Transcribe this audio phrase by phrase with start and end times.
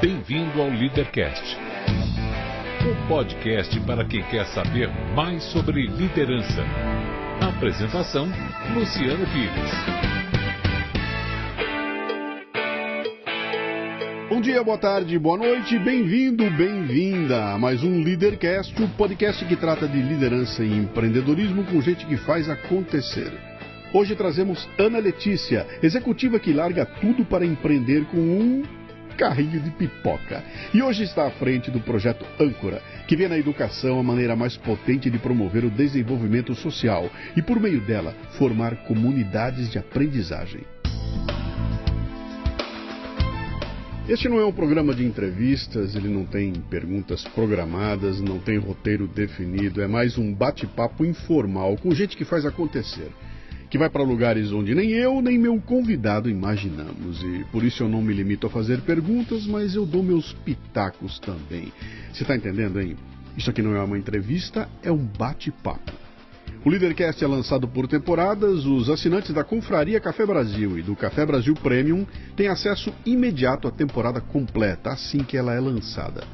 [0.00, 1.58] Bem-vindo ao Leadercast,
[2.88, 6.64] o podcast para quem quer saber mais sobre liderança.
[7.38, 8.26] Apresentação:
[8.74, 9.70] Luciano Pires.
[14.30, 19.54] Bom dia, boa tarde, boa noite, bem-vindo, bem-vinda a mais um Leadercast, o podcast que
[19.54, 23.30] trata de liderança e empreendedorismo com gente que faz acontecer.
[23.92, 28.79] Hoje trazemos Ana Letícia, executiva que larga tudo para empreender com um
[29.20, 30.42] carrinho de pipoca.
[30.72, 34.56] E hoje está à frente do projeto Âncora, que vê na educação a maneira mais
[34.56, 40.62] potente de promover o desenvolvimento social e, por meio dela, formar comunidades de aprendizagem.
[44.08, 49.06] Este não é um programa de entrevistas, ele não tem perguntas programadas, não tem roteiro
[49.06, 53.10] definido, é mais um bate-papo informal com gente que faz acontecer
[53.70, 57.22] que vai para lugares onde nem eu nem meu convidado imaginamos.
[57.22, 61.20] E por isso eu não me limito a fazer perguntas, mas eu dou meus pitacos
[61.20, 61.72] também.
[62.12, 62.96] Você está entendendo, hein?
[63.36, 65.92] Isso aqui não é uma entrevista, é um bate-papo.
[66.64, 68.66] O Leadercast é lançado por temporadas.
[68.66, 72.04] Os assinantes da Confraria Café Brasil e do Café Brasil Premium
[72.36, 76.24] têm acesso imediato à temporada completa assim que ela é lançada.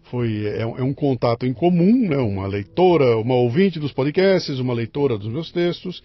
[0.10, 2.18] Foi, é, é um contato em comum, né?
[2.18, 6.02] uma leitora, uma ouvinte dos podcasts, uma leitora dos meus textos,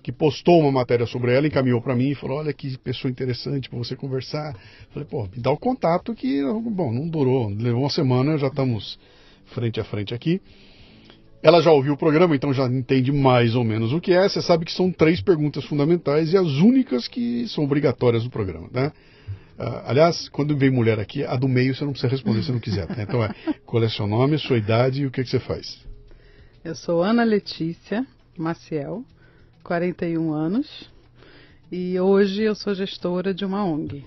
[0.00, 3.68] que postou uma matéria sobre ela, encaminhou para mim e falou: Olha que pessoa interessante
[3.68, 4.56] para você conversar.
[4.90, 6.40] Falei: Pô, me dá o contato que,
[6.70, 8.96] bom, não durou, levou uma semana, já estamos
[9.46, 10.40] frente a frente aqui.
[11.42, 14.28] Ela já ouviu o programa, então já entende mais ou menos o que é.
[14.28, 18.68] Você sabe que são três perguntas fundamentais e as únicas que são obrigatórias no programa,
[18.70, 18.92] né?
[19.58, 22.60] Uh, aliás, quando vem mulher aqui, a do meio você não precisa responder se não
[22.60, 22.86] quiser.
[22.86, 23.02] Tá?
[23.02, 23.34] Então é
[23.64, 25.78] qual é seu nome, sua idade e o que, que você faz?
[26.62, 29.04] Eu sou Ana Letícia Maciel,
[29.62, 30.90] 41 anos,
[31.70, 34.04] e hoje eu sou gestora de uma ONG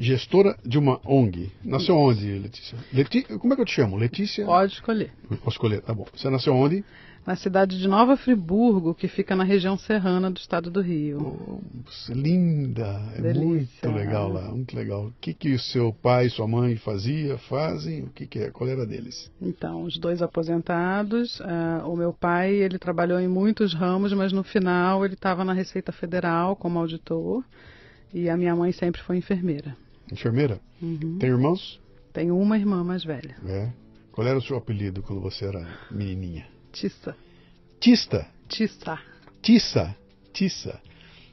[0.00, 1.52] gestora de uma ONG.
[1.62, 2.78] Nasceu onde, Letícia?
[2.90, 3.22] Leti...
[3.38, 3.98] Como é que eu te chamo?
[3.98, 4.46] Letícia?
[4.46, 5.12] Pode escolher.
[5.28, 6.06] Posso escolher, tá bom.
[6.16, 6.82] Você nasceu onde?
[7.26, 11.18] Na cidade de Nova Friburgo, que fica na região serrana do estado do Rio.
[11.20, 11.60] Oh,
[12.14, 13.12] linda!
[13.14, 13.46] É Delícia.
[13.86, 15.08] muito legal lá, muito legal.
[15.08, 18.04] O que, que o seu pai e sua mãe fazia, fazem?
[18.04, 18.50] O que, que é?
[18.50, 19.30] Qual era deles?
[19.40, 21.40] Então, os dois aposentados.
[21.40, 25.52] Uh, o meu pai, ele trabalhou em muitos ramos, mas no final ele estava na
[25.52, 27.44] Receita Federal como auditor.
[28.14, 29.76] E a minha mãe sempre foi enfermeira.
[30.12, 30.60] Enfermeira?
[30.80, 31.18] Uhum.
[31.18, 31.80] Tem irmãos?
[32.12, 33.36] Tenho uma irmã mais velha.
[33.46, 33.70] É.
[34.12, 36.46] Qual era o seu apelido quando você era menininha?
[36.72, 37.16] Tissa.
[37.78, 38.26] Tista?
[38.48, 38.98] Tissa.
[39.40, 39.96] Tissa.
[40.32, 40.80] Tissa.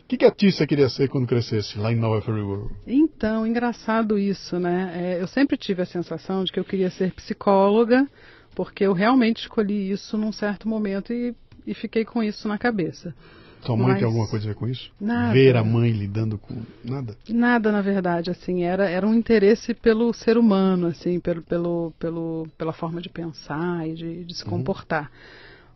[0.01, 2.71] O que, que a Tissa queria ser quando crescesse lá em Nova Friburgo?
[2.85, 4.94] Então, engraçado isso, né?
[4.95, 8.07] É, eu sempre tive a sensação de que eu queria ser psicóloga,
[8.55, 13.13] porque eu realmente escolhi isso num certo momento e, e fiquei com isso na cabeça.
[13.62, 13.97] Sua mãe Mas...
[13.97, 14.91] tem alguma coisa a ver com isso?
[15.00, 15.34] Nada.
[15.34, 17.18] Ver a mãe lidando com nada?
[17.28, 22.47] Nada, na verdade, assim, era, era um interesse pelo ser humano, assim, pelo, pelo, pelo,
[22.57, 24.51] pela forma de pensar e de, de se uhum.
[24.51, 25.12] comportar.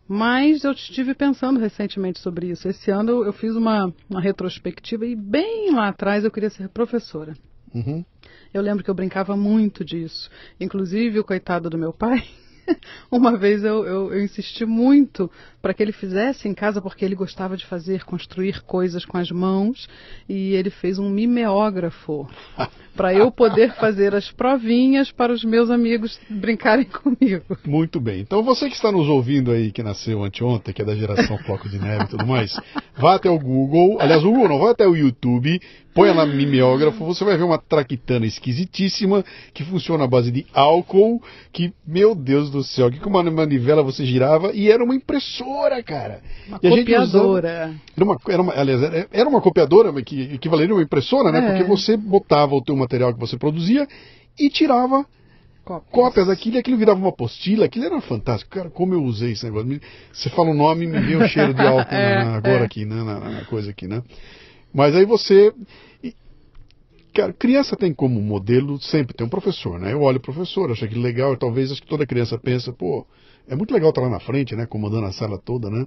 [0.08, 2.68] Mas eu estive pensando recentemente sobre isso.
[2.68, 6.68] Esse ano eu, eu, fiz uma, uma retrospectiva e bem lá atrás eu queria ser
[6.68, 7.34] professora.
[7.74, 8.04] Uhum.
[8.52, 10.30] Eu lembro que eu brincava muito disso.
[10.60, 12.22] Inclusive o coitado do meu pai,
[13.10, 17.14] Uma vez eu, eu, eu insisti muito para que ele fizesse em casa, porque ele
[17.14, 19.88] gostava de fazer, construir coisas com as mãos,
[20.28, 22.28] e ele fez um mimeógrafo
[22.96, 27.56] para eu poder fazer as provinhas para os meus amigos brincarem comigo.
[27.64, 28.20] Muito bem.
[28.20, 31.68] Então você que está nos ouvindo aí, que nasceu anteontem, que é da geração Floco
[31.68, 32.52] de Neve e tudo mais,
[32.96, 35.60] vá até o Google, aliás, o Google não, vai até o YouTube,
[35.94, 39.22] Põe lá mimeógrafo, você vai ver uma traquitana esquisitíssima
[39.52, 41.22] que funciona à base de álcool,
[41.52, 45.82] que, meu Deus do céu, que com uma manivela você girava e era uma impressora,
[45.82, 46.22] cara.
[46.48, 47.74] Uma e copiadora.
[47.94, 51.38] Era, uma, era uma, aliás, era, era uma copiadora que equivaleria a uma impressora, né?
[51.38, 51.48] É.
[51.50, 53.86] Porque você botava o teu material que você produzia
[54.38, 55.04] e tirava
[55.64, 55.92] Cópias.
[55.92, 58.50] cópias daquilo e aquilo virava uma apostila, aquilo era fantástico.
[58.50, 59.80] Cara, como eu usei esse negócio.
[60.12, 62.64] Você fala o nome me vê o cheiro de álcool é, na, agora é.
[62.64, 64.02] aqui, né, na, na, coisa aqui, né?
[64.72, 65.52] Mas aí você.
[67.38, 69.92] Criança tem como modelo sempre tem um professor, né?
[69.92, 73.06] Eu olho o professor, acho que legal, talvez acho que toda criança pensa, pô,
[73.46, 74.64] é muito legal estar lá na frente, né?
[74.64, 75.86] Comandando a sala toda, né?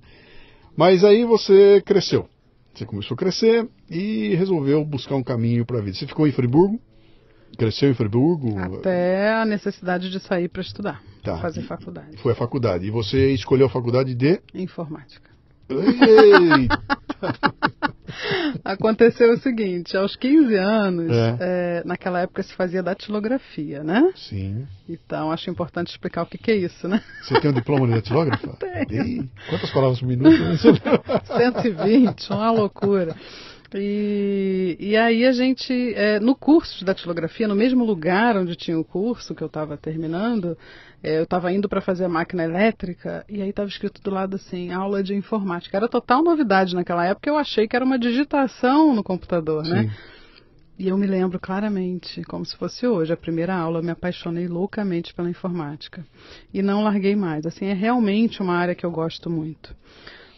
[0.77, 2.29] Mas aí você cresceu.
[2.75, 5.97] Você começou a crescer e resolveu buscar um caminho para a vida.
[5.97, 6.79] Você ficou em Friburgo?
[7.57, 8.59] Cresceu em Friburgo?
[8.59, 11.38] Até a necessidade de sair para estudar, Tá.
[11.39, 12.17] fazer faculdade.
[12.17, 12.85] Foi a faculdade.
[12.85, 14.39] E você escolheu a faculdade de.
[14.53, 15.31] Informática.
[15.69, 16.83] Eita!
[18.65, 21.38] Aconteceu o seguinte, aos 15 anos, É.
[21.39, 24.12] eh, naquela época se fazia datilografia, né?
[24.15, 24.65] Sim.
[24.89, 27.00] Então acho importante explicar o que, que é isso, né?
[27.21, 28.57] Você tem um diploma de datilógrafa?
[28.88, 29.29] Tenho.
[29.50, 30.35] Quantas palavras por minuto?
[30.35, 30.73] Eu não sei.
[31.38, 33.15] 120, uma loucura.
[33.73, 38.79] E, e aí a gente, eh, no curso de datilografia, no mesmo lugar onde tinha
[38.79, 40.57] o curso que eu estava terminando,
[41.01, 44.35] eh, eu estava indo para fazer a máquina elétrica e aí estava escrito do lado
[44.35, 45.75] assim, aula de informática.
[45.77, 49.83] Era total novidade naquela época, eu achei que era uma digitação no computador, né?
[49.83, 50.15] Sim.
[50.77, 54.45] E eu me lembro claramente, como se fosse hoje, a primeira aula, eu me apaixonei
[54.45, 56.06] loucamente pela informática.
[56.53, 57.45] E não larguei mais.
[57.45, 59.73] Assim, é realmente uma área que eu gosto muito.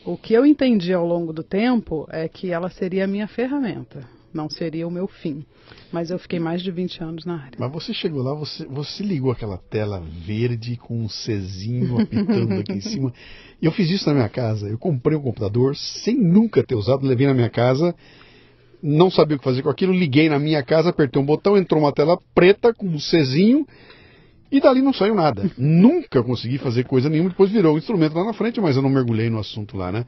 [0.08, 4.08] O que eu entendi ao longo do tempo é que ela seria a minha ferramenta,
[4.34, 5.46] não seria o meu fim.
[5.92, 7.58] Mas eu fiquei mais de 20 anos na área.
[7.60, 12.72] Mas você chegou lá, você, você ligou aquela tela verde com um Czinho apitando aqui
[12.72, 13.12] em cima.
[13.62, 14.70] Eu fiz isso na minha casa.
[14.70, 17.94] Eu comprei um computador sem nunca ter usado, levei na minha casa,
[18.82, 21.82] não sabia o que fazer com aquilo, liguei na minha casa, apertei um botão, entrou
[21.82, 23.68] uma tela preta com um Czinho
[24.52, 25.50] e dali não saiu nada.
[25.58, 28.90] nunca consegui fazer coisa nenhuma, depois virou um instrumento lá na frente, mas eu não
[28.90, 30.06] mergulhei no assunto lá, né?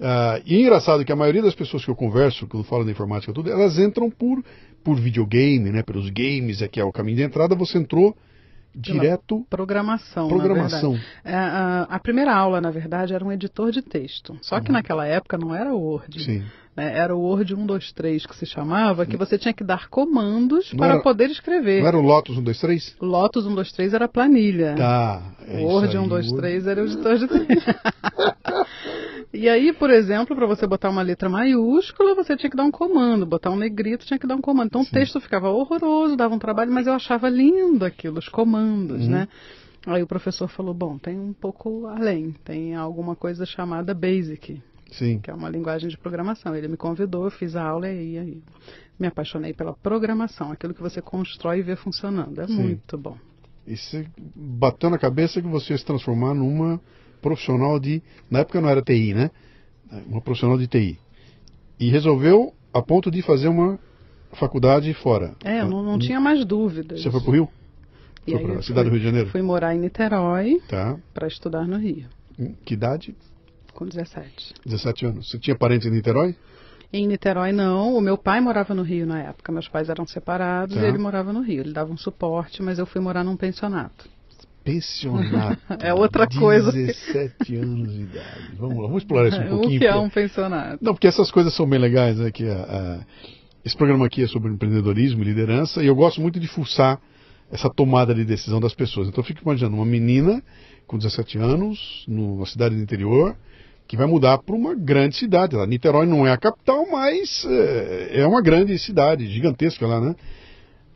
[0.00, 2.90] Ah, e é engraçado que a maioria das pessoas que eu converso, quando falo da
[2.90, 4.44] informática e tudo, elas entram por,
[4.82, 5.82] por videogame, né?
[5.82, 8.16] Pelos games, é que é o caminho de entrada, você entrou
[8.74, 10.28] direto Programação.
[10.28, 10.92] programação.
[10.92, 11.22] Na verdade.
[11.24, 14.36] É, a, a primeira aula, na verdade, era um editor de texto.
[14.42, 16.24] Só que naquela época não era Word.
[16.24, 16.42] Sim.
[16.76, 16.96] Né?
[16.96, 20.94] Era o Word 123 que se chamava, que você tinha que dar comandos Não para
[20.94, 21.80] era- poder escrever.
[21.80, 22.96] Não era o Lotus 1, 2, 3?
[23.00, 24.74] Lotus 123 era planilha.
[24.76, 25.22] Tá.
[25.46, 27.26] é Word aí, 123 era o editor de.
[29.32, 32.70] E aí, por exemplo, para você botar uma letra maiúscula, você tinha que dar um
[32.70, 33.26] comando.
[33.26, 34.66] Botar um negrito, tinha que dar um comando.
[34.66, 39.02] Então o texto ficava horroroso, dava um trabalho, mas eu achava lindo aquilo, os comandos,
[39.04, 39.10] Uhum.
[39.10, 39.28] né?
[39.86, 42.32] Aí o professor falou, bom, tem um pouco além.
[42.44, 44.62] Tem alguma coisa chamada Basic,
[44.98, 45.18] Sim.
[45.20, 46.54] que é uma linguagem de programação.
[46.54, 48.42] Ele me convidou, eu fiz a aula e aí,
[48.98, 52.40] me apaixonei pela programação, aquilo que você constrói e vê funcionando.
[52.40, 52.54] É Sim.
[52.56, 53.16] muito bom.
[53.66, 54.06] E você
[54.36, 56.80] bateu na cabeça que você ia se transformar numa
[57.22, 58.02] profissional de.
[58.30, 59.30] Na época não era TI, né?
[60.06, 60.98] Uma profissional de TI.
[61.80, 63.78] E resolveu a ponto de fazer uma
[64.32, 65.34] faculdade fora.
[65.44, 67.02] É, eu não, não tinha mais dúvidas.
[67.02, 67.48] Você foi pro Rio?
[68.26, 69.30] E Foi pra cidade do fui- Rio de Janeiro?
[69.30, 70.96] Fui morar em Niterói Tá.
[71.12, 72.06] para estudar no Rio,
[72.38, 73.14] Em Que idade?
[73.74, 74.54] Com 17.
[74.64, 75.30] 17 anos.
[75.30, 76.34] Você tinha parentes em Niterói?
[76.92, 80.76] Em Niterói não, o meu pai morava no Rio na época, meus pais eram separados
[80.76, 80.82] Tá.
[80.82, 81.60] e ele morava no Rio.
[81.62, 84.08] Ele dava um suporte, mas eu fui morar num pensionato.
[84.62, 85.60] Pensionato.
[85.84, 86.72] É outra coisa.
[86.72, 88.50] 17 anos de idade.
[88.58, 89.80] Vamos lá, vamos explorar isso um o pouquinho.
[89.80, 90.78] que é um pensionato?
[90.82, 92.30] Não, porque essas coisas são bem legais, né?
[92.30, 93.00] Que a- a-
[93.64, 97.00] esse programa aqui é sobre empreendedorismo e liderança, e eu gosto muito de fuçar
[97.50, 99.08] essa tomada de decisão das pessoas.
[99.08, 100.42] Então eu fico imaginando uma menina
[100.86, 103.36] com 17 anos, numa cidade do interior,
[103.86, 105.56] que vai mudar para uma grande cidade.
[105.56, 105.66] Lá.
[105.66, 110.14] Niterói não é a capital, mas é, é uma grande cidade, gigantesca lá, né?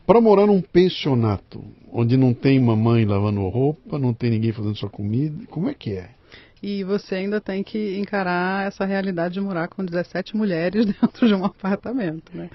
[0.05, 4.89] Para morar num pensionato, onde não tem mamãe lavando roupa, não tem ninguém fazendo sua
[4.89, 6.09] comida, como é que é?
[6.61, 11.33] E você ainda tem que encarar essa realidade de morar com 17 mulheres dentro de
[11.33, 12.49] um apartamento, né?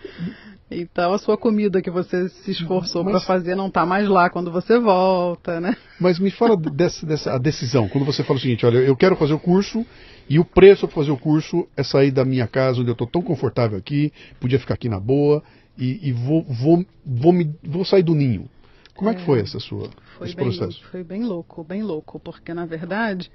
[0.71, 4.51] Então a sua comida que você se esforçou para fazer não tá mais lá quando
[4.51, 5.77] você volta, né?
[6.01, 9.17] Mas me fala dessa, dessa a decisão, quando você fala o seguinte, olha, eu quero
[9.17, 9.87] fazer o curso
[10.29, 13.07] e o preço para fazer o curso é sair da minha casa, onde eu estou
[13.07, 15.43] tão confortável aqui, podia ficar aqui na boa
[15.77, 18.49] e, e vou, vou, vou, me, vou sair do ninho.
[18.95, 20.83] Como é, que foi essa sua, Foi esse bem, processo?
[20.91, 23.31] foi bem louco, bem louco, porque na verdade,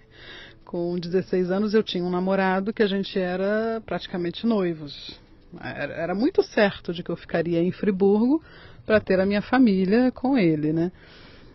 [0.63, 5.19] com 16 anos eu tinha um namorado que a gente era praticamente noivos.
[5.59, 8.41] Era, era muito certo de que eu ficaria em Friburgo
[8.85, 10.91] para ter a minha família com ele, né?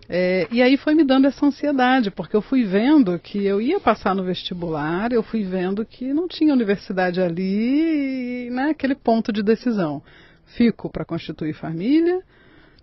[0.08, 3.80] É, e aí foi me dando essa ansiedade, porque eu fui vendo que eu ia
[3.80, 9.42] passar no vestibular, eu fui vendo que não tinha universidade ali, e, né, ponto de
[9.42, 10.02] decisão.
[10.44, 12.23] Fico para constituir família,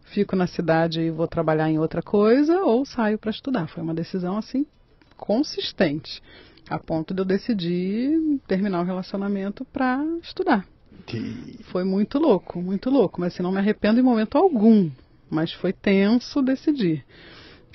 [0.06, 3.68] fico na cidade e vou trabalhar em outra coisa, ou saio para estudar.
[3.68, 4.66] Foi uma decisão assim
[5.16, 6.22] consistente,
[6.68, 10.66] a ponto de eu decidir terminar o relacionamento para estudar.
[11.66, 14.90] Foi muito louco, muito louco, mas assim, não me arrependo em momento algum.
[15.32, 17.04] Mas foi tenso decidir.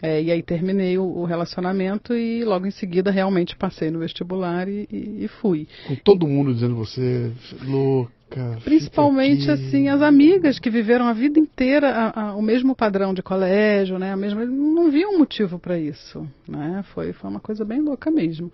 [0.03, 4.69] É, e aí terminei o, o relacionamento e logo em seguida realmente passei no vestibular
[4.69, 5.67] e, e- e fui.
[5.87, 7.33] Com todo mundo dizendo você,
[7.63, 8.07] Lu,
[8.65, 13.23] Principalmente assim as amigas que viveram a vida inteira a, a, o mesmo padrão de
[13.23, 14.13] colégio, né?
[14.13, 16.85] A mesma, não viam motivo para isso, né?
[16.93, 18.51] Foi foi uma coisa bem louca mesmo.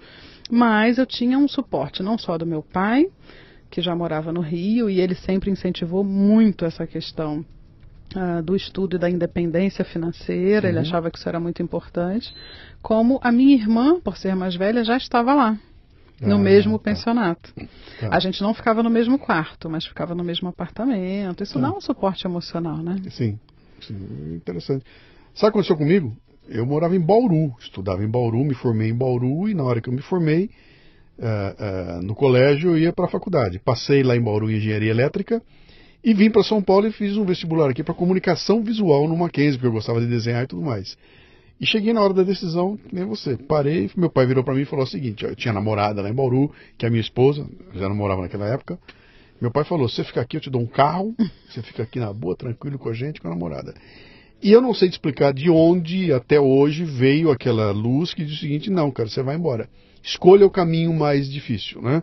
[0.50, 3.06] Mas eu tinha um suporte não só do meu pai,
[3.70, 7.42] que já morava no Rio e ele sempre incentivou muito essa questão
[8.14, 10.72] Uh, do estudo e da independência financeira, uhum.
[10.74, 12.34] ele achava que isso era muito importante,
[12.82, 15.58] como a minha irmã, por ser mais velha, já estava lá,
[16.20, 16.84] no ah, mesmo tá.
[16.84, 17.54] pensionato.
[18.00, 18.08] Tá.
[18.10, 21.42] A gente não ficava no mesmo quarto, mas ficava no mesmo apartamento.
[21.42, 21.60] Isso tá.
[21.60, 22.96] dá um suporte emocional, né?
[23.10, 23.38] Sim,
[23.80, 24.84] sim, interessante.
[25.34, 26.14] Sabe o que aconteceu comigo?
[26.48, 29.88] Eu morava em Bauru, estudava em Bauru, me formei em Bauru e na hora que
[29.88, 30.50] eu me formei
[31.18, 33.58] uh, uh, no colégio eu ia para a faculdade.
[33.58, 35.42] Passei lá em Bauru em Engenharia Elétrica
[36.04, 39.52] e vim para São Paulo e fiz um vestibular aqui para comunicação visual no Mackenzie,
[39.52, 40.96] porque eu gostava de desenhar e tudo mais.
[41.60, 43.36] E cheguei na hora da decisão, nem você.
[43.36, 46.14] Parei, meu pai virou para mim e falou o seguinte: eu tinha namorada lá em
[46.14, 48.76] Bauru, que é minha esposa, já namorava naquela época.
[49.40, 51.14] Meu pai falou: você fica aqui, eu te dou um carro,
[51.48, 53.74] você fica aqui na boa, tranquilo com a gente, com a namorada.
[54.42, 58.38] E eu não sei te explicar de onde até hoje veio aquela luz que diz
[58.38, 59.68] o seguinte: não, cara, você vai embora.
[60.02, 62.02] Escolha o caminho mais difícil, né?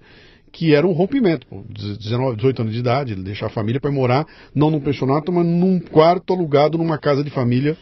[0.51, 4.71] Que era um rompimento, 19, 18 anos de idade, deixar a família para morar, não
[4.71, 7.77] num pensionato, mas num quarto alugado numa casa de família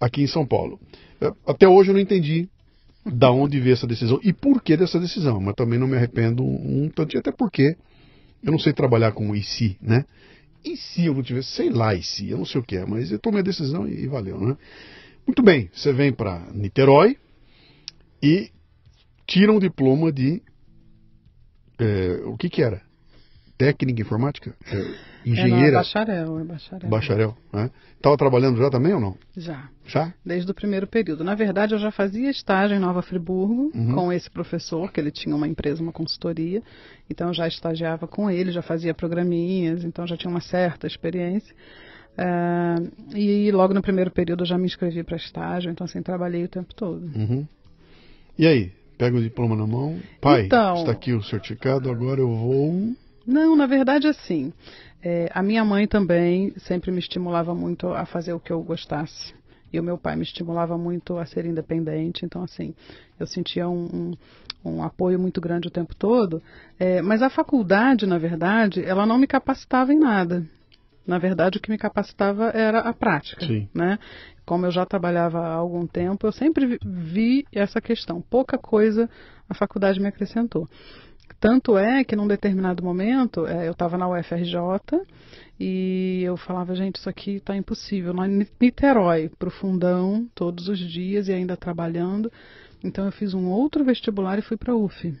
[0.00, 0.78] aqui em São Paulo.
[1.20, 2.48] É, até hoje eu não entendi
[3.04, 6.42] da onde veio essa decisão e por que dessa decisão, mas também não me arrependo
[6.42, 7.76] um, um tanto, até porque
[8.42, 10.04] eu não sei trabalhar com IC, né?
[10.64, 12.86] E se eu não tivesse, sei lá, e se, eu não sei o que é,
[12.86, 14.56] mas eu tomei a decisão e, e valeu, né?
[15.26, 17.16] Muito bem, você vem para Niterói
[18.22, 18.50] e
[19.26, 20.42] tira um diploma de
[21.78, 22.82] é, o que que era?
[23.56, 24.54] Técnica informática?
[24.66, 25.68] É, engenheira?
[25.68, 26.90] É, bacharel, é bacharel.
[26.90, 27.70] Bacharel, né?
[27.96, 29.16] Estava trabalhando já também ou não?
[29.36, 29.68] Já.
[29.86, 30.12] Já?
[30.24, 31.22] Desde o primeiro período.
[31.22, 33.94] Na verdade, eu já fazia estágio em Nova Friburgo uhum.
[33.94, 36.62] com esse professor, que ele tinha uma empresa, uma consultoria.
[37.08, 41.54] Então, eu já estagiava com ele, já fazia programinhas, então já tinha uma certa experiência.
[42.14, 46.44] Uh, e logo no primeiro período eu já me inscrevi para estágio, então assim, trabalhei
[46.44, 47.04] o tempo todo.
[47.06, 47.46] Uhum.
[48.38, 49.98] E aí, pega o diploma na mão.
[50.20, 52.94] Pai, então, está aqui o certificado, agora eu vou.
[53.26, 54.52] Não, na verdade, assim.
[55.02, 59.34] É, a minha mãe também sempre me estimulava muito a fazer o que eu gostasse.
[59.72, 62.24] E o meu pai me estimulava muito a ser independente.
[62.24, 62.74] Então, assim,
[63.18, 64.14] eu sentia um,
[64.64, 66.42] um, um apoio muito grande o tempo todo.
[66.78, 70.46] É, mas a faculdade, na verdade, ela não me capacitava em nada.
[71.06, 73.46] Na verdade, o que me capacitava era a prática.
[73.46, 73.68] Sim.
[73.74, 73.98] Né?
[74.44, 78.20] Como eu já trabalhava há algum tempo, eu sempre vi essa questão.
[78.22, 79.08] Pouca coisa
[79.48, 80.68] a faculdade me acrescentou.
[81.40, 84.58] Tanto é que num determinado momento é, eu estava na UFRJ
[85.60, 88.14] e eu falava, gente, isso aqui está impossível.
[88.14, 92.32] Na Niterói, para o fundão, todos os dias e ainda trabalhando.
[92.82, 95.14] Então eu fiz um outro vestibular e fui para a UF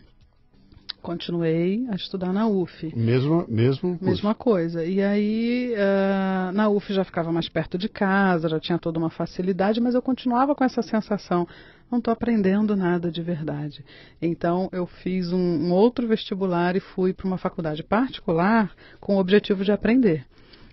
[1.04, 2.90] continuei a estudar na UF.
[2.96, 4.04] Mesmo, mesmo curso.
[4.04, 4.82] Mesma coisa.
[4.82, 9.10] E aí, uh, na UF já ficava mais perto de casa, já tinha toda uma
[9.10, 11.46] facilidade, mas eu continuava com essa sensação,
[11.90, 13.84] não estou aprendendo nada de verdade.
[14.20, 19.20] Então, eu fiz um, um outro vestibular e fui para uma faculdade particular com o
[19.20, 20.24] objetivo de aprender.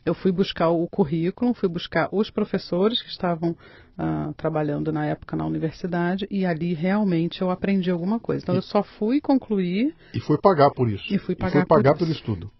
[0.05, 5.35] Eu fui buscar o currículo, fui buscar os professores que estavam uh, trabalhando na época
[5.35, 8.43] na universidade e ali realmente eu aprendi alguma coisa.
[8.43, 9.95] Então e, eu só fui concluir.
[10.13, 11.13] E fui pagar por isso.
[11.13, 12.51] E fui pagar, e fui pagar por pelo estudo.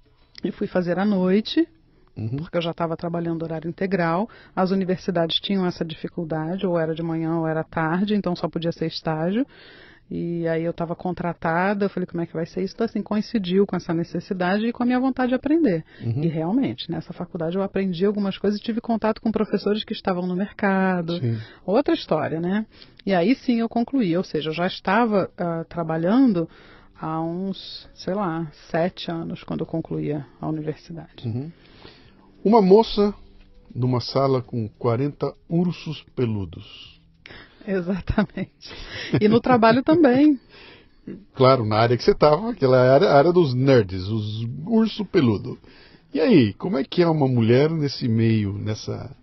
[0.44, 1.68] E fui fazer à noite,
[2.16, 2.38] uhum.
[2.38, 4.30] porque eu já estava trabalhando horário integral.
[4.56, 8.72] As universidades tinham essa dificuldade, ou era de manhã ou era tarde, então só podia
[8.72, 9.46] ser estágio.
[10.14, 12.74] E aí eu estava contratada, eu falei, como é que vai ser isso?
[12.74, 15.86] Então, assim, coincidiu com essa necessidade e com a minha vontade de aprender.
[16.02, 16.22] Uhum.
[16.22, 20.28] E realmente, nessa faculdade eu aprendi algumas coisas e tive contato com professores que estavam
[20.28, 21.18] no mercado.
[21.18, 21.40] Sim.
[21.66, 22.66] Outra história, né?
[23.06, 26.50] E aí sim eu concluí, ou seja, eu já estava uh, trabalhando
[27.00, 31.26] há uns, sei lá, sete anos quando eu concluía a universidade.
[31.26, 31.50] Uhum.
[32.44, 33.14] Uma moça
[33.74, 37.00] numa sala com 40 ursos peludos.
[37.68, 38.52] Exatamente.
[39.20, 40.40] E no trabalho também.
[41.36, 45.58] Claro, na área que você estava, aquela área, área dos nerds, os urso peludo.
[46.14, 49.16] E aí, como é que é uma mulher nesse meio, nessa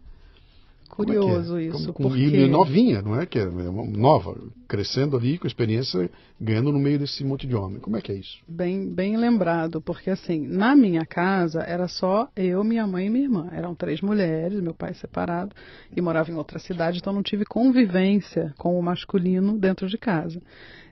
[1.05, 1.65] Curioso é?
[1.65, 1.93] isso.
[1.93, 2.25] Como, porque...
[2.25, 3.25] E novinha, não é?
[3.25, 4.37] Que é nova,
[4.67, 7.79] crescendo ali com experiência, ganhando no meio desse monte de homem.
[7.79, 8.39] Como é que é isso?
[8.49, 13.25] Bem, bem lembrado, porque assim, na minha casa era só eu, minha mãe e minha
[13.25, 13.49] irmã.
[13.53, 15.55] Eram três mulheres, meu pai separado,
[15.97, 20.43] e morava em outra cidade, então não tive convivência com o masculino dentro de casa.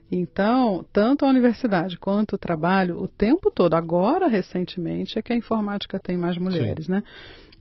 [0.09, 5.35] Então, tanto a universidade quanto o trabalho, o tempo todo, agora recentemente, é que a
[5.35, 6.93] informática tem mais mulheres, Sim.
[6.93, 7.03] né?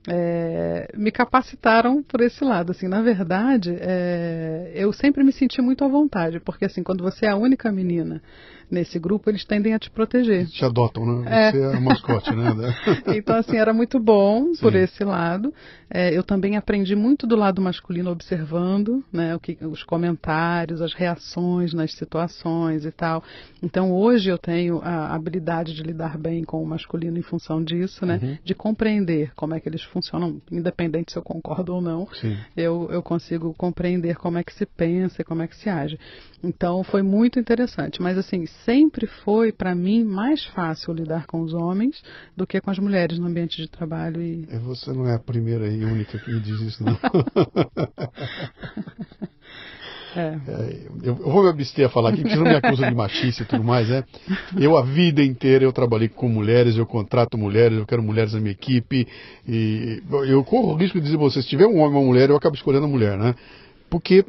[0.08, 2.72] É, me capacitaram por esse lado.
[2.72, 7.26] Assim, na verdade, é, eu sempre me senti muito à vontade, porque assim, quando você
[7.26, 8.22] é a única menina
[8.70, 10.46] nesse grupo, eles tendem a te proteger.
[10.46, 11.48] Te adotam, né?
[11.48, 11.52] É.
[11.52, 12.74] Você é mascote, né?
[13.16, 15.52] então, assim, era muito bom por esse lado.
[15.88, 20.92] É, eu também aprendi muito do lado masculino observando, né, o que, os comentários, as
[20.92, 23.22] reações nas situações e tal.
[23.62, 28.04] Então, hoje eu tenho a habilidade de lidar bem com o masculino em função disso,
[28.04, 28.18] né?
[28.20, 28.38] Uhum.
[28.44, 32.08] De compreender como é que eles funcionam, independente se eu concordo ou não.
[32.14, 32.36] Sim.
[32.56, 35.98] Eu, eu consigo compreender como é que se pensa e como é que se age.
[36.46, 38.00] Então, foi muito interessante.
[38.00, 42.00] Mas, assim, sempre foi, para mim, mais fácil lidar com os homens
[42.36, 44.22] do que com as mulheres no ambiente de trabalho.
[44.22, 44.46] E...
[44.64, 46.96] Você não é a primeira e única que me diz isso, não.
[50.16, 50.38] É.
[50.48, 53.46] É, eu, vou me abster a falar aqui, porque não me acusa de machista e
[53.46, 54.02] tudo mais, né?
[54.58, 58.40] Eu, a vida inteira, eu trabalhei com mulheres, eu contrato mulheres, eu quero mulheres na
[58.40, 59.06] minha equipe,
[59.46, 62.30] e eu corro o risco de dizer, você, se tiver um homem e uma mulher,
[62.30, 63.34] eu acabo escolhendo a mulher, né?
[63.90, 64.24] Porque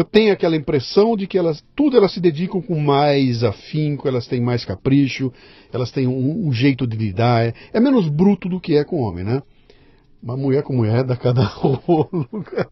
[0.00, 4.26] eu tenho aquela impressão de que elas, tudo elas se dedicam com mais afinco, elas
[4.26, 5.32] têm mais capricho,
[5.72, 9.00] elas têm um, um jeito de lidar, é, é menos bruto do que é com
[9.00, 9.42] homem, né?
[10.20, 12.28] Uma mulher com mulher dá cada rolo.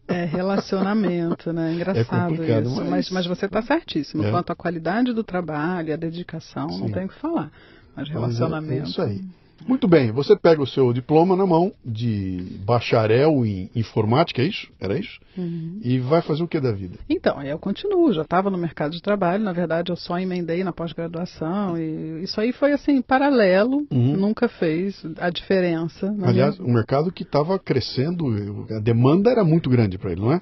[0.07, 1.73] É relacionamento, né?
[1.73, 2.75] Engraçado complicado, isso.
[2.75, 4.23] mas- Mas, mas você está certíssimo.
[4.25, 4.31] É.
[4.31, 6.91] Quanto à qualidade do trabalho, a dedicação, não Sim.
[6.93, 7.49] tem o que falar.
[7.95, 8.85] Mas Mas é- relacionamento.
[8.87, 9.21] É isso aí.
[9.65, 14.67] Muito bem, você pega o seu diploma na mão de bacharel em informática, é isso?
[14.79, 15.19] Era isso?
[15.37, 15.79] Uhum.
[15.83, 16.97] E vai fazer o que da vida?
[17.09, 20.63] Então, aí eu continuo, já estava no mercado de trabalho, na verdade eu só emendei
[20.63, 24.15] na pós-graduação e isso aí foi assim, paralelo, Uhum.
[24.17, 26.13] nunca fez a diferença.
[26.23, 28.25] Aliás, minha- um mercado que estava crescendo,
[28.71, 30.41] a demanda era muito grande para ele, não é?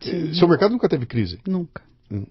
[0.00, 0.34] Sim.
[0.34, 1.38] Seu mercado nunca teve crise.
[1.46, 1.82] Nunca.
[2.10, 2.24] Hum.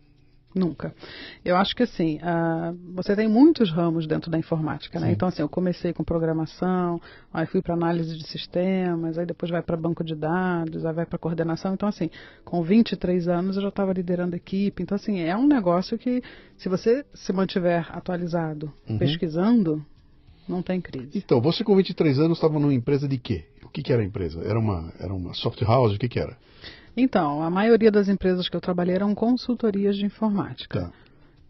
[0.56, 0.96] Nunca.
[1.44, 5.08] Eu acho que assim, ah, você tem muitos ramos dentro da informática, né?
[5.08, 5.12] Sim.
[5.14, 7.02] Então assim, eu comecei com programação,
[7.34, 11.06] aí fui para análise de sistemas, aí depois vai para banco de dados, aí vai
[11.06, 11.74] para coordenação.
[11.74, 12.10] Então assim,
[12.46, 14.82] com 23 anos eu já estava liderando equipe.
[14.82, 16.24] Então assim, é um negócio que
[16.58, 18.98] se você se mantiver atualizado, Uhum.
[18.98, 19.86] pesquisando,
[20.48, 21.18] não tem crise.
[21.18, 23.46] Então, você com 23 anos estava numa empresa de quê?
[23.64, 24.42] O que, que era a empresa?
[24.42, 25.96] Era uma, era uma soft house?
[25.96, 26.38] O que, que era?
[26.98, 30.82] Então, a maioria das empresas que eu trabalhei eram consultorias de informática.
[30.82, 30.91] Tá.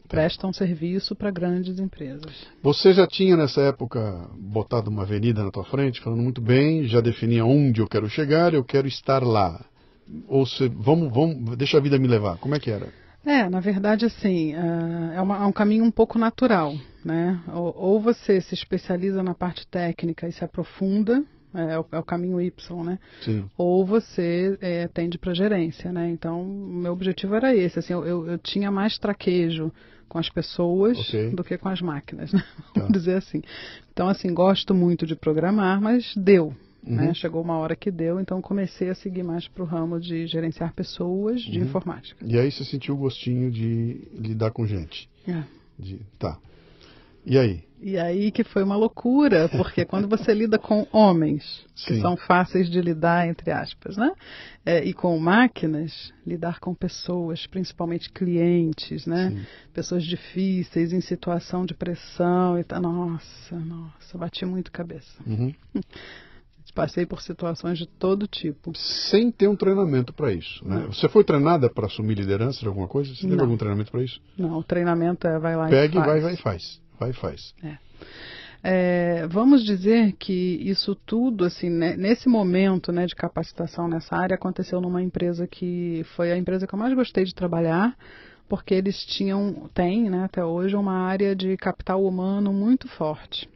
[0.07, 2.31] Prestam serviço para grandes empresas.
[2.61, 7.01] Você já tinha nessa época botado uma avenida na tua frente, falando muito bem, já
[7.01, 9.65] definia onde eu quero chegar, eu quero estar lá.
[10.27, 12.37] Ou se, vamos, vamos, deixa a vida me levar.
[12.37, 12.87] Como é que era?
[13.25, 17.41] É, na verdade, assim, ah, é, uma- é um caminho um pouco natural, né?
[17.51, 21.23] Ou, ou você se especializa na parte técnica e se aprofunda,
[21.57, 22.99] é, o, é o caminho Y, né?
[23.21, 23.45] Sim.
[23.57, 26.09] Ou você é, tende para gerência, né?
[26.09, 29.71] Então, o meu objetivo era esse, assim, eu, eu, eu tinha mais traquejo
[30.07, 31.31] com as pessoas Ok.
[31.31, 32.43] do que com as máquinas, né?
[32.73, 32.81] Tá.
[32.81, 33.41] Vamos dizer assim.
[33.91, 37.07] Então, assim, gosto muito de programar, mas deu, né?
[37.07, 37.13] Uhum.
[37.15, 40.73] Chegou uma hora que deu, então comecei a seguir mais para o ramo de gerenciar
[40.73, 41.65] pessoas de Uhum.
[41.65, 42.23] informática.
[42.25, 45.09] E aí você sentiu o gostinho de lidar com gente.
[45.27, 45.43] É.
[45.77, 46.37] De, tá.
[47.25, 47.63] E aí?
[47.81, 52.01] E aí que foi uma loucura, porque quando você lida com homens, que Sim.
[52.01, 54.11] são fáceis de lidar, entre aspas, né?
[54.65, 59.29] É, e com máquinas, lidar com pessoas, principalmente clientes, né?
[59.29, 59.45] Sim.
[59.73, 62.81] Pessoas difíceis, em situação de pressão e tal.
[62.81, 65.21] Nossa, nossa, bati muito cabeça.
[65.25, 65.53] Uhum.
[66.73, 68.75] Passei por situações de todo tipo.
[68.75, 70.67] Sem ter um treinamento para isso.
[70.67, 70.85] Né?
[70.87, 73.15] Você foi treinada para assumir liderança de alguma coisa?
[73.15, 74.19] Você teve algum treinamento para isso?
[74.37, 76.05] Não, o treinamento é vai lá Pega e e faz.
[76.05, 76.84] vai, vai e faz.
[76.99, 77.53] Vai e faz.
[78.63, 84.33] É, vamos dizer que isso tudo, assim, né, nesse momento né, de capacitação nessa área,
[84.33, 87.95] aconteceu numa empresa que foi a empresa que eu mais gostei de trabalhar,
[88.49, 93.47] porque eles tinham, têm né, até hoje, uma área de capital humano muito forte.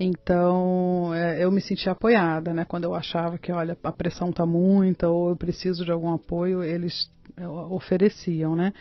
[0.00, 2.64] Então, é, eu me senti apoiada, né?
[2.64, 6.62] Quando eu achava que, olha, a pressão está muita ou eu preciso de algum apoio,
[6.62, 8.72] eles é, ofereciam, né?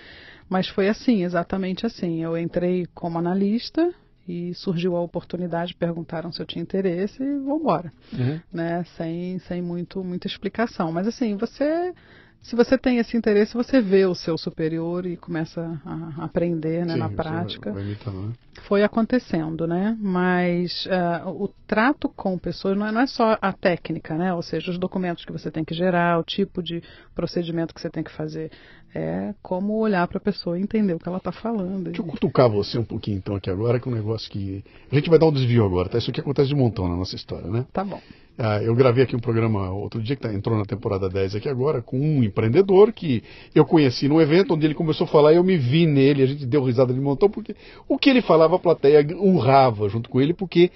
[0.49, 2.23] Mas foi assim, exatamente assim.
[2.23, 3.93] Eu entrei como analista
[4.27, 8.39] e surgiu a oportunidade, perguntaram se eu tinha interesse e vamos embora, Uhum.
[8.51, 8.83] né?
[8.97, 10.91] Sem, sem muito, muita explicação.
[10.91, 11.93] Mas assim, você,
[12.41, 16.93] se você tem esse interesse, você vê o seu superior e começa a aprender, né,
[16.93, 18.33] Sim, na prática Vai, vai imitando, né?
[18.67, 19.97] foi acontecendo, né?
[19.99, 24.33] Mas ah, o trato com pessoas não é, não é só a técnica, né?
[24.33, 26.81] Ou seja, os documentos que você tem que gerar, o tipo de
[27.15, 28.51] procedimento que você tem que fazer.
[28.95, 31.85] É como olhar para a pessoa e entender o que ela está falando.
[31.85, 34.63] Deixa eu cutucar você um pouquinho então aqui agora, que é um negócio que.
[34.91, 35.97] A gente vai dar um desvio agora, tá?
[35.97, 37.65] Isso aqui acontece de montão na nossa história, né?
[37.71, 38.01] Tá bom.
[38.39, 41.49] Ah, eu gravei aqui um programa outro dia que tá- entrou na temporada 10 aqui
[41.49, 43.23] agora, com um empreendedor que
[43.55, 46.27] eu conheci num evento onde ele começou a falar e eu me vi nele, a
[46.27, 47.55] gente deu risada de montão, porque
[47.87, 50.69] o que ele falava a plateia urrava junto com ele, porque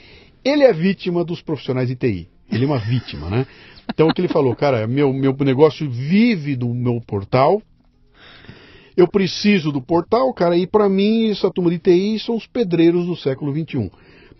[0.44, 2.28] ele é vítima dos profissionais de TI.
[2.52, 3.46] Ele é uma vítima, né?
[3.94, 7.62] Então o que ele falou, cara, meu, meu negócio vive do meu portal.
[8.98, 13.06] Eu preciso do portal, cara, e para mim essa turma de TI são os pedreiros
[13.06, 13.92] do século XXI.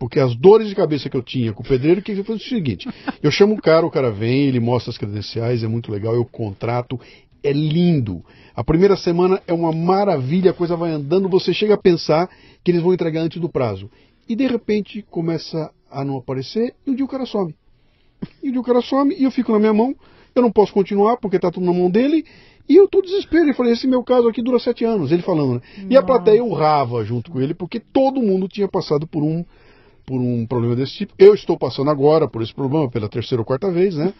[0.02, 2.90] Porque as dores de cabeça que eu tinha com o pedreiro, que foi o seguinte:
[3.22, 6.26] eu chamo o cara, o cara vem, ele mostra as credenciais, é muito legal, eu
[6.26, 7.00] contrato,
[7.44, 8.26] é lindo.
[8.56, 12.28] A primeira semana é uma maravilha, a coisa vai andando, você chega a pensar
[12.64, 13.92] que eles vão entregar antes do prazo.
[14.28, 17.54] E de repente começa a não aparecer e um dia o cara some.
[18.42, 19.96] E um dia o cara some e eu fico na minha mão,
[20.34, 22.26] eu não posso continuar porque está tudo na mão dele.
[22.68, 23.44] E eu tô desespero.
[23.44, 25.12] Ele falou: esse meu caso aqui dura sete anos.
[25.12, 25.62] Ele falando, né?
[25.88, 29.46] E a plateia urrava junto com ele, porque todo mundo tinha passado por um
[30.06, 31.14] por um problema desse tipo.
[31.18, 34.14] Eu estou passando agora por esse problema pela terceira ou quarta vez, né?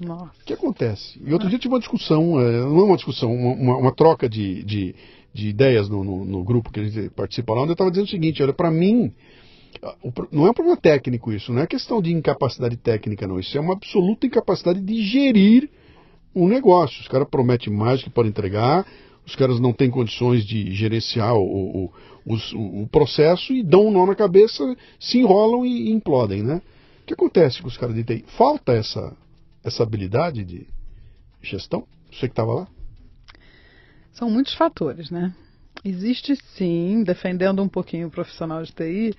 [0.00, 0.32] Nossa.
[0.40, 1.20] O que acontece?
[1.24, 4.64] E outro dia tive uma discussão, é, não é uma discussão, uma, uma troca de,
[4.64, 4.94] de,
[5.32, 8.06] de ideias no, no, no, grupo que a gente participa lá, onde eu estava dizendo
[8.06, 9.12] o seguinte: olha, para mim,
[10.32, 13.38] não é um problema técnico isso, não é questão de incapacidade técnica, não.
[13.38, 15.68] Isso é uma absoluta incapacidade de gerir
[16.34, 17.00] um negócio.
[17.00, 18.86] Os caras prometem mais que podem entregar,
[19.30, 21.44] os caras não têm condições de gerenciar o,
[21.84, 21.92] o,
[22.26, 26.60] o, o processo e dão um nó na cabeça, se enrolam e, e implodem, né?
[27.02, 28.24] O que acontece com os caras de TI?
[28.36, 29.16] Falta essa,
[29.64, 30.66] essa habilidade de
[31.40, 31.86] gestão?
[32.10, 32.68] Você que estava lá?
[34.12, 35.32] São muitos fatores, né?
[35.84, 39.14] Existe sim, defendendo um pouquinho o profissional de TI,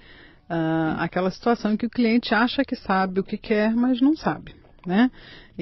[0.50, 4.16] uh, aquela situação em que o cliente acha que sabe o que quer, mas não
[4.16, 4.54] sabe.
[4.86, 5.10] Né?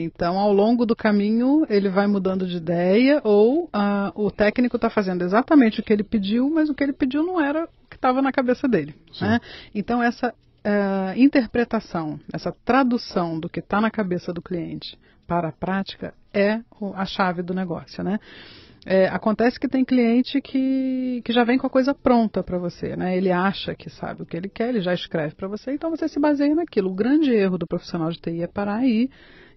[0.02, 4.90] Então, ao longo do caminho, ele vai mudando de ideia ou uh, o técnico está
[4.90, 7.98] fazendo exatamente o que ele pediu, mas o que ele pediu não era o que
[7.98, 8.96] estava na cabeça dele.
[9.20, 9.40] Né?
[9.76, 15.52] Então, essa uh, interpretação, essa tradução do que está na cabeça do cliente para a
[15.52, 16.62] prática é
[16.96, 18.04] a chave do negócio.
[18.04, 18.20] Né?
[18.86, 22.96] É, acontece que tem cliente que, que já vem com a coisa pronta para você,
[22.96, 23.16] né?
[23.18, 26.08] Ele acha que sabe o que ele quer, ele já escreve para você, então você
[26.08, 26.90] se baseia naquilo.
[26.90, 29.10] O grande erro do profissional de TI é parar aí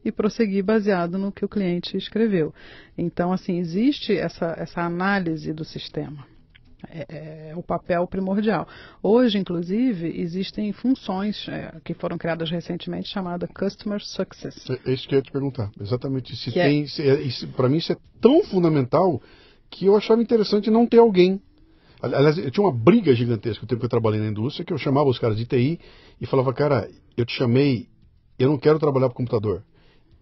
[0.04, 2.52] e prosseguir baseado no que o cliente escreveu.
[2.98, 6.31] Então, assim, existe essa, essa análise do sistema.
[6.88, 8.66] É, é, o papel primordial.
[9.02, 14.68] Hoje, inclusive, existem funções é, que foram criadas recentemente chamadas Customer Success.
[14.68, 15.70] É, é isso que eu ia te perguntar.
[15.80, 16.34] Exatamente.
[16.36, 19.20] Se é tem, é, Para mim, isso é tão fundamental
[19.70, 21.40] que eu achava interessante não ter alguém.
[22.02, 24.78] Aliás, eu tinha uma briga gigantesca o tempo que eu trabalhei na indústria, que eu
[24.78, 25.78] chamava os caras de TI
[26.20, 27.86] e falava, cara, eu te chamei,
[28.38, 29.62] eu não quero trabalhar para computador.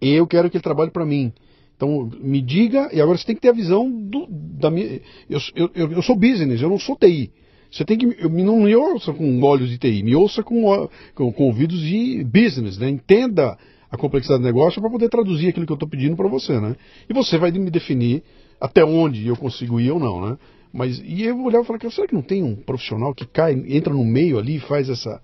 [0.01, 1.33] Eu quero que ele trabalhe para mim.
[1.81, 5.01] Então, me diga, e agora você tem que ter a visão do, da minha.
[5.31, 5.41] Eu,
[5.75, 7.31] eu, eu, sou business, eu não sou TI.
[7.73, 8.05] Você tem que.
[8.19, 12.23] Eu, não me ouça com olhos de TI, me ouça com, com, com ouvidos de
[12.23, 12.91] business, né?
[12.91, 13.57] Entenda
[13.91, 16.77] a complexidade do negócio para poder traduzir aquilo que eu estou pedindo para você, né?
[17.09, 18.23] E você vai me definir
[18.61, 20.37] até onde eu consigo ir ou não, né?
[20.71, 23.95] Mas, e eu olhava e falava, será que não tem um profissional que cai, entra
[23.95, 25.19] no meio ali e faz essa,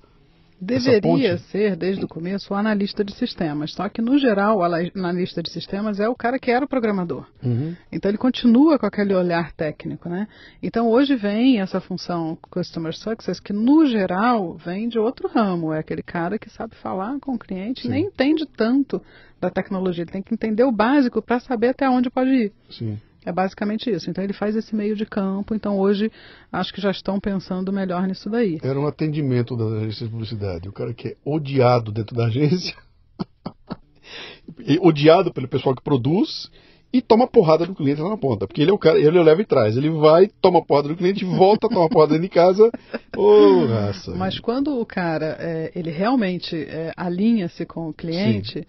[0.58, 3.72] Deveria ser, desde o começo, o analista de sistemas.
[3.72, 7.26] Só que, no geral, o analista de sistemas é o cara que era o programador.
[7.42, 7.76] Uhum.
[7.92, 10.08] Então, ele continua com aquele olhar técnico.
[10.08, 10.26] Né?
[10.62, 15.72] Então, hoje vem essa função Customer Success, que, no geral, vem de outro ramo.
[15.72, 17.88] É aquele cara que sabe falar com o cliente Sim.
[17.88, 19.02] nem entende tanto
[19.38, 20.04] da tecnologia.
[20.04, 22.52] Ele tem que entender o básico para saber até onde pode ir.
[22.70, 22.98] Sim.
[23.26, 24.08] É basicamente isso.
[24.08, 25.52] Então ele faz esse meio de campo.
[25.52, 26.12] Então hoje
[26.52, 28.60] acho que já estão pensando melhor nisso daí.
[28.62, 30.68] Era um atendimento da agência de publicidade.
[30.68, 32.76] O cara que é odiado dentro da agência,
[34.80, 36.48] odiado pelo pessoal que produz
[36.92, 38.46] e toma porrada do cliente lá na ponta.
[38.46, 39.76] Porque ele é o cara, ele leva e traz.
[39.76, 42.70] Ele vai, toma porrada do cliente, volta, toma porrada dentro de casa.
[43.18, 44.14] Oh, raça.
[44.14, 48.58] Mas quando o cara é, ele realmente é, alinha-se com o cliente.
[48.58, 48.66] Sim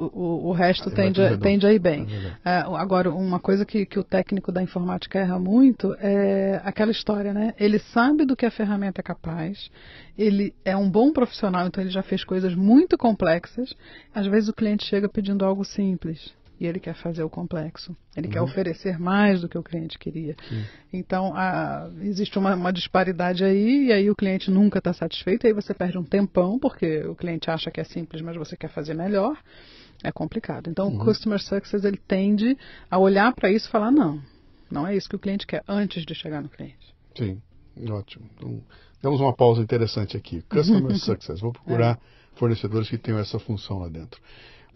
[0.00, 2.06] o, o resto tende, a, tende a ir bem.
[2.44, 7.32] É, agora, uma coisa que, que o técnico da informática erra muito é aquela história,
[7.32, 7.54] né?
[7.58, 9.70] Ele sabe do que a ferramenta é capaz,
[10.16, 13.74] ele é um bom profissional, então ele já fez coisas muito complexas.
[14.14, 17.96] Às vezes o cliente chega pedindo algo simples e ele quer fazer o complexo.
[18.14, 18.32] Ele uhum.
[18.34, 20.36] quer oferecer mais do que o cliente queria.
[20.46, 20.62] Sim.
[20.92, 25.54] Então, a, existe uma, uma, disparidade aí, e aí o cliente nunca está satisfeito, aí
[25.54, 28.92] você perde um tempão, porque o cliente acha que é simples, mas você quer fazer
[28.92, 29.38] melhor.
[30.02, 30.70] É complicado.
[30.70, 30.96] Então, uhum.
[30.96, 32.56] o Customer Success ele tende
[32.90, 34.20] a olhar para isso e falar: não,
[34.70, 36.94] não é isso que o cliente quer antes de chegar no cliente.
[37.14, 37.40] Sim,
[37.90, 38.24] ótimo.
[38.36, 38.60] Então,
[39.02, 40.42] demos uma pausa interessante aqui.
[40.42, 41.40] Customer Success.
[41.40, 41.98] Vou procurar é.
[42.34, 44.20] fornecedores que tenham essa função lá dentro.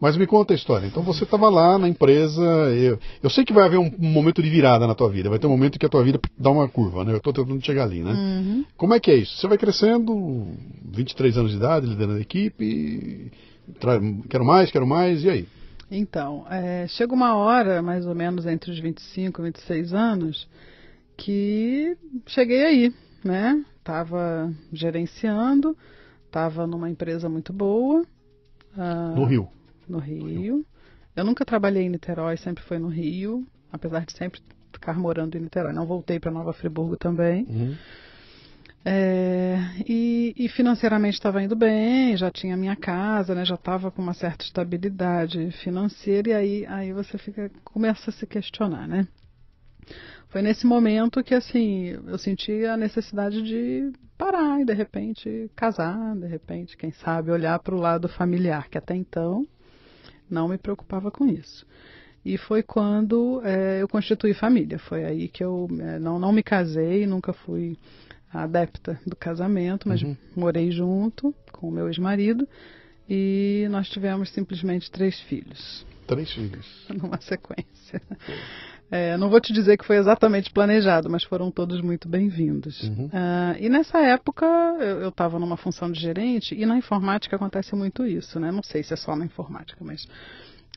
[0.01, 0.87] Mas me conta a história.
[0.87, 2.43] Então você estava lá na empresa.
[2.43, 5.31] Eu, eu, sei que vai haver um, um, momento de virada na tua vida.
[5.31, 7.13] Vai ter um momento que a tua vida dá uma curva, né?
[7.13, 8.13] Eu estou tentando chegar ali, né?
[8.13, 8.65] Uhum.
[8.77, 9.37] Como é que é isso?
[9.39, 10.49] Você vai crescendo,
[10.85, 13.31] 23 anos de idade, liderando a equipe
[14.29, 15.49] quero mais, quero mais, e aí?
[15.91, 20.49] Então, é, chega uma hora, mais ou menos entre os 25 e 26 anos,
[21.17, 21.97] que
[22.27, 23.65] cheguei aí, né?
[23.79, 25.77] Estava gerenciando,
[26.27, 28.03] estava numa empresa muito boa.
[28.77, 29.49] Uh, no Rio?
[29.89, 30.65] No Rio.
[31.15, 34.41] Eu nunca trabalhei em Niterói, sempre foi no Rio, apesar de sempre
[34.73, 35.73] ficar morando em Niterói.
[35.73, 37.45] Não voltei para Nova Friburgo também.
[37.49, 37.77] Uhum.
[38.87, 39.57] É,
[39.89, 44.13] e, e, financeiramente estava indo bem, já tinha minha casa, né, já estava com uma
[44.13, 49.09] certa estabilidade financeira, e aí, aí você fica, começa a se questionar, né?
[50.29, 56.15] Foi nesse momento que assim eu senti a necessidade de parar e de repente casar,
[56.17, 59.47] de repente, quem sabe, olhar para o lado familiar, que até então
[60.29, 61.67] não me preocupava com isso.
[62.25, 64.79] E foi quando é, eu constituí família.
[64.79, 67.77] Foi aí que eu é, não, não me casei, nunca fui
[68.43, 70.17] adepta do casamento, mas uhum.
[70.35, 72.49] morei junto com o meu ex-marido
[73.09, 75.87] e nós tivemos simplesmente três filhos.
[76.07, 76.67] Três filhos.
[76.89, 78.03] Numa sequência.
[78.91, 82.83] É, não vou te dizer que foi exatamente planejado, mas foram todos muito bem-vindos.
[82.83, 83.07] Uhum.
[83.07, 88.07] Uh, e nessa época eu estava numa função de gerente e na informática acontece muito
[88.07, 88.53] isso, né?
[88.53, 90.07] Não sei se é só na informática, mas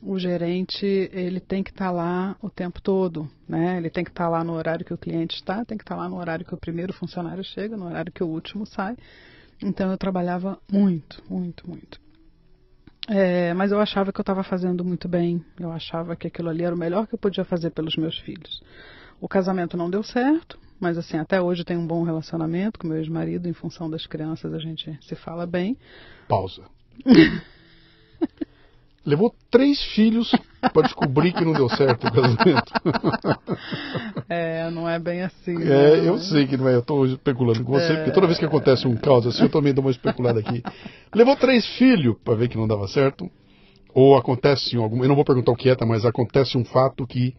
[0.02, 3.76] o gerente ele tem que estar tá lá o tempo todo, né?
[3.76, 5.96] Ele tem que estar tá lá no horário que o cliente está, tem que estar
[5.96, 8.96] tá lá no horário que o primeiro funcionário chega, no horário que o último sai.
[9.62, 12.00] Então eu trabalhava muito, muito, muito.
[13.08, 15.44] É, mas eu achava que eu estava fazendo muito bem.
[15.58, 18.62] Eu achava que aquilo ali era o melhor que eu podia fazer pelos meus filhos.
[19.20, 22.98] O casamento não deu certo, mas assim até hoje tem um bom relacionamento com meu
[22.98, 23.48] ex-marido.
[23.48, 25.76] Em função das crianças a gente se fala bem.
[26.28, 26.62] Pausa.
[29.08, 32.72] Levou três filhos para descobrir que não deu certo o casamento.
[34.30, 35.56] É, não é bem assim.
[35.62, 36.08] É, né?
[36.08, 36.74] eu sei que não é.
[36.74, 37.96] Eu estou especulando com você, é...
[37.96, 40.62] porque toda vez que acontece um caos assim, eu também dou uma especulada aqui.
[41.14, 43.30] Levou três filhos para ver que não dava certo.
[43.94, 45.02] Ou acontece algum.
[45.02, 47.34] Eu não vou perguntar o que é, tá, mas acontece um fato que.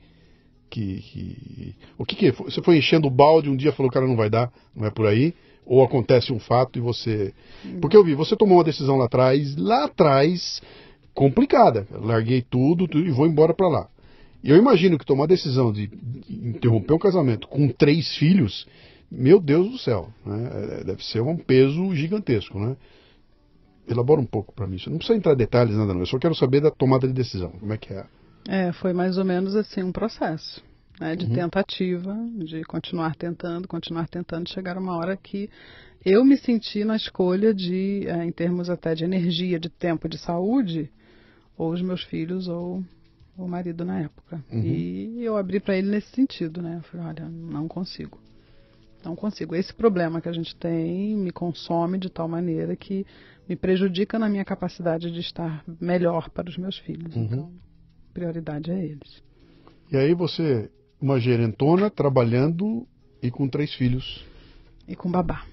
[0.68, 2.32] que, que o que, que é?
[2.32, 5.06] Você foi enchendo o balde, um dia falou, cara, não vai dar, não é por
[5.06, 5.36] aí.
[5.64, 7.36] Ou acontece um fato e você.
[7.80, 10.60] Porque eu vi, você tomou uma decisão lá atrás, lá atrás
[11.14, 11.88] complicada.
[11.92, 13.90] larguei tudo, tudo e vou embora para lá.
[14.44, 15.90] E eu imagino que tomar a decisão de
[16.30, 18.66] interromper um casamento com três filhos,
[19.12, 20.50] meu Deus do céu, né?
[20.80, 22.78] É, deve ser um peso gigantesco, né?
[23.88, 24.78] Elabora um pouco para mim.
[24.78, 26.02] Você não precisa entrar em detalhes, nada não.
[26.02, 27.50] Eu só quero saber da tomada de decisão.
[27.50, 28.06] Como é que é?
[28.48, 30.64] É, foi mais ou menos assim um processo.
[31.00, 31.34] Né, de uhum.
[31.34, 35.50] tentativa, de continuar tentando, continuar tentando, chegar uma hora que
[36.06, 40.18] eu me senti na escolha de, é, em termos até de energia, de tempo, de
[40.18, 40.92] saúde,
[41.60, 42.82] ou os meus filhos ou
[43.38, 44.42] o marido na época.
[44.50, 44.64] Uhum.
[44.64, 46.78] E eu abri para ele nesse sentido, né?
[46.78, 48.18] Eu falei, olha, não consigo.
[49.04, 49.54] Não consigo.
[49.54, 53.06] Esse problema que a gente tem me consome de tal maneira que
[53.48, 57.14] me prejudica na minha capacidade de estar melhor para os meus filhos.
[57.14, 57.24] Uhum.
[57.24, 57.52] Então,
[58.14, 59.22] prioridade é eles.
[59.92, 62.88] E aí você, uma gerentona, trabalhando
[63.22, 64.26] e com três filhos.
[64.88, 65.44] E com babá.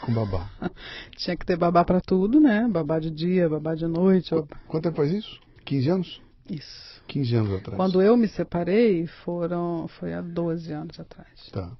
[0.00, 0.50] Com babá.
[1.16, 2.68] Tinha que ter babá para tudo, né?
[2.68, 4.30] Babá de dia, babá de noite.
[4.30, 5.40] Qu quanto tempo faz isso?
[5.64, 6.22] 15 anos?
[6.48, 7.02] Isso.
[7.08, 7.76] 15 anos atrás.
[7.76, 11.28] Quando eu me separei, foram, foi há 12 anos atrás.
[11.52, 11.72] Tá.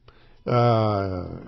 [0.47, 1.41] Ah,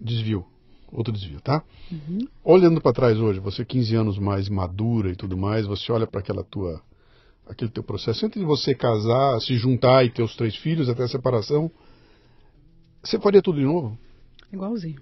[0.00, 0.46] desvio.
[0.92, 1.62] Outro desvio, tá?
[1.90, 2.18] Uhum.
[2.44, 6.20] Olhando para trás hoje, você 15 anos mais madura e tudo mais, você olha para
[6.20, 6.80] aquela tua
[7.46, 11.04] aquele teu processo antes de você casar, se juntar e ter os três filhos até
[11.04, 11.70] a separação,
[13.02, 13.96] você faria tudo de novo?
[14.52, 15.00] Igualzinho.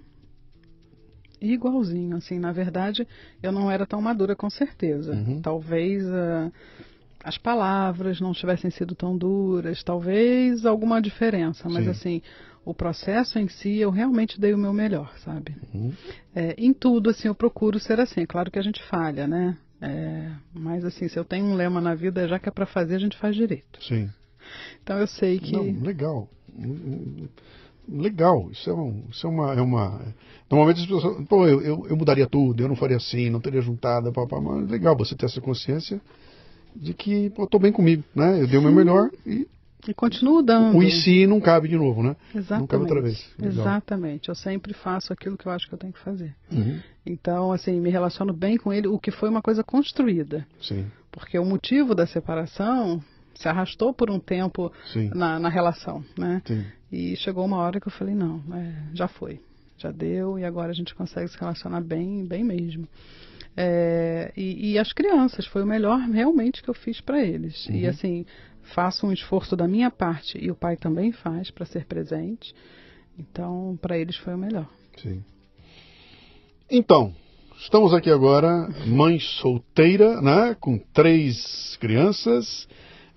[1.53, 3.07] Igualzinho, assim, na verdade,
[3.41, 5.13] eu não era tão madura com certeza.
[5.13, 5.41] Uhum.
[5.41, 6.51] Talvez uh,
[7.23, 11.89] as palavras não tivessem sido tão duras, talvez alguma diferença, mas Sim.
[11.89, 12.21] assim,
[12.63, 15.55] o processo em si eu realmente dei o meu melhor, sabe?
[15.73, 15.93] Uhum.
[16.35, 18.21] É, em tudo, assim, eu procuro ser assim.
[18.21, 19.57] É claro que a gente falha, né?
[19.81, 22.95] É, mas assim, se eu tenho um lema na vida, já que é para fazer,
[22.95, 23.83] a gente faz direito.
[23.83, 24.09] Sim.
[24.81, 25.51] Então eu sei que.
[25.51, 26.29] Não, legal
[27.87, 29.53] legal, isso é, um, isso é uma.
[29.53, 30.01] É uma
[30.49, 31.27] normalmente as pessoas.
[31.27, 34.69] Pô, eu, eu, eu, mudaria tudo, eu não faria assim, não teria juntado, papá, mas
[34.69, 36.01] legal você ter essa consciência
[36.75, 38.41] de que, pô, tô bem comigo, né?
[38.41, 39.47] Eu dei o meu melhor e.
[39.87, 40.79] E continuo dando.
[40.79, 42.15] O e não cabe de novo, né?
[42.33, 42.59] Exatamente.
[42.59, 43.29] Não cabe outra vez.
[43.37, 43.65] Legal.
[43.65, 44.29] Exatamente.
[44.29, 46.35] Eu sempre faço aquilo que eu acho que eu tenho que fazer.
[46.51, 46.79] Uhum.
[47.05, 50.47] Então, assim, me relaciono bem com ele, o que foi uma coisa construída.
[50.59, 50.87] Sim.
[51.11, 52.99] Porque o motivo da separação
[53.35, 54.71] se arrastou por um tempo
[55.13, 56.41] na, na, relação, né?
[56.45, 56.65] Sim.
[56.91, 59.39] E chegou uma hora que eu falei, não, é, já foi,
[59.77, 62.87] já deu e agora a gente consegue se relacionar bem, bem mesmo.
[63.57, 67.67] É, e, e, as crianças, foi o melhor realmente que eu fiz para eles.
[67.67, 67.75] Uhum.
[67.75, 68.25] E assim,
[68.73, 72.53] faço um esforço da minha parte e o pai também faz para ser presente.
[73.17, 74.67] Então, para eles foi o melhor.
[74.97, 75.23] Sim.
[76.69, 77.13] Então,
[77.57, 82.67] estamos aqui agora, mãe solteira, né, com três crianças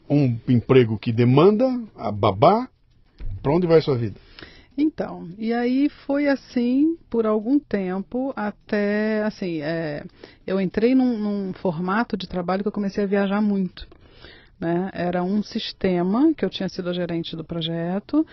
[0.09, 1.67] um emprego que demanda
[1.97, 2.69] a babá,
[3.43, 4.19] para onde vai sua vida?
[4.81, 10.05] Então, e aí foi assim por algum tempo até, assim, é,
[10.47, 13.89] eu entrei num, num, formato de trabalho que eu comecei a viajar muito.
[14.59, 14.89] Né?
[14.93, 18.25] Era um sistema que eu tinha sido a gerente do projeto.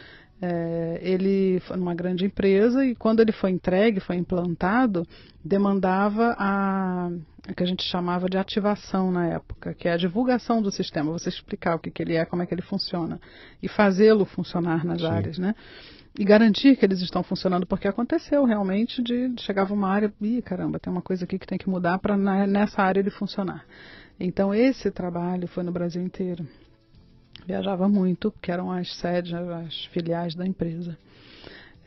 [0.42, 5.08] É, ele foi numa grande empresa e quando ele foi entregue, foi implantado,
[5.44, 7.10] demandava a,
[7.48, 11.12] a, que a gente chamava de ativação na época, que é a divulgação do sistema,
[11.12, 13.20] você explicar o que, que ele é, como é que ele funciona
[13.64, 15.08] e fazê-lo funcionar nas Sim.
[15.08, 15.56] áreas, né?
[16.18, 20.42] E garantir que eles estão funcionando, porque aconteceu realmente de, de chegava uma área, e
[20.42, 23.66] caramba, tem uma coisa aqui que tem que mudar para nessa área ele funcionar.
[24.20, 26.46] Então esse trabalho foi no Brasil inteiro.
[27.46, 30.98] Viajava muito, porque eram as sedes, as filiais da empresa.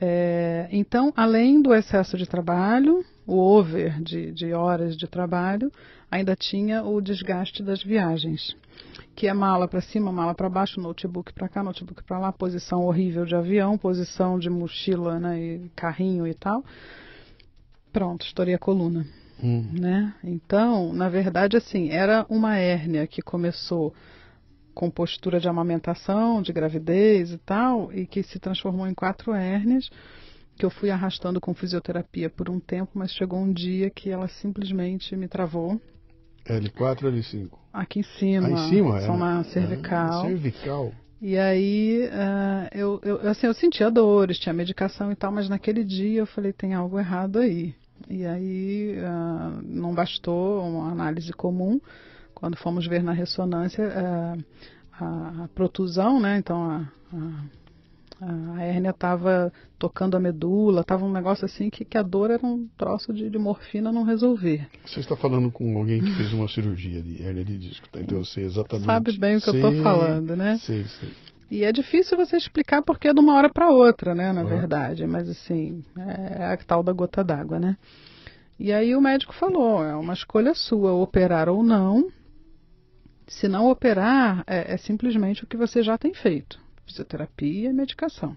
[0.01, 5.73] É, então, além do excesso de trabalho, o over de, de, horas de trabalho,
[6.11, 8.57] ainda tinha o desgaste das viagens,
[9.16, 12.85] que é mala para cima, mala para baixo, notebook para cá, notebook para lá, posição
[12.85, 16.64] horrível de avião, posição de mochila né, e carrinho e tal.
[17.92, 19.05] Pronto, estourei a coluna.
[19.42, 19.68] Hum.
[19.73, 20.14] Né?
[20.23, 23.92] Então, na verdade, assim, era uma hérnia que começou
[24.79, 29.91] com postura de amamentação, de gravidez e tal, e que se transformou em quatro hérnias,
[30.57, 34.29] que eu fui arrastando com fisioterapia por um tempo, mas chegou um dia que ela
[34.29, 35.81] simplesmente me travou.
[36.47, 37.49] L4 ou L5?
[37.73, 38.47] Aqui em cima.
[38.47, 39.01] Ah, em cima?
[39.01, 40.27] Só uma cervical.
[40.27, 40.93] É, cervical.
[41.21, 45.83] E aí uh, eu, eu, assim, eu sentia dores, tinha medicação e tal, mas naquele
[45.83, 47.75] dia eu falei, tem algo errado aí.
[48.09, 51.81] E aí uh, não bastou uma análise comum.
[52.38, 54.44] Quando fomos ver na ressonância uh,
[54.92, 56.38] a, a, protusão, né?
[56.38, 56.88] Então a,
[58.20, 62.31] a, a hérnia estava tocando a medula, estava um negócio assim que, que a dor
[62.31, 64.68] era um troço de, de, morfina não resolver.
[64.87, 68.01] Você está falando com alguém que fez uma cirurgia de hérnia de disco, tá?
[68.01, 68.87] então eu sei exatamente.
[68.87, 70.59] Sabe bem o que sei, eu estou falando, né?
[70.59, 71.09] Sei, sei.
[71.51, 74.48] E é difícil você explicar porque é de uma hora para outra, né, na uhum.
[74.48, 75.05] verdade.
[75.09, 75.83] Mas assim,
[76.38, 77.77] é a tal da gota d'água, né?
[78.61, 82.12] E aí o médico falou, é uma escolha sua, operar ou não.
[83.29, 86.59] Se não operar, é, é simplesmente o que você já tem feito.
[86.87, 88.37] Fisioterapia e medicação.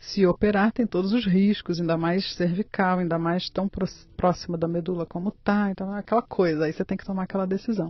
[0.00, 3.70] Se operar, tem todos os riscos, ainda mais cervical, ainda mais tão
[4.16, 7.46] próxima da medula como tá, então é aquela coisa, aí você tem que tomar aquela
[7.46, 7.88] decisão.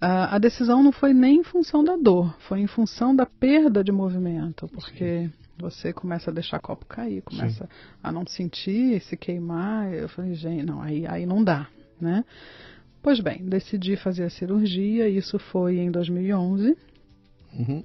[0.00, 3.82] Uh, a decisão não foi nem em função da dor, foi em função da perda
[3.82, 5.32] de movimento, porque Sim.
[5.58, 7.70] você começa a deixar o copo cair, começa Sim.
[8.02, 9.92] a não sentir, se queimar.
[9.92, 11.68] Eu falei, gente, não, aí, aí não dá,
[12.00, 12.24] né?
[13.02, 16.76] Pois bem, decidi fazer a cirurgia, isso foi em 2011.
[17.58, 17.84] Uhum.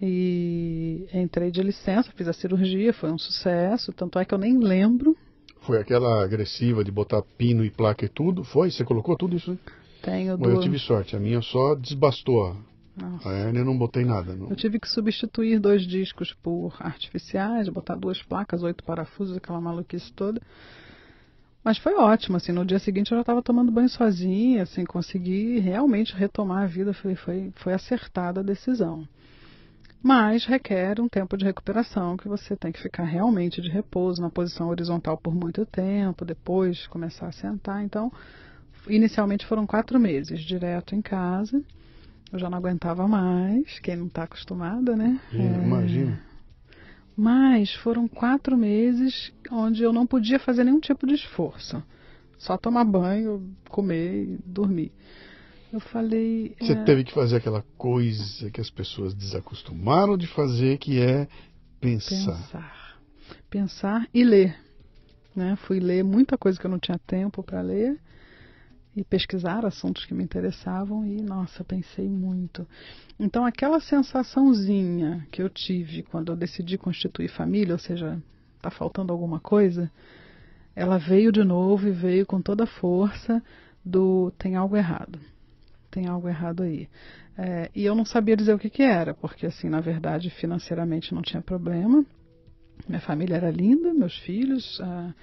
[0.00, 4.58] E entrei de licença, fiz a cirurgia, foi um sucesso, tanto é que eu nem
[4.58, 5.16] lembro.
[5.60, 8.42] Foi aquela agressiva de botar pino e placa e tudo?
[8.42, 8.70] Foi?
[8.70, 9.56] Você colocou tudo isso?
[10.02, 12.56] Tenho Bom, Eu tive sorte, a minha só desbastou.
[12.96, 13.28] Nossa.
[13.28, 14.34] A hérnia eu não botei nada.
[14.34, 14.50] Não.
[14.50, 20.12] Eu tive que substituir dois discos por artificiais, botar duas placas, oito parafusos, aquela maluquice
[20.12, 20.42] toda.
[21.64, 25.60] Mas foi ótimo, assim, no dia seguinte eu já estava tomando banho sozinha, assim, consegui
[25.60, 29.06] realmente retomar a vida, foi, foi, foi acertada a decisão.
[30.02, 34.28] Mas requer um tempo de recuperação, que você tem que ficar realmente de repouso na
[34.28, 38.12] posição horizontal por muito tempo, depois começar a sentar, então
[38.88, 41.62] inicialmente foram quatro meses direto em casa.
[42.32, 45.20] Eu já não aguentava mais, quem não está acostumada, né?
[45.32, 46.31] É, Imagina.
[47.16, 51.82] Mas foram quatro meses onde eu não podia fazer nenhum tipo de esforço.
[52.38, 54.92] Só tomar banho, comer e dormir.
[55.72, 56.54] Eu falei.
[56.60, 56.84] Você é...
[56.84, 61.28] teve que fazer aquela coisa que as pessoas desacostumaram de fazer, que é
[61.80, 62.36] pensar.
[62.36, 62.98] Pensar.
[63.48, 64.56] Pensar e ler.
[65.34, 65.56] Né?
[65.56, 67.98] Fui ler muita coisa que eu não tinha tempo para ler
[68.94, 72.66] e pesquisar assuntos que me interessavam e, nossa, pensei muito.
[73.18, 78.22] Então, aquela sensaçãozinha que eu tive quando eu decidi constituir família, ou seja,
[78.56, 79.90] está faltando alguma coisa,
[80.76, 83.42] ela veio de novo e veio com toda a força
[83.84, 85.18] do tem algo errado.
[85.90, 86.88] Tem algo errado aí.
[87.36, 91.14] É, e eu não sabia dizer o que, que era, porque, assim, na verdade, financeiramente
[91.14, 92.04] não tinha problema.
[92.86, 94.80] Minha família era linda, meus filhos.
[94.82, 95.14] Ah,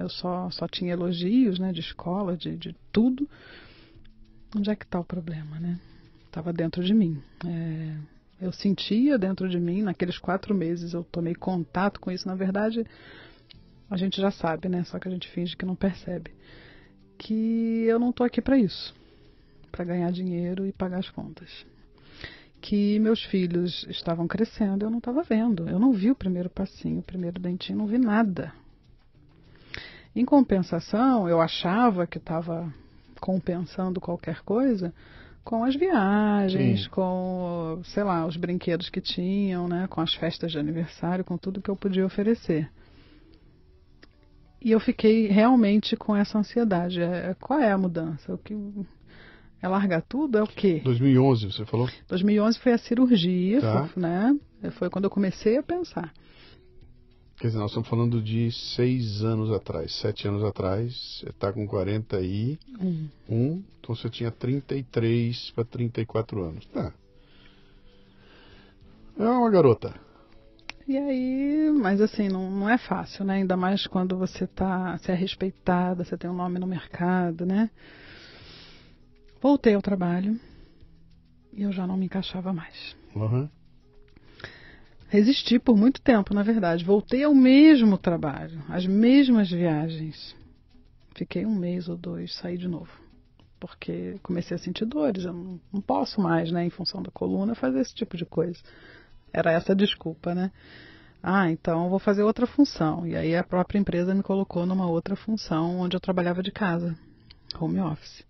[0.00, 3.28] eu só, só tinha elogios, né, de escola, de, de tudo.
[4.56, 5.78] Onde é que está o problema, né?
[6.26, 7.22] Estava dentro de mim.
[7.46, 7.96] É,
[8.40, 12.26] eu sentia dentro de mim, naqueles quatro meses eu tomei contato com isso.
[12.26, 12.84] Na verdade,
[13.88, 14.84] a gente já sabe, né?
[14.84, 16.32] Só que a gente finge que não percebe.
[17.16, 18.94] Que eu não estou aqui para isso
[19.70, 21.48] para ganhar dinheiro e pagar as contas.
[22.60, 25.68] Que meus filhos estavam crescendo, eu não estava vendo.
[25.68, 28.52] Eu não vi o primeiro passinho, o primeiro dentinho, não vi nada.
[30.14, 32.72] Em compensação, eu achava que estava
[33.20, 34.92] compensando qualquer coisa
[35.44, 36.90] com as viagens, Sim.
[36.90, 41.62] com, sei lá, os brinquedos que tinham, né, com as festas de aniversário, com tudo
[41.62, 42.70] que eu podia oferecer.
[44.62, 47.00] E eu fiquei realmente com essa ansiedade.
[47.00, 48.34] É, qual é a mudança?
[48.34, 48.54] O que,
[49.62, 50.36] É largar tudo?
[50.36, 50.82] É o quê?
[50.84, 51.88] 2011, você falou?
[52.08, 53.86] 2011 foi a cirurgia, tá.
[53.86, 54.38] foi, né?
[54.72, 56.12] Foi quando eu comecei a pensar.
[57.40, 61.66] Quer dizer, nós estamos falando de seis anos atrás, sete anos atrás, você está com
[61.66, 63.62] 41, um.
[63.78, 66.66] então você tinha 33 para 34 anos.
[66.66, 66.92] Tá.
[69.18, 69.94] É uma garota.
[70.86, 73.36] E aí, mas assim, não, não é fácil, né?
[73.36, 77.70] Ainda mais quando você tá, você é respeitada, você tem um nome no mercado, né?
[79.40, 80.38] Voltei ao trabalho
[81.54, 82.94] e eu já não me encaixava mais.
[83.16, 83.48] Uhum.
[85.10, 86.84] Resisti por muito tempo, na verdade.
[86.84, 90.36] Voltei ao mesmo trabalho, às mesmas viagens.
[91.16, 92.92] Fiquei um mês ou dois, saí de novo.
[93.58, 95.24] Porque comecei a sentir dores.
[95.24, 98.60] Eu não, posso mais, né, em função da coluna, fazer esse tipo de coisa.
[99.32, 100.52] Era essa a desculpa, né?
[101.20, 103.04] Ah, então vou fazer outra função.
[103.04, 106.96] E aí a própria empresa me colocou numa outra função onde eu trabalhava de casa,
[107.60, 108.24] home office.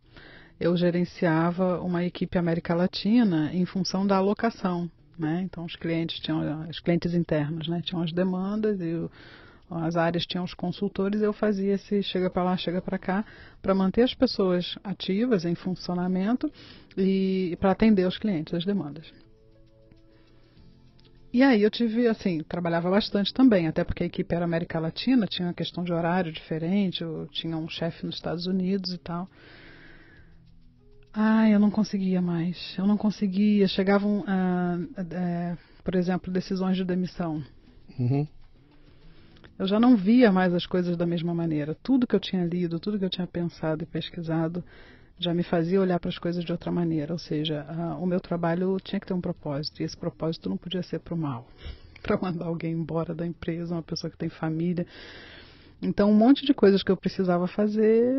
[0.58, 4.90] Eu gerenciava uma equipe América Latina em função da alocação
[5.20, 5.42] né?
[5.44, 7.80] Então os clientes tinham, os clientes internos, né?
[7.84, 9.10] Tinham as demandas e o,
[9.70, 11.20] as áreas tinham os consultores.
[11.20, 13.24] Eu fazia esse chega para lá, chega para cá,
[13.62, 16.50] para manter as pessoas ativas em funcionamento
[16.96, 19.12] e para atender os clientes as demandas.
[21.32, 25.28] E aí eu tive, assim, trabalhava bastante também, até porque a equipe era América Latina,
[25.28, 29.28] tinha uma questão de horário diferente, eu tinha um chefe nos Estados Unidos e tal.
[31.12, 32.74] Ah, eu não conseguia mais.
[32.78, 33.66] Eu não conseguia.
[33.66, 34.78] Chegavam, ah,
[35.12, 37.42] é, por exemplo, decisões de demissão.
[37.98, 38.26] Uhum.
[39.58, 41.76] Eu já não via mais as coisas da mesma maneira.
[41.82, 44.64] Tudo que eu tinha lido, tudo que eu tinha pensado e pesquisado
[45.18, 47.12] já me fazia olhar para as coisas de outra maneira.
[47.12, 50.56] Ou seja, ah, o meu trabalho tinha que ter um propósito e esse propósito não
[50.56, 51.46] podia ser para o mal,
[52.00, 54.86] para mandar alguém embora da empresa, uma pessoa que tem família.
[55.82, 58.14] Então, um monte de coisas que eu precisava fazer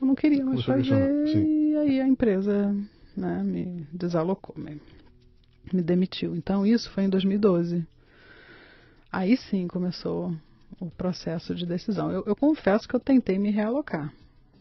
[0.00, 1.44] eu não queria mais Você fazer
[1.80, 2.74] aí a empresa
[3.16, 4.80] né, me desalocou, me,
[5.72, 6.34] me demitiu.
[6.36, 7.86] Então isso foi em 2012.
[9.10, 10.34] Aí sim começou
[10.80, 12.10] o processo de decisão.
[12.10, 14.12] Eu, eu confesso que eu tentei me realocar.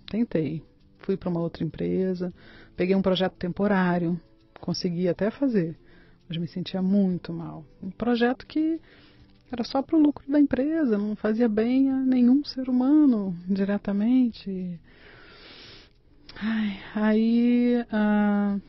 [0.10, 0.64] Tentei.
[1.00, 2.34] Fui para uma outra empresa,
[2.76, 4.20] peguei um projeto temporário,
[4.60, 5.78] consegui até fazer,
[6.28, 7.64] mas me sentia muito mal.
[7.82, 8.82] Um projeto que
[9.52, 14.80] era só para o lucro da empresa, não fazia bem a nenhum ser humano diretamente.
[16.40, 18.60] Ai, aí, ah,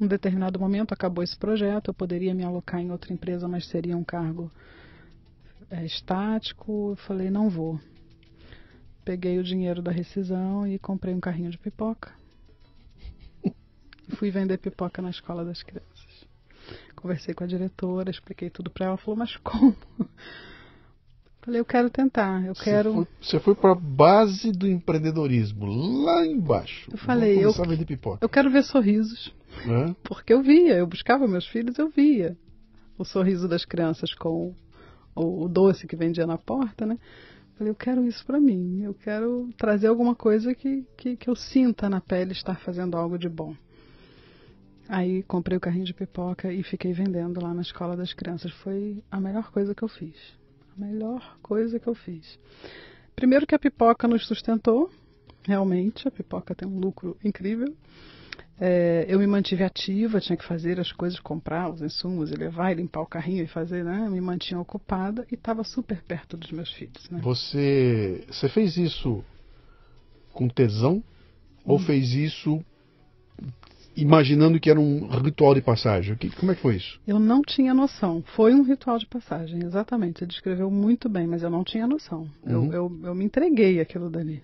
[0.00, 3.96] um determinado momento acabou esse projeto, eu poderia me alocar em outra empresa, mas seria
[3.96, 4.50] um cargo
[5.70, 6.92] é, estático.
[6.92, 7.78] Eu falei, não vou.
[9.04, 12.12] Peguei o dinheiro da rescisão e comprei um carrinho de pipoca.
[14.16, 16.26] Fui vender pipoca na escola das crianças.
[16.96, 18.86] Conversei com a diretora, expliquei tudo para.
[18.86, 19.76] Ela falou, mas como?
[21.48, 22.92] Falei, eu quero tentar, eu quero.
[22.92, 26.90] Você foi, você foi para a base do empreendedorismo, lá embaixo.
[26.92, 27.54] Eu falei, eu,
[28.20, 29.34] eu quero ver sorrisos.
[29.66, 29.94] É?
[30.04, 32.36] Porque eu via, eu buscava meus filhos, eu via
[32.98, 34.54] o sorriso das crianças com
[35.14, 36.98] o, o doce que vendia na porta, né?
[37.56, 41.34] Falei, eu quero isso para mim, eu quero trazer alguma coisa que, que, que eu
[41.34, 43.56] sinta na pele estar fazendo algo de bom.
[44.86, 48.52] Aí comprei o carrinho de pipoca e fiquei vendendo lá na escola das crianças.
[48.52, 50.36] Foi a melhor coisa que eu fiz
[50.78, 52.38] melhor coisa que eu fiz.
[53.14, 54.90] Primeiro que a pipoca nos sustentou,
[55.42, 57.74] realmente, a pipoca tem um lucro incrível.
[58.60, 62.72] É, eu me mantive ativa, tinha que fazer as coisas, comprar os insumos e levar
[62.72, 64.08] e limpar o carrinho e fazer, né?
[64.08, 67.08] Me mantinha ocupada e estava super perto dos meus filhos.
[67.08, 67.20] Né?
[67.22, 69.24] Você, você fez isso
[70.32, 71.02] com tesão hum.
[71.64, 72.64] ou fez isso
[74.00, 76.16] imaginando que era um ritual de passagem.
[76.38, 77.00] Como é que foi isso?
[77.06, 78.22] Eu não tinha noção.
[78.34, 80.20] Foi um ritual de passagem, exatamente.
[80.20, 82.28] Você descreveu muito bem, mas eu não tinha noção.
[82.44, 82.66] Uhum.
[82.66, 84.42] Eu, eu, eu, me entreguei aquilo dali.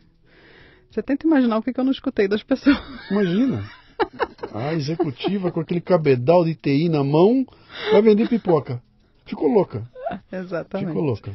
[0.90, 2.76] Você tenta imaginar o que, que eu não escutei das pessoas.
[3.10, 3.64] Imagina.
[4.52, 7.46] A executiva com aquele cabedal de TI na mão
[7.92, 8.82] vai vender pipoca.
[9.24, 9.88] Ficou louca.
[10.30, 10.88] Exatamente.
[10.88, 11.32] Ficou louca.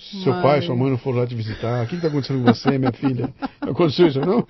[0.00, 1.84] Seu pai, sua mãe não foram lá te visitar.
[1.84, 3.32] O que está acontecendo com você, minha filha?
[3.60, 4.46] Aconteceu isso, não?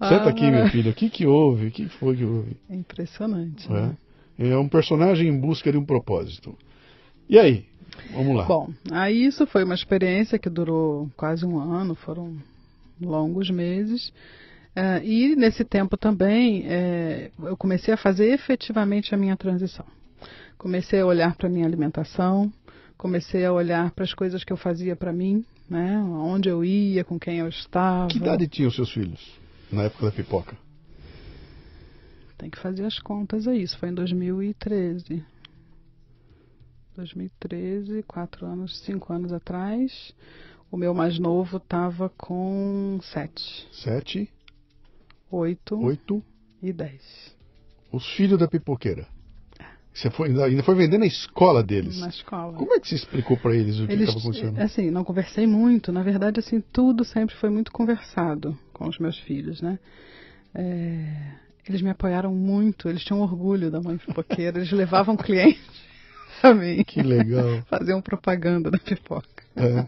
[0.00, 0.90] Senta ah, aqui, minha filha.
[0.90, 1.66] O que, que houve?
[1.66, 2.56] O que foi que houve?
[2.70, 3.70] É impressionante.
[3.70, 3.74] É.
[3.74, 3.96] Né?
[4.38, 6.56] é um personagem em busca de um propósito.
[7.28, 7.66] E aí?
[8.12, 8.44] Vamos lá.
[8.44, 12.36] Bom, aí isso foi uma experiência que durou quase um ano, foram
[13.00, 14.08] longos meses.
[14.76, 19.84] Uh, e nesse tempo também é, eu comecei a fazer efetivamente a minha transição.
[20.56, 22.52] Comecei a olhar para a minha alimentação,
[22.98, 25.96] comecei a olhar para as coisas que eu fazia para mim, né?
[25.98, 28.08] Onde eu ia, com quem eu estava.
[28.08, 29.38] Que idade tinham seus filhos
[29.70, 30.56] na época da pipoca?
[32.36, 33.62] Tem que fazer as contas aí.
[33.62, 35.24] Isso foi em 2013.
[36.96, 40.12] 2013, quatro anos, cinco anos atrás.
[40.70, 43.68] O meu mais novo estava com sete.
[43.72, 44.30] Sete?
[45.30, 46.22] 8, 8
[46.62, 47.36] e 10.
[47.92, 49.06] Os filhos da pipoqueira.
[49.92, 51.98] Você foi, ainda foi vender na escola deles.
[51.98, 52.52] Na escola.
[52.52, 54.60] Como é que você explicou para eles o que estava acontecendo?
[54.60, 55.90] Assim, não conversei muito.
[55.90, 59.78] Na verdade, assim, tudo sempre foi muito conversado com os meus filhos, né?
[60.54, 61.32] É,
[61.68, 62.88] eles me apoiaram muito.
[62.88, 64.58] Eles tinham orgulho da mãe pipoqueira.
[64.58, 65.60] Eles levavam clientes
[66.42, 66.84] a mim.
[66.84, 67.62] Que legal.
[67.68, 69.42] Faziam propaganda da pipoca.
[69.56, 69.86] É.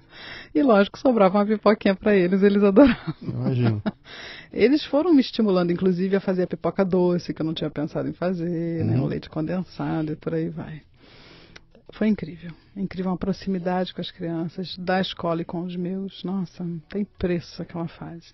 [0.54, 3.14] E lógico, sobrava uma pipoquinha para eles, eles adoravam.
[3.22, 3.82] Imagino.
[4.52, 8.08] Eles foram me estimulando, inclusive, a fazer a pipoca doce, que eu não tinha pensado
[8.08, 8.96] em fazer, né?
[8.96, 9.04] Uhum.
[9.04, 10.82] O leite condensado e por aí vai.
[11.92, 12.52] Foi incrível.
[12.76, 16.22] Incrível uma proximidade com as crianças, da escola e com os meus.
[16.24, 18.32] Nossa, não tem preço aquela fase.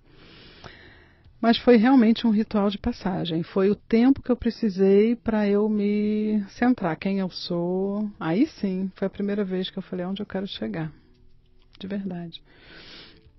[1.41, 3.43] Mas foi realmente um ritual de passagem.
[3.43, 8.11] Foi o tempo que eu precisei para eu me centrar quem eu sou.
[8.19, 10.91] Aí sim, foi a primeira vez que eu falei onde eu quero chegar.
[11.79, 12.43] De verdade.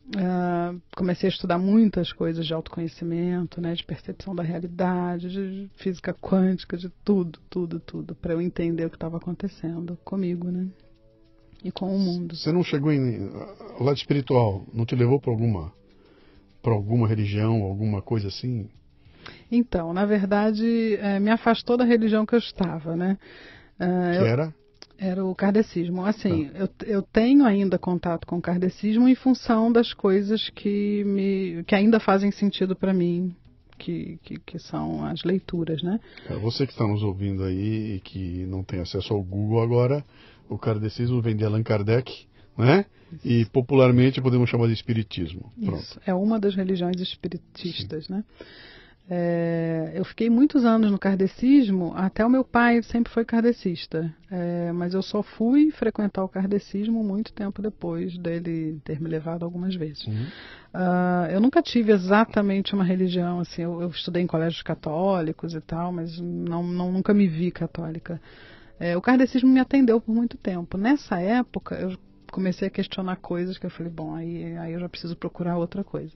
[0.07, 6.13] Uh, comecei a estudar muitas coisas de autoconhecimento, né, de percepção da realidade, de física
[6.13, 10.67] quântica, de tudo, tudo, tudo, para eu entender o que estava acontecendo comigo, né,
[11.61, 12.37] e com o mundo.
[12.37, 13.27] Você não chegou em
[13.77, 15.73] o lado espiritual, não te levou para alguma
[16.61, 18.69] para alguma religião, alguma coisa assim?
[19.51, 23.17] Então, na verdade, é, me afastou da religião que eu estava, né?
[23.79, 24.25] Uh, que eu...
[24.25, 24.53] era?
[24.97, 26.03] Era o kardecismo.
[26.03, 26.59] Assim, ah.
[26.59, 31.75] eu, eu tenho ainda contato com o kardecismo em função das coisas que, me, que
[31.75, 33.35] ainda fazem sentido para mim,
[33.77, 35.99] que, que, que, são as leituras, né?
[36.29, 40.03] É, você que está nos ouvindo aí e que não tem acesso ao Google agora,
[40.49, 42.25] o kardecismo vem de Allan Kardec,
[42.57, 42.85] né?
[43.11, 43.27] Isso.
[43.27, 45.51] E popularmente podemos chamar de espiritismo.
[45.63, 45.79] Pronto.
[45.79, 48.13] Isso, é uma das religiões espiritistas, Sim.
[48.13, 48.23] né?
[49.09, 54.69] É, eu fiquei muitos anos no kardecismo, até o meu pai sempre foi kardecista, é,
[54.73, 59.75] mas eu só fui frequentar o kardecismo muito tempo depois dele ter me levado algumas
[59.75, 60.05] vezes.
[60.05, 60.25] Uhum.
[60.73, 65.61] Uh, eu nunca tive exatamente uma religião, assim, eu, eu, estudei em colégios católicos e
[65.61, 68.19] tal, mas não, não nunca me vi católica.
[68.77, 70.77] É, o kardecismo me atendeu por muito tempo.
[70.77, 71.97] Nessa época, eu
[72.29, 75.83] comecei a questionar coisas que eu falei, bom, aí, aí eu já preciso procurar outra
[75.83, 76.11] coisa.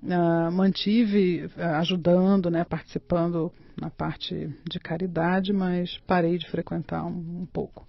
[0.00, 7.40] Uh, mantive uh, ajudando, né, participando na parte de caridade, mas parei de frequentar um,
[7.40, 7.86] um, pouco.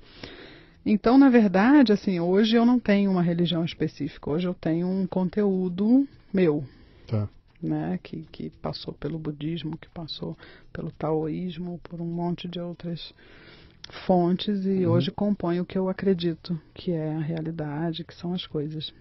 [0.85, 4.29] Então, na verdade, assim, hoje eu não tenho uma religião específica.
[4.29, 6.63] Hoje eu tenho um conteúdo meu,
[7.05, 7.29] tá.
[7.61, 10.35] né, que, que passou pelo budismo, que passou
[10.73, 13.13] pelo taoísmo, por um monte de outras
[14.05, 14.91] fontes e uhum.
[14.91, 18.93] hoje compõe o que eu acredito que é a realidade, que são as coisas.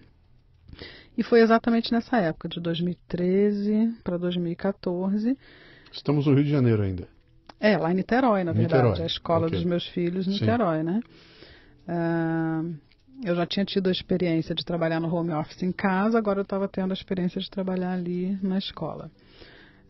[1.17, 5.37] E foi exatamente nessa época, de 2013 para 2014.
[5.93, 7.09] Estamos no Rio de Janeiro ainda.
[7.61, 8.83] É, lá em Niterói, na Niterói.
[8.83, 9.03] verdade.
[9.03, 9.59] A escola okay.
[9.59, 10.85] dos meus filhos, Niterói, Sim.
[10.85, 11.01] né?
[11.89, 12.75] Uh,
[13.25, 16.43] eu já tinha tido a experiência de trabalhar no home office em casa, agora eu
[16.43, 19.11] estava tendo a experiência de trabalhar ali na escola.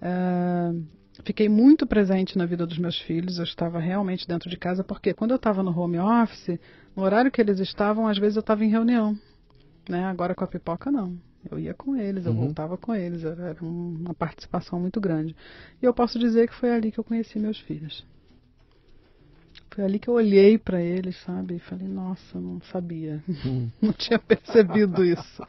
[0.01, 0.83] Uh,
[1.25, 5.13] fiquei muito presente na vida dos meus filhos, eu estava realmente dentro de casa, porque
[5.13, 6.59] quando eu estava no home office,
[6.97, 9.15] no horário que eles estavam, às vezes eu estava em reunião.
[9.89, 10.05] Né?
[10.05, 11.17] Agora com a pipoca não.
[11.51, 12.47] Eu ia com eles, eu uhum.
[12.47, 15.35] voltava com eles, era uma participação muito grande.
[15.81, 18.05] E eu posso dizer que foi ali que eu conheci meus filhos.
[19.71, 23.71] Foi ali que eu olhei para eles, sabe, e falei, nossa, não sabia, uhum.
[23.81, 25.43] não tinha percebido isso.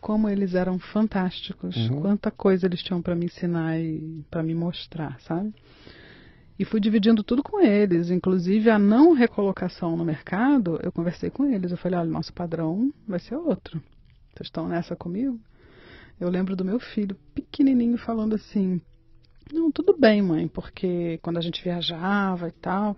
[0.00, 2.00] Como eles eram fantásticos, uhum.
[2.00, 5.52] quanta coisa eles tinham para me ensinar e para me mostrar, sabe?
[6.58, 11.44] E fui dividindo tudo com eles, inclusive a não recolocação no mercado, eu conversei com
[11.44, 11.70] eles.
[11.70, 13.80] Eu falei: olha, nosso padrão vai ser outro.
[14.34, 15.38] Vocês estão nessa comigo?
[16.18, 18.80] Eu lembro do meu filho pequenininho falando assim:
[19.52, 22.96] não, tudo bem, mãe, porque quando a gente viajava e tal,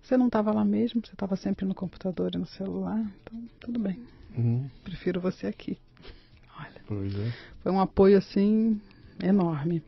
[0.00, 3.80] você não estava lá mesmo, você estava sempre no computador e no celular, então tudo
[3.80, 4.00] bem.
[4.36, 4.70] Uhum.
[4.84, 5.76] Prefiro você aqui.
[6.58, 7.32] Olha, é.
[7.62, 8.80] foi um apoio assim
[9.22, 9.82] enorme.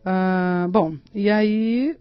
[0.00, 1.96] Uh, bom, e aí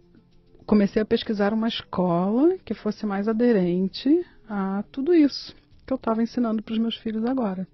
[0.65, 5.55] comecei a pesquisar uma escola que fosse mais aderente a tudo isso
[5.85, 7.67] que eu estava ensinando para os meus filhos agora.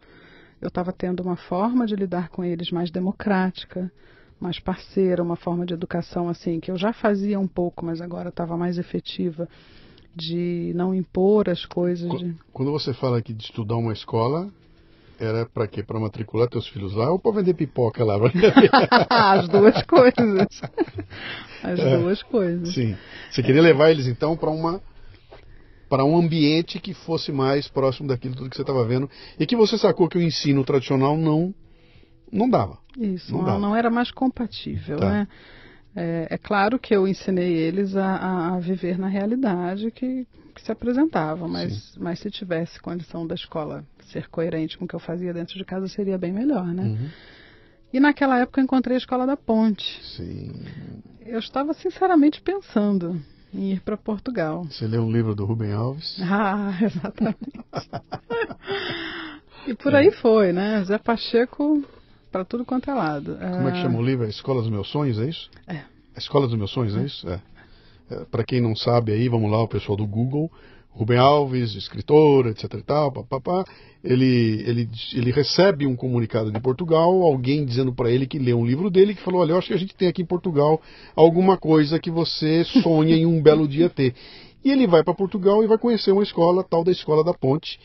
[0.60, 3.92] Eu estava tendo uma forma de lidar com eles mais democrática,
[4.40, 8.30] mais parceira, uma forma de educação assim que eu já fazia um pouco, mas agora
[8.30, 9.48] estava mais efetiva
[10.14, 12.12] de não impor as coisas.
[12.20, 12.36] De...
[12.52, 14.52] Quando você fala aqui de estudar uma escola,
[15.22, 15.84] era para quê?
[15.84, 18.16] Para matricular teus filhos lá ou para vender pipoca lá?
[19.10, 20.62] As duas coisas.
[21.64, 22.74] As é, duas coisas.
[22.74, 22.98] Sim.
[23.30, 24.82] Você queria levar eles então para uma
[25.88, 29.58] para um ambiente que fosse mais próximo daquilo tudo que você estava vendo e que
[29.58, 31.54] você sacou que o ensino tradicional não
[32.32, 32.78] não dava.
[32.98, 35.10] Isso, não, não, não era mais compatível, tá.
[35.10, 35.28] né?
[35.96, 40.26] É, é, claro que eu ensinei eles a, a viver na realidade que,
[40.56, 44.96] que se apresentava, mas, mas se tivesse condição da escola ser coerente com o que
[44.96, 46.84] eu fazia dentro de casa, seria bem melhor, né?
[46.84, 47.10] Uhum.
[47.94, 50.02] E naquela época eu encontrei a Escola da Ponte.
[50.16, 50.64] Sim.
[51.26, 53.22] Eu estava sinceramente pensando
[53.54, 54.64] em ir para Portugal.
[54.64, 56.18] Você leu um livro do Rubem Alves?
[56.24, 57.38] Ah, exatamente.
[59.68, 60.84] e por aí foi, né?
[60.86, 61.84] Zé Pacheco
[62.32, 63.36] para tudo quanto é lado.
[63.36, 64.26] Como é que chama o livro?
[64.26, 65.50] A Escola dos Meus Sonhos, é isso?
[65.68, 65.84] É.
[66.16, 67.30] A Escola dos Meus Sonhos, é, é isso?
[67.30, 67.42] É.
[68.12, 70.50] é para quem não sabe aí, vamos lá, o pessoal do Google.
[70.94, 73.64] Rubem Alves, escritor, etc e tal, papapá,
[74.04, 78.66] ele, ele, ele recebe um comunicado de Portugal, alguém dizendo para ele que lê um
[78.66, 80.82] livro dele, que falou, olha, eu acho que a gente tem aqui em Portugal
[81.16, 84.14] alguma coisa que você sonha em um belo dia ter.
[84.66, 87.80] E ele vai para Portugal e vai conhecer uma escola, tal da Escola da Ponte,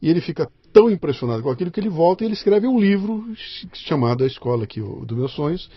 [0.00, 3.24] e ele fica tão impressionado com aquilo que ele volta e ele escreve um livro
[3.72, 5.70] chamado A Escola aqui, dos Meus Sonhos,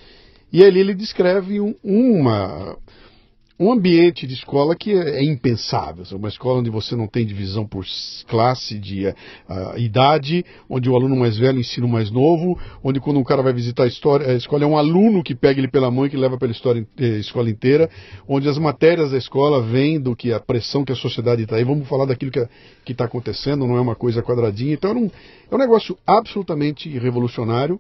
[0.52, 2.76] e ali ele descreve um, uma
[3.60, 6.04] um ambiente de escola que é, é impensável.
[6.10, 7.86] É uma escola onde você não tem divisão por
[8.28, 9.14] classe, de uh,
[9.78, 13.54] idade, onde o aluno mais velho ensina o mais novo, onde quando um cara vai
[13.54, 16.18] visitar a, história, a escola é um aluno que pega ele pela mão e que
[16.18, 17.90] leva pela história, eh, escola inteira,
[18.28, 21.64] onde as matérias da escola vêm do que a pressão que a sociedade está aí.
[21.64, 24.74] Vamos falar daquilo que está acontecendo, não é uma coisa quadradinha.
[24.74, 25.12] Então é um,
[25.52, 27.80] é um negócio absolutamente revolucionário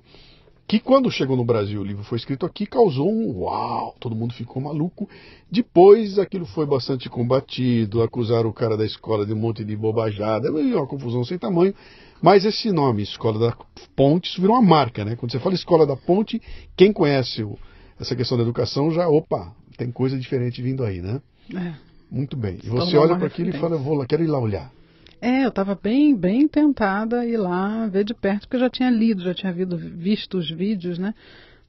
[0.67, 4.33] que quando chegou no Brasil o livro foi escrito aqui, causou um uau, todo mundo
[4.33, 5.09] ficou maluco.
[5.49, 10.51] Depois aquilo foi bastante combatido, acusaram o cara da escola de um monte de bobajada,
[10.51, 11.73] uma confusão sem tamanho.
[12.21, 13.57] Mas esse nome, Escola da
[13.95, 15.15] Ponte, isso virou uma marca, né?
[15.15, 16.41] Quando você fala Escola da Ponte,
[16.75, 17.57] quem conhece o,
[17.99, 21.21] essa questão da educação já, opa, tem coisa diferente vindo aí, né?
[21.55, 21.73] É.
[22.09, 22.59] Muito bem.
[22.63, 24.71] E você olha para aquilo e fala, vou lá, quero ir lá olhar.
[25.21, 28.69] É, eu estava bem, bem tentada a ir lá ver de perto, porque eu já
[28.69, 31.13] tinha lido, já tinha visto os vídeos, né?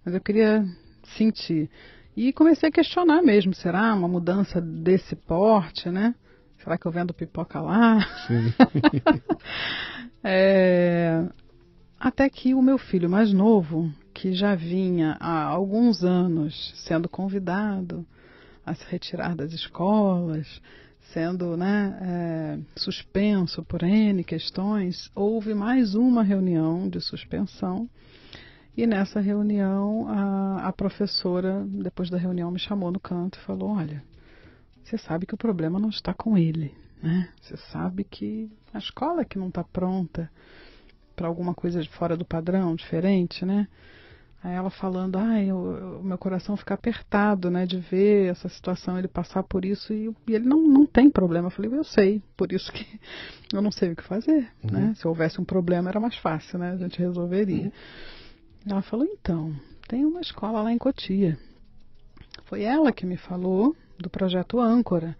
[0.04, 0.64] Mas eu queria
[1.16, 1.70] sentir.
[2.16, 6.14] E comecei a questionar mesmo, será uma mudança desse porte, né?
[6.62, 8.00] Será que eu vendo pipoca lá?
[8.26, 8.52] Sim.
[10.22, 11.24] é,
[11.98, 18.04] até que o meu filho mais novo, que já vinha há alguns anos sendo convidado
[18.66, 20.60] a se retirar das escolas,
[21.12, 27.88] sendo né, é, suspenso por N questões, houve mais uma reunião de suspensão.
[28.76, 33.70] E nessa reunião, a, a professora, depois da reunião, me chamou no canto e falou:
[33.70, 34.02] Olha,
[34.84, 37.28] você sabe que o problema não está com ele, né?
[37.40, 40.30] Você sabe que a escola que não está pronta
[41.16, 43.66] para alguma coisa fora do padrão, diferente, né?
[44.42, 49.08] Aí ela falando, ai, o, meu coração fica apertado, né, de ver essa situação, ele
[49.08, 51.48] passar por isso e, e, ele não, não tem problema.
[51.48, 52.86] Eu falei, eu sei, por isso que
[53.52, 54.70] eu não sei o que fazer, uhum.
[54.70, 54.94] né?
[54.96, 56.70] Se houvesse um problema era mais fácil, né?
[56.72, 57.64] A gente resolveria.
[57.64, 57.72] Uhum.
[58.70, 59.52] Ela falou, então,
[59.88, 61.36] tem uma escola lá em Cotia.
[62.44, 65.16] Foi ela que me falou do projeto Âncora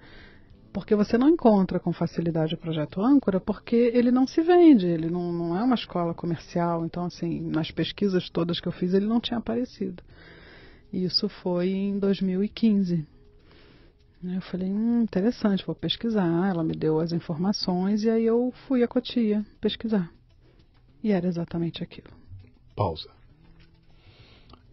[0.72, 5.08] porque você não encontra com facilidade o projeto âncora porque ele não se vende, ele
[5.08, 9.06] não, não é uma escola comercial, então assim, nas pesquisas todas que eu fiz ele
[9.06, 10.02] não tinha aparecido.
[10.92, 13.06] Isso foi em 2015.
[14.24, 16.48] Eu falei, hum, interessante, vou pesquisar.
[16.48, 20.10] Ela me deu as informações e aí eu fui a Cotia pesquisar.
[21.02, 22.08] E era exatamente aquilo.
[22.74, 23.08] Pausa.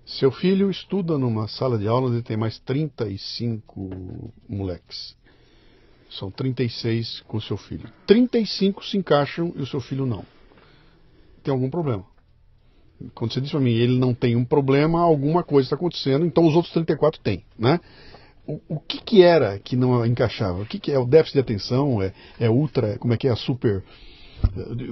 [0.06, 5.16] Seu filho estuda numa sala de aula onde tem mais 35 moleques.
[6.18, 7.90] São 36 com o seu filho.
[8.08, 10.24] 35 se encaixam e o seu filho não.
[11.44, 12.06] Tem algum problema.
[13.14, 16.46] Quando você diz para mim, ele não tem um problema, alguma coisa está acontecendo, então
[16.46, 17.80] os outros 34 têm, né?
[18.48, 20.62] O, o que, que era que não encaixava?
[20.62, 22.02] O que, que é o déficit de atenção?
[22.02, 23.84] É, é ultra, como é que é a super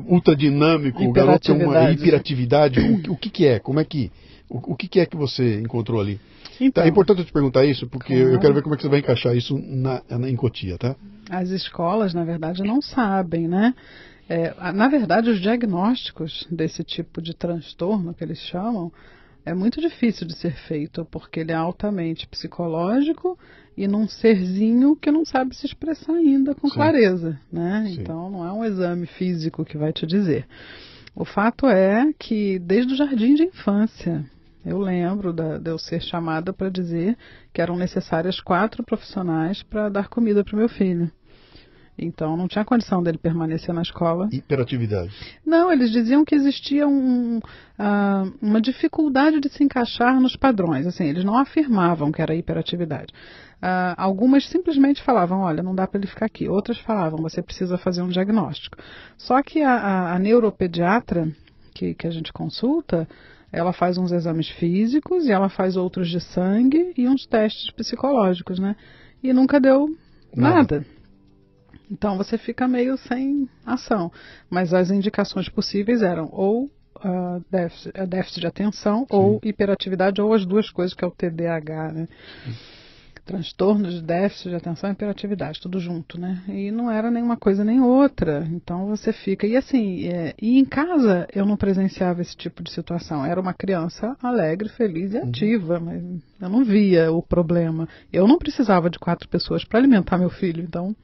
[0.08, 3.60] ultra dinâmico, o garoto tem uma hiperatividade, o, o que, que é?
[3.60, 4.12] Como é que
[4.50, 6.20] o, o que, que é que você encontrou ali?
[6.60, 8.90] Então, é importante eu te perguntar isso, porque eu quero ver como é que você
[8.90, 10.96] vai encaixar isso na, na, em Cotia, tá?
[11.30, 13.74] As escolas, na verdade, não sabem, né?
[14.30, 18.92] É, na verdade, os diagnósticos desse tipo de transtorno que eles chamam
[19.46, 23.38] é muito difícil de ser feito, porque ele é altamente psicológico
[23.76, 26.76] e num serzinho que não sabe se expressar ainda com Sim.
[26.76, 27.86] clareza, né?
[27.88, 28.02] Sim.
[28.02, 30.48] Então, não é um exame físico que vai te dizer.
[31.16, 34.26] O fato é que desde o jardim de infância
[34.66, 37.18] eu lembro da, de eu ser chamada para dizer
[37.54, 41.12] que eram necessárias quatro profissionais para dar comida para o meu filho.
[41.98, 44.28] Então não tinha condição dele permanecer na escola.
[44.32, 45.12] Hiperatividade.
[45.46, 50.88] Não, eles diziam que existia um, uh, uma dificuldade de se encaixar nos padrões.
[50.88, 53.14] Assim, eles não afirmavam que era hiperatividade.
[53.62, 56.50] Uh, algumas simplesmente falavam, olha, não dá para ele ficar aqui.
[56.50, 58.78] Outras falavam, você precisa fazer um diagnóstico.
[59.18, 61.32] Só que a, a, a neuropediatra
[61.74, 63.08] que, que a gente consulta,
[63.54, 68.58] ela faz uns exames físicos e ela faz outros de sangue e uns testes psicológicos,
[68.58, 68.76] né?
[69.22, 69.88] E nunca deu
[70.36, 70.56] nada.
[70.56, 70.86] nada.
[71.90, 74.12] Então você fica meio sem ação.
[74.50, 79.08] Mas as indicações possíveis eram ou uh, déficit, uh, déficit, de atenção Sim.
[79.12, 82.08] ou hiperatividade, ou as duas coisas, que é o TDAH, né?
[83.26, 86.44] Transtornos de déficit de atenção e hiperatividade, tudo junto, né?
[86.48, 88.48] E não era nenhuma coisa nem outra.
[88.52, 89.48] Então você fica.
[89.48, 93.26] E assim, é, e em casa eu não presenciava esse tipo de situação.
[93.26, 95.30] Era uma criança alegre, feliz e uhum.
[95.30, 95.86] ativa, uhum.
[95.86, 96.04] mas
[96.42, 97.88] eu não via o problema.
[98.12, 100.96] Eu não precisava de quatro pessoas para alimentar meu filho, então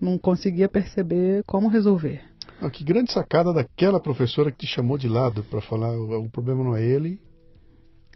[0.00, 2.22] não conseguia perceber como resolver.
[2.60, 6.30] Ah, que grande sacada daquela professora que te chamou de lado para falar o, o
[6.30, 7.18] problema não é ele,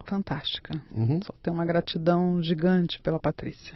[0.08, 0.80] fantástica.
[0.90, 1.20] Uhum.
[1.22, 3.74] Só tenho uma gratidão gigante pela Patrícia.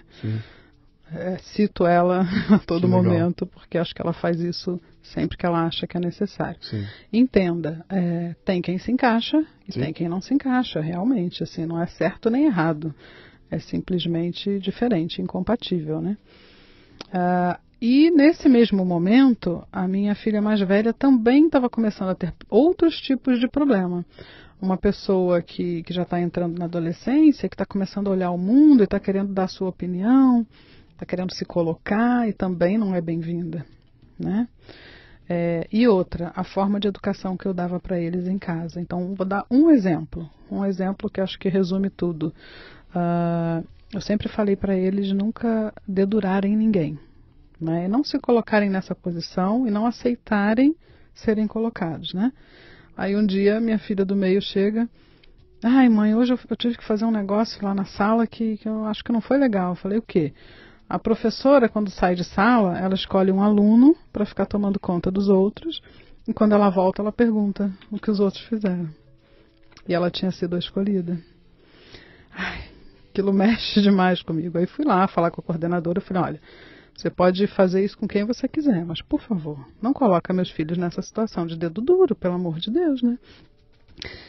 [1.14, 3.54] É, cito ela a todo que momento, legal.
[3.54, 6.58] porque acho que ela faz isso sempre que ela acha que é necessário.
[6.62, 6.86] Sim.
[7.12, 9.80] Entenda, é, tem quem se encaixa e Sim.
[9.80, 11.42] tem quem não se encaixa, realmente.
[11.42, 12.94] Assim, não é certo nem errado.
[13.50, 16.16] É simplesmente diferente, incompatível, né?
[17.08, 22.32] Uh, e nesse mesmo momento, a minha filha mais velha também estava começando a ter
[22.48, 24.06] outros tipos de problema
[24.62, 28.38] uma pessoa que, que já está entrando na adolescência, que está começando a olhar o
[28.38, 30.46] mundo e está querendo dar sua opinião,
[30.92, 33.66] está querendo se colocar e também não é bem-vinda,
[34.16, 34.46] né?
[35.28, 38.80] É, e outra, a forma de educação que eu dava para eles em casa.
[38.80, 42.32] Então, vou dar um exemplo, um exemplo que acho que resume tudo.
[42.94, 46.98] Uh, eu sempre falei para eles nunca dedurarem ninguém,
[47.60, 47.86] né?
[47.86, 50.76] E não se colocarem nessa posição e não aceitarem
[51.14, 52.32] serem colocados, né?
[52.96, 54.88] Aí um dia minha filha do meio chega.
[55.64, 58.68] Ai, mãe, hoje eu, eu tive que fazer um negócio lá na sala que, que
[58.68, 59.72] eu acho que não foi legal.
[59.72, 60.32] Eu falei, o quê?
[60.88, 65.28] A professora, quando sai de sala, ela escolhe um aluno para ficar tomando conta dos
[65.28, 65.80] outros.
[66.28, 68.88] E quando ela volta, ela pergunta o que os outros fizeram.
[69.88, 71.18] E ela tinha sido a escolhida.
[72.30, 72.64] Ai,
[73.10, 74.58] aquilo mexe demais comigo.
[74.58, 75.98] Aí fui lá falar com a coordenadora.
[75.98, 76.40] Eu falei: olha,
[76.94, 80.78] você pode fazer isso com quem você quiser, mas por favor, não coloca meus filhos
[80.78, 83.18] nessa situação de dedo duro, pelo amor de Deus, né?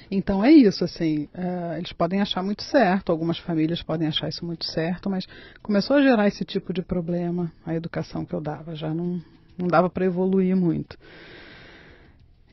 [0.10, 4.46] Então é isso, assim, uh, eles podem achar muito certo, algumas famílias podem achar isso
[4.46, 5.28] muito certo, mas
[5.62, 9.22] começou a gerar esse tipo de problema a educação que eu dava, já não,
[9.58, 10.98] não dava para evoluir muito.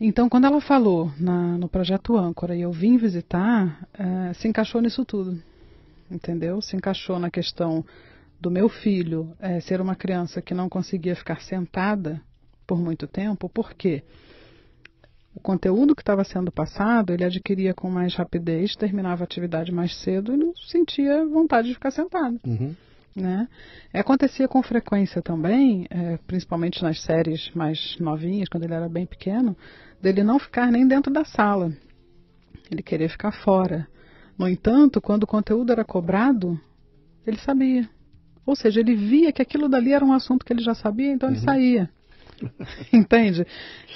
[0.01, 4.81] Então, quando ela falou na, no projeto Âncora e eu vim visitar, uh, se encaixou
[4.81, 5.39] nisso tudo,
[6.11, 6.63] entendeu?
[6.63, 7.85] Se encaixou na questão
[8.41, 12.21] do meu filho é, ser uma criança que não conseguia ficar sentada
[12.67, 14.03] por muito tempo, por quê?
[15.35, 19.95] O conteúdo que estava sendo passado, ele adquiria com mais rapidez, terminava a atividade mais
[19.97, 22.41] cedo e não sentia vontade de ficar sentado.
[22.45, 22.75] Uhum.
[23.15, 23.49] Né?
[23.93, 29.57] Acontecia com frequência também, é, principalmente nas séries mais novinhas, quando ele era bem pequeno,
[30.01, 31.73] dele não ficar nem dentro da sala.
[32.71, 33.87] Ele queria ficar fora.
[34.39, 36.59] No entanto, quando o conteúdo era cobrado,
[37.27, 37.89] ele sabia.
[38.51, 41.29] Ou seja, ele via que aquilo dali era um assunto que ele já sabia, então
[41.29, 41.45] ele uhum.
[41.45, 41.91] saía.
[42.93, 43.47] Entende?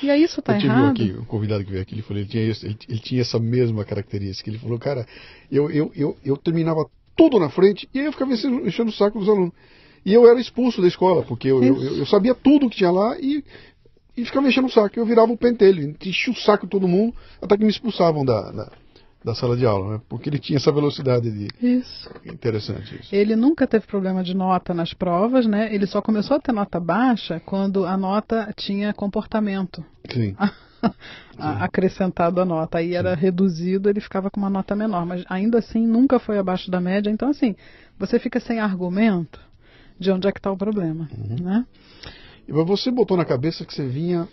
[0.01, 0.93] E aí isso está errado.
[0.93, 3.41] Aqui, o convidado que veio aqui, ele falou, ele tinha, isso, ele, ele tinha essa
[3.41, 4.49] mesma característica.
[4.49, 5.05] Ele falou, cara,
[5.51, 6.87] eu, eu, eu, eu terminava
[7.17, 9.53] tudo na frente e aí eu ficava enchendo, enchendo o saco dos alunos.
[10.07, 13.19] E eu era expulso da escola, porque eu, eu, eu, sabia tudo que tinha lá
[13.19, 13.43] e,
[14.17, 15.01] e ficava enchendo o saco.
[15.01, 18.53] Eu virava o pentelho, enchia o saco de todo mundo, até que me expulsavam da,
[18.53, 18.73] da
[19.25, 20.01] da sala de aula, né?
[20.07, 21.49] porque ele tinha essa velocidade de.
[21.67, 22.11] Isso.
[22.27, 23.15] Interessante isso.
[23.15, 25.75] Ele nunca teve problema de nota nas provas, né?
[25.75, 29.83] Ele só começou a ter nota baixa quando a nota tinha comportamento.
[30.13, 30.37] Sim.
[31.39, 32.77] acrescentado a nota.
[32.77, 33.21] Aí era Sim.
[33.23, 37.11] reduzido, ele ficava com uma nota menor, mas ainda assim nunca foi abaixo da média.
[37.11, 37.57] Então, assim,
[37.99, 39.41] você fica sem argumento
[39.99, 41.09] de onde é que está o problema.
[41.17, 41.43] Uhum.
[41.43, 41.67] Né?
[42.47, 44.29] E você botou na cabeça que você vinha.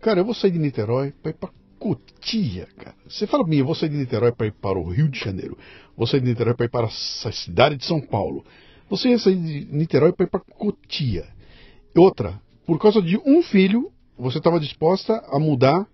[0.00, 1.50] Cara, eu vou sair de Niterói para ir para
[1.86, 2.96] Cotia, cara.
[3.08, 5.20] Você fala para mim, eu vou sair de Niterói para ir para o Rio de
[5.20, 5.56] Janeiro.
[5.96, 8.44] Vou sair de Niterói para ir para a cidade de São Paulo.
[8.90, 11.28] Você ia sair de Niterói para ir para Cotia.
[11.96, 15.86] Outra, por causa de um filho, você estava disposta a mudar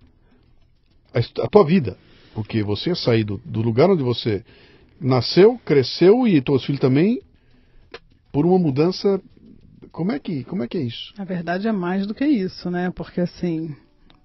[1.13, 1.99] a, a, tua vida.
[2.35, 4.43] Porque você ia sair do, do lugar onde você
[4.99, 7.21] nasceu, cresceu e teus filhos também,
[8.33, 9.21] por uma mudança.
[9.91, 11.13] Como é que, como é, que é isso?
[11.19, 12.91] A verdade é mais do que isso, né?
[12.91, 13.77] Porque assim,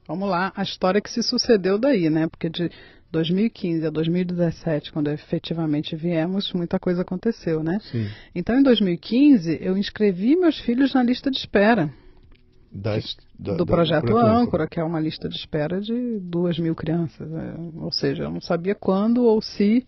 [0.07, 2.27] Vamos lá, a história que se sucedeu daí, né?
[2.27, 2.71] Porque de
[3.11, 7.79] 2015 a 2017, quando efetivamente viemos, muita coisa aconteceu, né?
[7.91, 8.07] Sim.
[8.33, 11.91] Então, em 2015, eu inscrevi meus filhos na lista de espera.
[12.71, 16.75] Das, da, do projeto da, Âncora, que é uma lista de espera de duas mil
[16.75, 17.31] crianças.
[17.31, 19.87] É, ou seja, eu não sabia quando ou se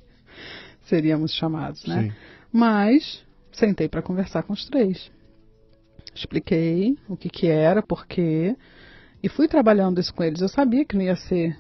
[0.84, 2.04] seríamos chamados, né?
[2.04, 2.12] Sim.
[2.52, 5.12] Mas sentei para conversar com os três.
[6.16, 8.56] Expliquei o que, que era, por quê.
[9.22, 10.42] E fui trabalhando isso com eles.
[10.42, 11.58] Eu sabia que não ia ser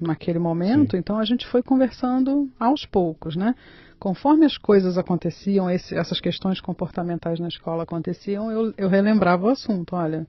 [0.00, 0.98] naquele momento, Sim.
[0.98, 3.54] então a gente foi conversando aos poucos, né?
[3.98, 9.48] Conforme as coisas aconteciam, esse, essas questões comportamentais na escola aconteciam, eu, eu relembrava o
[9.48, 9.96] assunto.
[9.96, 10.26] Olha,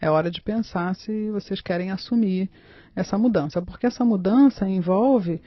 [0.00, 2.48] é hora de pensar se vocês querem assumir
[2.96, 5.40] essa mudança, porque essa mudança envolve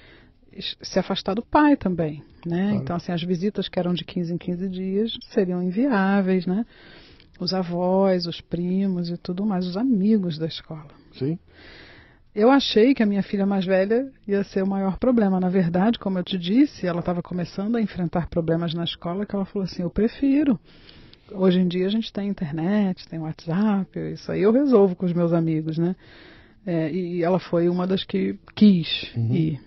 [0.82, 2.68] se afastar do pai também, né?
[2.68, 2.76] Claro.
[2.76, 6.66] Então, assim, as visitas que eram de 15 em 15 dias seriam inviáveis, né?
[7.40, 10.88] Os avós, os primos e tudo mais, os amigos da escola.
[11.14, 11.38] Sim.
[12.34, 15.40] Eu achei que a minha filha mais velha ia ser o maior problema.
[15.40, 19.34] Na verdade, como eu te disse, ela estava começando a enfrentar problemas na escola que
[19.34, 20.60] ela falou assim: eu prefiro.
[21.32, 25.14] Hoje em dia a gente tem internet, tem WhatsApp, isso aí eu resolvo com os
[25.14, 25.96] meus amigos, né?
[26.66, 29.34] É, e ela foi uma das que quis uhum.
[29.34, 29.62] ir.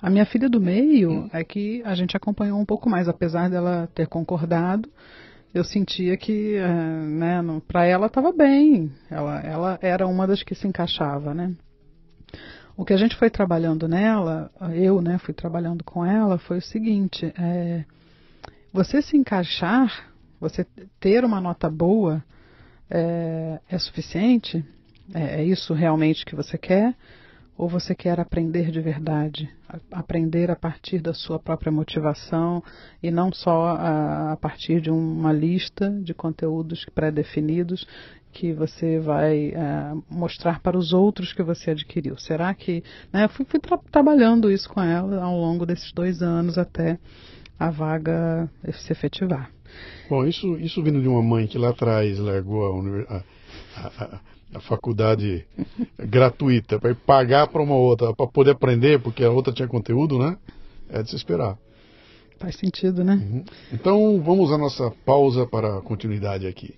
[0.00, 3.88] A minha filha do meio é que a gente acompanhou um pouco mais, apesar dela
[3.94, 4.88] ter concordado.
[5.52, 8.92] Eu sentia que, é, né, para ela estava bem.
[9.10, 11.54] Ela, ela era uma das que se encaixava, né?
[12.76, 16.62] O que a gente foi trabalhando nela, eu, né, fui trabalhando com ela, foi o
[16.62, 17.84] seguinte: é,
[18.72, 20.64] você se encaixar, você
[21.00, 22.22] ter uma nota boa
[22.88, 24.64] é, é suficiente?
[25.12, 26.94] É, é isso realmente que você quer?
[27.58, 29.50] Ou você quer aprender de verdade?
[29.90, 32.62] Aprender a partir da sua própria motivação
[33.02, 37.84] e não só a, a partir de uma lista de conteúdos pré-definidos
[38.32, 42.16] que você vai é, mostrar para os outros que você adquiriu?
[42.16, 42.84] Será que.
[43.12, 46.96] Né, eu fui, fui tra trabalhando isso com ela ao longo desses dois anos até
[47.58, 49.50] a vaga se efetivar.
[50.08, 53.24] Bom, isso, isso vindo de uma mãe que lá atrás largou a,
[53.76, 54.20] a, a
[54.54, 55.46] a faculdade
[55.98, 60.36] gratuita para pagar para uma outra para poder aprender porque a outra tinha conteúdo, né?
[60.88, 61.58] É de se esperar.
[62.38, 63.14] Faz sentido, né?
[63.14, 63.44] Uhum.
[63.72, 66.74] Então vamos à nossa pausa para a continuidade aqui.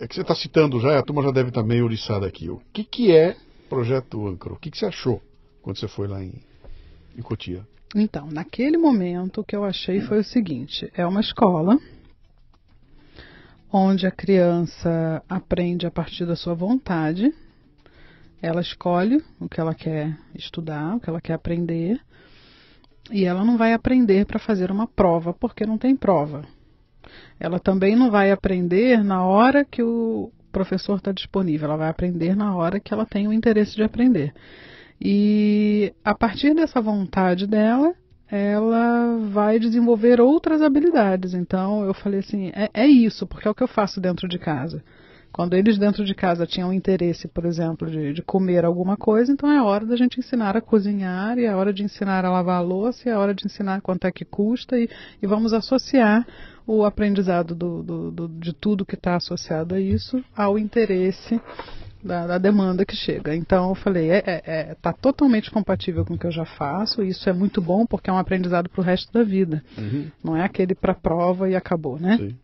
[0.00, 2.48] É que você está citando já, a turma já deve estar meio oriçada aqui.
[2.48, 3.36] O que, que é
[3.68, 4.54] Projeto Ancro?
[4.54, 5.22] O que, que você achou
[5.62, 6.32] quando você foi lá em,
[7.16, 7.66] em Cotia?
[7.94, 11.78] Então, naquele momento o que eu achei foi o seguinte: é uma escola
[13.72, 17.32] onde a criança aprende a partir da sua vontade.
[18.40, 22.00] Ela escolhe o que ela quer estudar, o que ela quer aprender,
[23.10, 26.44] e ela não vai aprender para fazer uma prova, porque não tem prova.
[27.38, 32.34] Ela também não vai aprender na hora que o professor está disponível, ela vai aprender
[32.34, 34.32] na hora que ela tem o interesse de aprender.
[35.00, 37.94] E a partir dessa vontade dela,
[38.30, 41.34] ela vai desenvolver outras habilidades.
[41.34, 44.38] Então eu falei assim, é, é, isso, porque é o que eu faço dentro de
[44.38, 44.82] casa.
[45.32, 49.50] Quando eles dentro de casa tinham interesse, por exemplo, de, de comer alguma coisa, então
[49.50, 52.62] é hora da gente ensinar a cozinhar, e é hora de ensinar a lavar a
[52.62, 54.88] louça, e é hora de ensinar quanto é que custa, e,
[55.20, 56.26] e vamos associar
[56.66, 61.38] o aprendizado do, do, do, de tudo que está associado a isso ao interesse
[62.06, 63.34] da, da, demanda que chega.
[63.34, 67.02] Então eu falei, é, é, é, tá totalmente compatível com o que eu já faço,
[67.02, 69.62] e isso é muito bom porque é um aprendizado para o resto da vida.
[69.76, 70.10] Uhum.
[70.22, 72.16] Não é aquele para prova e acabou, né?
[72.16, 72.36] Sim.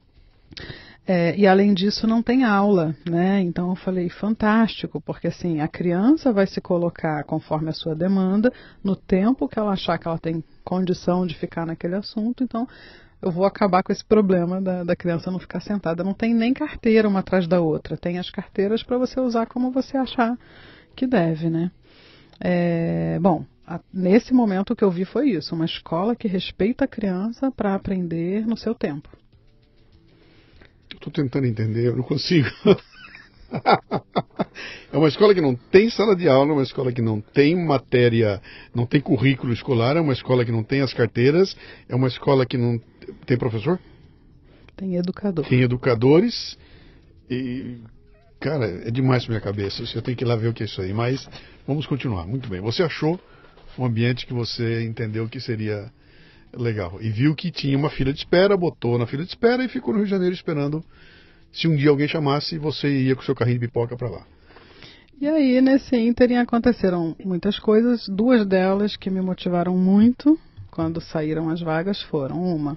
[1.07, 3.41] É, e além disso não tem aula, né?
[3.41, 8.53] Então eu falei fantástico, porque assim a criança vai se colocar conforme a sua demanda
[8.85, 12.45] no tempo que ela achar que ela tem condição de ficar naquele assunto.
[12.45, 12.69] Então
[13.23, 16.03] eu vou acabar com esse problema da, da, criança não ficar sentada.
[16.03, 17.97] Não tem nem carteira uma atrás da outra.
[17.97, 20.37] Tem as carteiras para você usar como você achar
[20.97, 21.71] que deve, né?
[22.41, 26.85] É, bom, a, nesse momento o que eu vi foi isso: uma escola que respeita
[26.85, 29.09] a criança para aprender no seu tempo.
[30.93, 32.49] Estou tentando entender, eu não consigo.
[34.93, 37.57] é uma escola que não tem sala de aula, é uma escola que não tem
[37.57, 38.41] matéria,
[38.75, 41.57] não tem currículo escolar, é uma escola que não tem as carteiras,
[41.89, 42.81] é uma escola que não
[43.27, 43.79] tem professor?
[44.77, 45.45] Tem educador.
[45.47, 46.59] Tem educadores
[47.31, 47.79] e
[48.41, 49.83] cara, é demais para minha cabeça.
[49.95, 51.29] Eu tenho que ir lá ver o que é isso aí, mas
[51.67, 52.27] vamos continuar.
[52.27, 52.61] Muito bem.
[52.61, 53.21] Você achou
[53.79, 55.91] um ambiente que você entendeu que seria
[56.55, 59.69] legal e viu que tinha uma fila de espera, botou na fila de espera e
[59.69, 60.85] ficou no Rio de Janeiro esperando
[61.53, 64.27] se um dia alguém chamasse, você ia com seu carrinho de pipoca para lá.
[65.21, 68.09] E aí, nesse ínterim, aconteceram muitas coisas.
[68.09, 70.37] Duas delas que me motivaram muito
[70.71, 72.77] quando saíram as vagas foram: uma,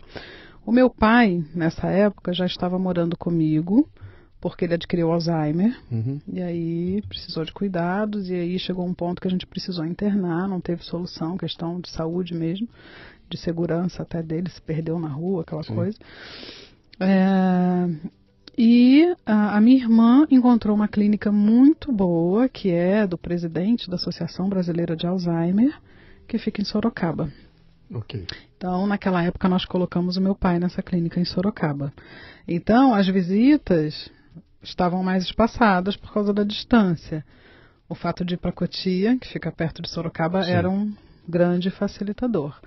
[0.65, 3.87] o meu pai, nessa época, já estava morando comigo,
[4.41, 5.75] porque ele adquiriu Alzheimer.
[5.91, 6.19] Uhum.
[6.31, 8.29] E aí precisou de cuidados.
[8.29, 11.89] E aí chegou um ponto que a gente precisou internar, não teve solução, questão de
[11.89, 12.67] saúde mesmo,
[13.29, 15.73] de segurança até dele, se perdeu na rua, aquela Sim.
[15.73, 15.97] coisa.
[16.99, 17.87] É,
[18.57, 23.95] e a, a, minha irmã encontrou uma clínica muito boa, que é do presidente da
[23.95, 25.77] Associação Brasileira de Alzheimer,
[26.27, 27.29] que fica em Sorocaba.
[27.93, 28.25] Okay.
[28.55, 31.93] Então, naquela época, nós colocamos o meu pai nessa clínica em Sorocaba.
[32.47, 34.09] Então, as visitas
[34.63, 37.25] estavam mais espaçadas por causa da distância.
[37.89, 40.51] O fato de ir para Cotia, que fica perto de Sorocaba, Sim.
[40.51, 40.93] era um
[41.27, 42.59] grande facilitador.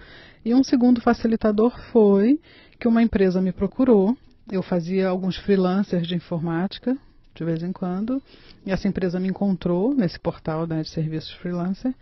[0.44, 2.38] E um segundo facilitador foi
[2.78, 4.16] que uma empresa me procurou
[4.50, 6.96] eu fazia alguns freelancers de informática,
[7.34, 8.22] de vez em quando.
[8.66, 11.94] E essa empresa me encontrou nesse portal né, de serviços freelancer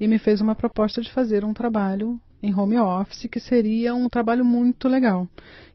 [0.00, 4.08] e me fez uma proposta de fazer um trabalho em home office que seria um
[4.08, 5.28] trabalho muito legal,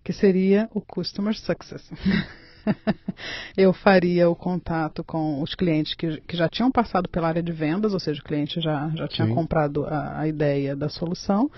[0.04, 1.90] que seria o Customer Success.
[3.58, 7.52] eu faria o contato com os clientes que, que, já tinham passado pela área de
[7.52, 9.34] vendas, ou seja, o cliente já, já tinha Sim.
[9.34, 11.50] comprado a, a ideia da solução.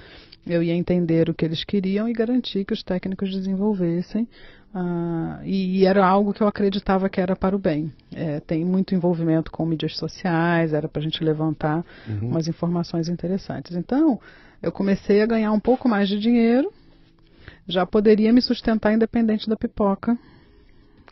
[0.45, 4.27] Eu ia entender o que eles queriam e garantir que os técnicos desenvolvessem
[4.75, 7.93] Uh, e, era algo que eu acreditava que era para o bem.
[8.13, 12.31] É, tem muito envolvimento com mídias sociais, era para a gente levantar uhum.
[12.31, 13.73] umas informações interessantes.
[13.73, 14.19] Então,
[14.61, 16.73] eu comecei a ganhar um pouco mais de dinheiro,
[17.65, 20.17] já poderia me sustentar independente da pipoca,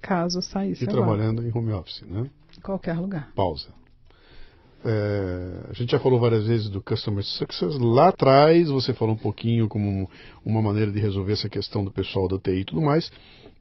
[0.04, 0.84] caso saísse.
[0.84, 1.06] E agora.
[1.06, 2.30] trabalhando em home office, né?
[2.58, 3.32] Em qualquer lugar.
[3.34, 3.70] Pausa.
[4.86, 7.78] É, a gente já falou várias vezes do Customer Success.
[7.80, 10.10] Lá atrás você falou um pouquinho como
[10.46, 13.10] uma maneira de resolver essa questão do pessoal da TI e tudo mais.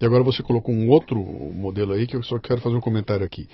[0.01, 3.24] E agora você colocou um outro modelo aí que eu só quero fazer um comentário
[3.24, 3.49] aqui.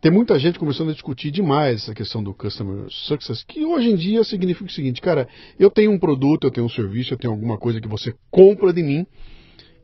[0.00, 3.96] Tem muita gente começando a discutir demais essa questão do Customer Success, que hoje em
[3.96, 5.26] dia significa o seguinte, cara,
[5.58, 8.72] eu tenho um produto, eu tenho um serviço, eu tenho alguma coisa que você compra
[8.72, 9.04] de mim,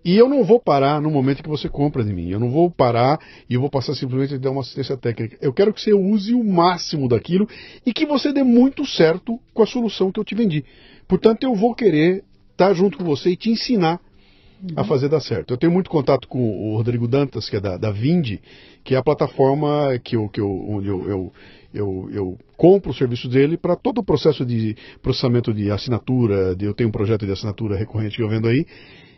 [0.05, 2.29] e eu não vou parar no momento que você compra de mim.
[2.29, 5.39] Eu não vou parar e eu vou passar simplesmente a dar uma assistência técnica.
[5.41, 7.49] Eu quero que você use o máximo daquilo
[7.87, 10.63] e que você dê muito certo com a solução que eu te vendi.
[11.09, 13.99] Portanto, eu vou querer estar junto com você e te ensinar
[14.77, 14.87] a uhum.
[14.87, 15.53] fazer dar certo.
[15.53, 18.41] Eu tenho muito contato com o Rodrigo Dantas, que é da, da Vindi,
[18.83, 21.33] que é a plataforma que eu, que eu, onde eu, eu,
[21.73, 26.55] eu, eu compro o serviço dele para todo o processo de processamento de assinatura.
[26.55, 28.67] De, eu tenho um projeto de assinatura recorrente que eu vendo aí.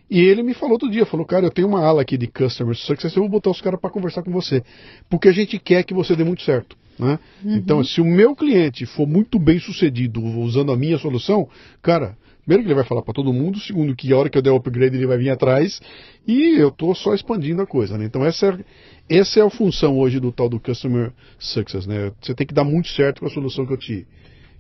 [0.09, 2.77] E ele me falou outro dia, falou, cara, eu tenho uma ala aqui de Customer
[2.77, 4.63] Success, eu vou botar os caras para conversar com você.
[5.11, 6.77] Porque a gente quer que você dê muito certo.
[6.99, 7.19] Né?
[7.45, 7.57] Uhum.
[7.57, 11.49] Então, se o meu cliente for muito bem sucedido usando a minha solução,
[11.83, 14.43] cara, primeiro que ele vai falar para todo mundo, segundo que a hora que eu
[14.43, 15.81] der o upgrade ele vai vir atrás,
[16.27, 17.99] e eu estou só expandindo a coisa.
[17.99, 18.05] Né?
[18.05, 21.87] Então, essa é, essa é a função hoje do tal do Customer Success.
[21.87, 22.13] Né?
[22.21, 24.07] Você tem que dar muito certo com a solução que eu te,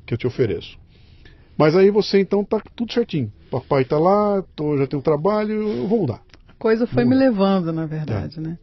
[0.05, 0.77] que eu te ofereço.
[1.57, 3.33] Mas aí você então tá tudo certinho.
[3.51, 6.21] Papai tá lá, tô, já tenho trabalho, eu vou mudar.
[6.49, 8.43] A coisa foi me levando, na verdade, é.
[8.43, 8.59] né?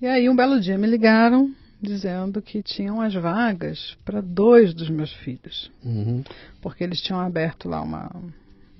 [0.00, 4.88] E aí um belo dia me ligaram dizendo que tinham as vagas para dois dos
[4.88, 5.70] meus filhos.
[5.84, 6.24] Uhum.
[6.60, 8.10] Porque eles tinham aberto lá uma,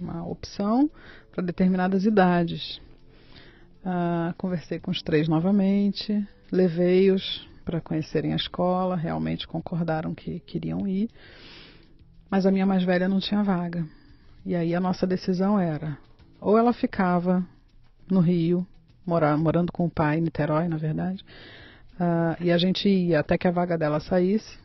[0.00, 0.90] uma opção
[1.32, 2.80] para determinadas idades.
[3.84, 10.86] Ah, conversei com os três novamente, levei-os para conhecerem a escola, realmente concordaram que queriam
[10.86, 11.10] ir.
[12.34, 13.86] Mas a minha mais velha não tinha vaga.
[14.44, 15.96] E aí a nossa decisão era:
[16.40, 17.46] ou ela ficava
[18.10, 18.66] no Rio,
[19.06, 21.24] morar, morando com o pai, em Niterói, na verdade,
[21.94, 24.58] uh, e a gente ia até que a vaga dela saísse,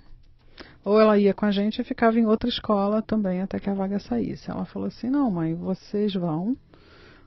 [0.83, 3.75] ou ela ia com a gente e ficava em outra escola também até que a
[3.75, 4.49] vaga saísse.
[4.49, 6.57] Ela falou assim: não, mãe, vocês vão,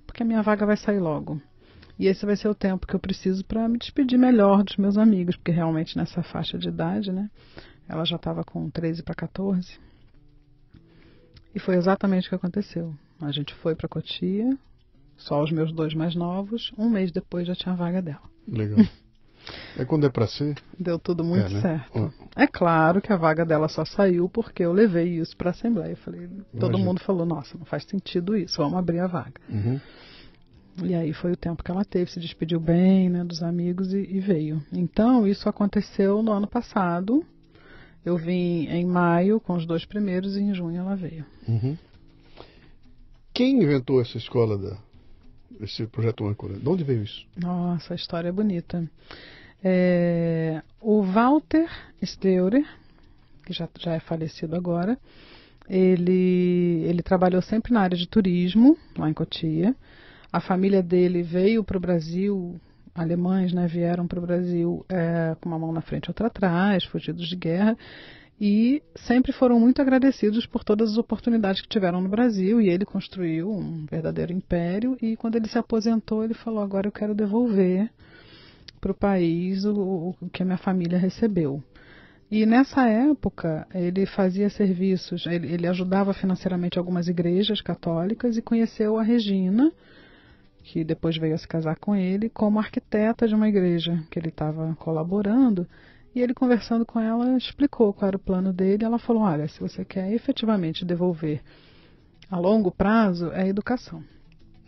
[0.09, 1.40] porque a minha vaga vai sair logo.
[1.97, 4.99] E esse vai ser o tempo que eu preciso para me despedir melhor dos meus
[4.99, 7.30] amigos, porque realmente nessa faixa de idade, né?
[7.88, 9.91] Ela já estava com 13 para 14.
[11.55, 12.94] E foi exatamente o que aconteceu.
[13.20, 14.57] A gente foi para Cotia,
[15.16, 16.72] só os meus dois mais novos.
[16.76, 18.22] Um mês depois já tinha a vaga dela.
[18.48, 18.78] Legal.
[19.76, 20.57] É quando é para ser?
[20.78, 21.61] Deu tudo muito é, né?
[21.61, 22.14] certo.
[22.36, 25.92] É claro que a vaga dela só saiu porque eu levei isso para a Assembleia.
[25.92, 26.28] Eu falei,
[26.61, 29.40] todo mundo falou, nossa, não faz sentido isso, vamos abrir a vaga.
[29.48, 29.80] Uhum.
[30.84, 33.98] E aí foi o tempo que ela teve, se despediu bem né, dos amigos e,
[33.98, 34.62] e veio.
[34.72, 37.24] Então, isso aconteceu no ano passado,
[38.05, 41.24] eu vim em maio com os dois primeiros e em junho ela veio.
[41.48, 41.76] Uhum.
[43.32, 44.76] Quem inventou essa escola, da,
[45.61, 46.59] esse projeto âncora?
[46.59, 47.26] De onde veio isso?
[47.36, 48.88] Nossa, a história é bonita.
[49.64, 51.68] É, o Walter
[52.05, 52.66] Steurer,
[53.46, 54.98] que já, já é falecido agora,
[55.68, 59.74] ele, ele trabalhou sempre na área de turismo, lá em Cotia.
[60.32, 62.61] A família dele veio para o Brasil
[62.95, 66.84] alemães né, vieram para o Brasil é, com uma mão na frente e outra atrás,
[66.84, 67.76] fugidos de guerra,
[68.40, 72.61] e sempre foram muito agradecidos por todas as oportunidades que tiveram no Brasil.
[72.61, 74.97] E ele construiu um verdadeiro império.
[75.01, 77.88] E quando ele se aposentou, ele falou: agora eu quero devolver
[78.80, 81.62] para o país o, que a minha família recebeu.
[82.28, 88.99] E nessa época ele fazia serviços, ele, ele ajudava financeiramente algumas igrejas católicas e conheceu
[88.99, 89.70] a Regina
[90.62, 94.28] que depois veio a se casar com ele, como arquiteta de uma igreja que ele
[94.28, 95.66] estava colaborando.
[96.14, 98.84] E ele, conversando com ela, explicou qual era o plano dele.
[98.84, 101.40] Ela falou: Olha, se você quer efetivamente devolver
[102.30, 104.02] a longo prazo, é a educação.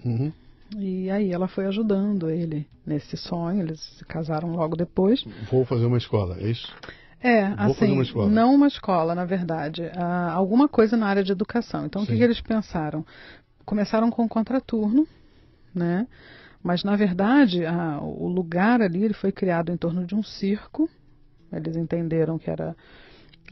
[0.04, 0.32] Uhum.
[0.76, 3.62] E aí ela foi ajudando ele nesse sonho.
[3.62, 5.24] Eles se casaram logo depois.
[5.50, 6.74] Vou fazer uma escola, é isso?
[7.20, 9.90] É, Vou assim, uma não uma escola, na verdade,
[10.32, 11.86] alguma coisa na área de educação.
[11.86, 12.06] Então, Sim.
[12.06, 13.04] o que, que eles pensaram?
[13.64, 15.08] Começaram com um contraturno,
[15.74, 16.06] né?
[16.62, 20.88] Mas, na verdade, a, o lugar ali ele foi criado em torno de um circo.
[21.52, 22.74] Eles entenderam que era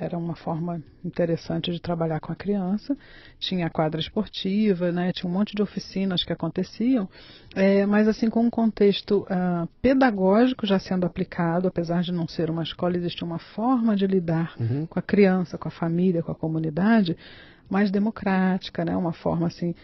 [0.01, 2.97] era uma forma interessante de trabalhar com a criança.
[3.39, 5.12] Tinha a quadra esportiva, né?
[5.12, 7.09] tinha um monte de oficinas que aconteciam,
[7.55, 12.51] é, mas assim com um contexto uh, pedagógico já sendo aplicado, apesar de não ser
[12.51, 14.87] uma escola, existe uma forma de lidar uhum.
[14.87, 17.16] com a criança, com a família, com a comunidade
[17.68, 18.97] mais democrática, né?
[18.97, 19.75] uma forma assim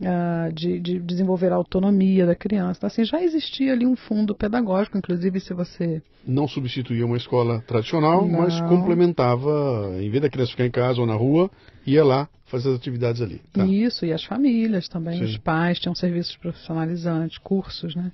[0.00, 2.78] uh, de, de, desenvolver a autonomia da criança.
[2.78, 6.02] Então, assim, já existia ali um fundo pedagógico, inclusive se você...
[6.26, 8.40] Não substituía uma escola tradicional, Não.
[8.40, 11.50] mas complementava, em vez da criança ficar em casa ou na rua,
[11.86, 13.40] ia lá fazer as atividades ali.
[13.52, 13.64] Tá?
[13.64, 15.24] Isso, e as famílias também, Sim.
[15.24, 18.12] os pais tinham serviços profissionalizantes, cursos, né?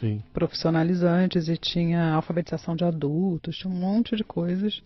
[0.00, 0.22] Sim.
[0.34, 4.82] profissionalizantes e tinha alfabetização de adultos, tinha um monte de coisas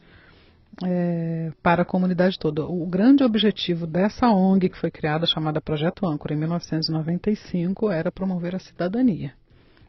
[0.85, 2.65] é, para a comunidade toda.
[2.65, 8.55] O grande objetivo dessa ONG que foi criada, chamada Projeto Âncora, em 1995, era promover
[8.55, 9.35] a cidadania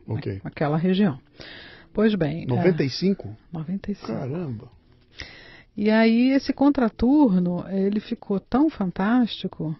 [0.08, 0.42] okay.
[0.44, 1.20] naquela região.
[1.94, 2.46] Pois bem.
[2.46, 3.28] 95?
[3.28, 4.08] É, 95.
[4.08, 4.70] Caramba!
[5.76, 9.76] E aí esse contraturno, ele ficou tão fantástico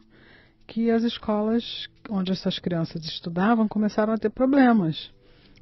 [0.66, 5.12] que as escolas onde essas crianças estudavam começaram a ter problemas.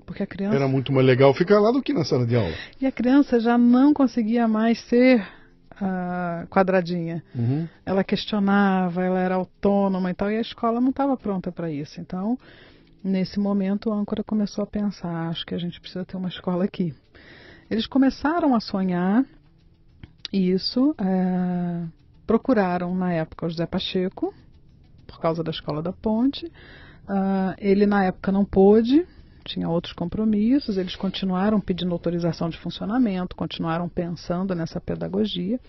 [0.10, 0.56] Porque a criança...
[0.56, 2.52] Era muito mais legal ficar lá do que na sala de aula.
[2.82, 5.22] E a criança já não conseguia mais ser
[5.74, 7.24] uh, quadradinha.
[7.36, 7.68] Uhum.
[7.86, 12.02] Ela questionava, ela era autônoma e tal, e a escola não estava pronta para isso.
[12.02, 12.40] Então,
[13.04, 16.66] nesse momento, o âncora começou a pensar: acho que a gente precisa ter uma escola
[16.66, 16.92] aqui.
[17.70, 19.24] Eles começaram a sonhar
[20.34, 21.84] isso, é,
[22.26, 24.34] procuraram na época o José Pacheco,
[25.06, 26.48] por causa da Escola da Ponte.
[26.48, 29.06] Uh, ele, na época, não pôde,
[29.50, 35.60] tinha outros compromissos, eles continuaram pedindo autorização de funcionamento, continuaram pensando nessa pedagogia.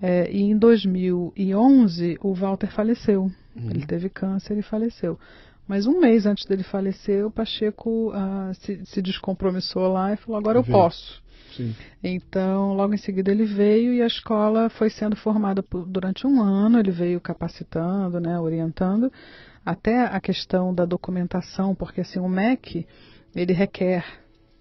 [0.00, 3.22] É, e em 2011 o Walter faleceu.
[3.56, 3.70] Uhum.
[3.70, 5.18] Ele teve câncer e faleceu.
[5.66, 10.38] Mas um mês antes dele falecer, o Pacheco uh, se, se, descompromissou lá e falou:
[10.38, 11.20] agora eu posso.
[11.54, 11.74] Sim.
[12.02, 16.40] Então, logo em seguida ele veio e a escola foi sendo formada por, durante um
[16.40, 16.78] ano.
[16.78, 19.12] Ele veio capacitando, né, orientando
[19.64, 22.86] até a questão da documentação, porque assim o MEC
[23.34, 24.04] ele requer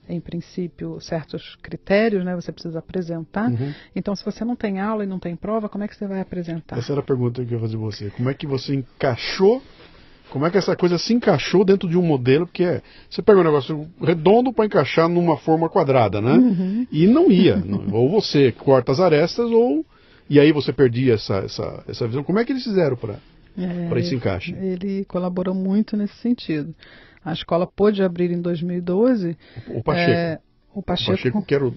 [0.09, 2.35] em princípio certos critérios, né?
[2.35, 3.49] Você precisa apresentar.
[3.49, 3.73] Uhum.
[3.95, 6.21] Então, se você não tem aula e não tem prova, como é que você vai
[6.21, 6.77] apresentar?
[6.77, 8.09] Essa era a pergunta que eu ia fazer você.
[8.11, 9.61] Como é que você encaixou?
[10.29, 12.45] Como é que essa coisa se encaixou dentro de um modelo?
[12.45, 16.33] Porque é, você pega um negócio redondo para encaixar numa forma quadrada, né?
[16.33, 16.87] Uhum.
[16.91, 17.61] E não ia.
[17.91, 19.85] ou você corta as arestas, ou
[20.29, 22.23] e aí você perdia essa, essa, essa visão.
[22.23, 23.15] Como é que eles fizeram para
[23.57, 24.53] é, para esse encaixe.
[24.53, 26.75] Ele colaborou muito nesse sentido.
[27.25, 29.37] A escola pôde abrir em 2012.
[29.69, 30.11] O Pacheco.
[30.11, 30.39] É,
[30.73, 31.73] o Pacheco, o Pacheco que era o,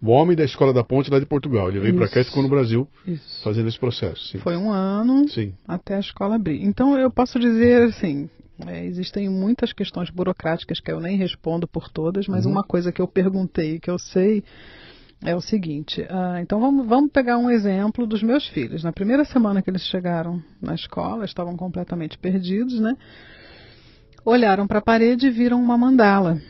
[0.00, 1.68] o, homem da Escola da Ponte lá de Portugal.
[1.68, 3.42] Ele veio para cá e ficou no Brasil isso.
[3.42, 4.28] fazendo esse processo.
[4.28, 4.38] Sim.
[4.38, 5.52] Foi um ano sim.
[5.66, 6.62] até a escola abrir.
[6.64, 8.30] Então eu posso dizer assim.
[8.66, 12.52] É, existem muitas questões burocráticas que eu nem respondo por todas, mas uhum.
[12.52, 14.44] uma coisa que eu perguntei, que eu sei,
[15.24, 18.82] é o seguinte: uh, então vamos, vamos pegar um exemplo dos meus filhos.
[18.82, 22.96] Na primeira semana que eles chegaram na escola, estavam completamente perdidos, né?
[24.24, 26.40] Olharam para a parede e viram uma mandala.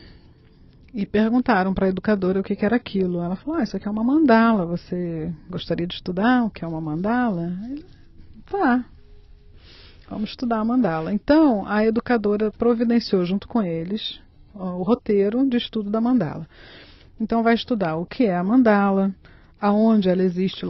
[0.93, 3.21] E perguntaram para a educadora o que, que, era aquilo.
[3.21, 4.65] Ela falou: ah, Isso aqui é uma mandala.
[4.65, 7.53] Você gostaria de estudar o que é uma mandala?
[7.69, 7.85] Ele,
[8.49, 8.85] tá.
[10.09, 11.13] Vamos estudar a mandala.
[11.13, 14.19] Então, a educadora providenciou junto com eles
[14.53, 16.45] o roteiro de estudo da mandala.
[17.21, 19.13] Então vai estudar o que é a mandala,
[19.59, 20.65] aonde ela existe.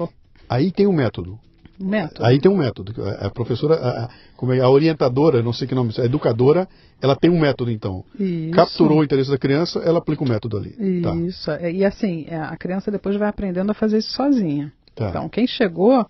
[0.50, 1.40] Aí tem um método.
[1.80, 2.26] Método.
[2.26, 2.94] Aí tem um método.
[3.20, 6.68] A professora, a, como é, a orientadora, não sei que nome, a educadora,
[7.02, 8.04] ela tem um método então.
[8.20, 8.52] Isso.
[8.52, 11.02] Capturou o interesse da criança, ela aplica o método ali.
[11.02, 11.16] Tá.
[11.16, 11.46] Isso.
[11.46, 11.70] Tá.
[11.70, 14.74] E assim, é, a criança depois vai aprendendo a fazer isso sozinha.
[14.94, 15.10] Tá.
[15.10, 16.06] Então, quem chegou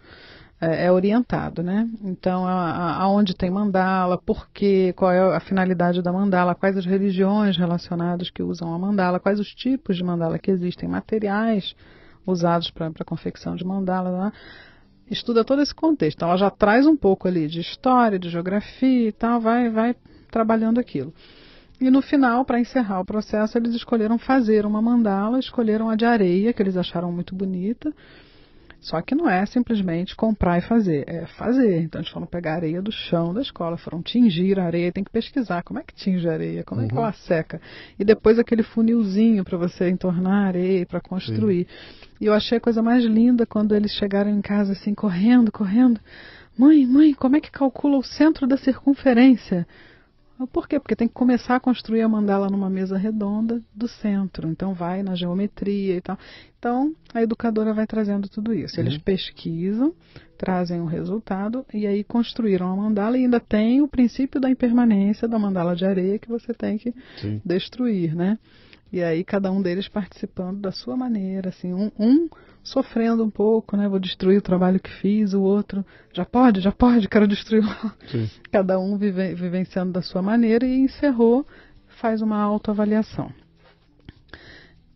[0.61, 1.89] é, é orientado, né?
[2.03, 7.57] Então, aonde tem mandala, por quê, qual é a finalidade da mandala, quais as religiões
[7.57, 11.75] relacionadas que usam a mandala, quais os tipos de mandala que existem, materiais
[12.25, 14.31] usados para a confecção de mandala.
[15.09, 16.17] Estuda todo esse contexto.
[16.17, 19.95] Então, ela já traz um pouco ali de história, de geografia e tal, vai, vai
[20.29, 21.11] trabalhando aquilo.
[21.81, 26.05] E no final, para encerrar o processo, eles escolheram fazer uma mandala, escolheram a de
[26.05, 27.91] areia, que eles acharam muito bonita,
[28.81, 31.83] só que não é simplesmente comprar e fazer, é fazer.
[31.83, 35.11] Então eles foram pegar areia do chão da escola, foram tingir a areia, tem que
[35.11, 36.87] pesquisar como é que tinge a areia, como uhum.
[36.87, 37.01] é que uhum.
[37.01, 37.61] ela seca.
[37.99, 41.67] E depois aquele funilzinho para você entornar a areia para construir.
[41.67, 42.05] Sim.
[42.19, 46.01] E eu achei a coisa mais linda quando eles chegaram em casa assim, correndo, correndo.
[46.57, 49.67] Mãe, mãe, como é que calcula o centro da circunferência?
[50.47, 50.79] Por quê?
[50.79, 54.49] Porque tem que começar a construir a mandala numa mesa redonda do centro.
[54.49, 56.17] Então vai na geometria e tal.
[56.57, 58.79] Então a educadora vai trazendo tudo isso.
[58.79, 58.99] Eles uhum.
[59.01, 59.93] pesquisam,
[60.37, 64.49] trazem o um resultado e aí construíram a mandala e ainda tem o princípio da
[64.49, 67.41] impermanência da mandala de areia que você tem que Sim.
[67.45, 68.37] destruir, né?
[68.91, 72.29] E aí cada um deles participando da sua maneira, assim, um, um,
[72.61, 73.87] sofrendo um pouco, né?
[73.87, 77.63] Vou destruir o trabalho que fiz, o outro já pode, já pode, quero destruir.
[78.51, 81.47] Cada um vive, vivenciando da sua maneira e encerrou,
[81.87, 83.31] faz uma autoavaliação.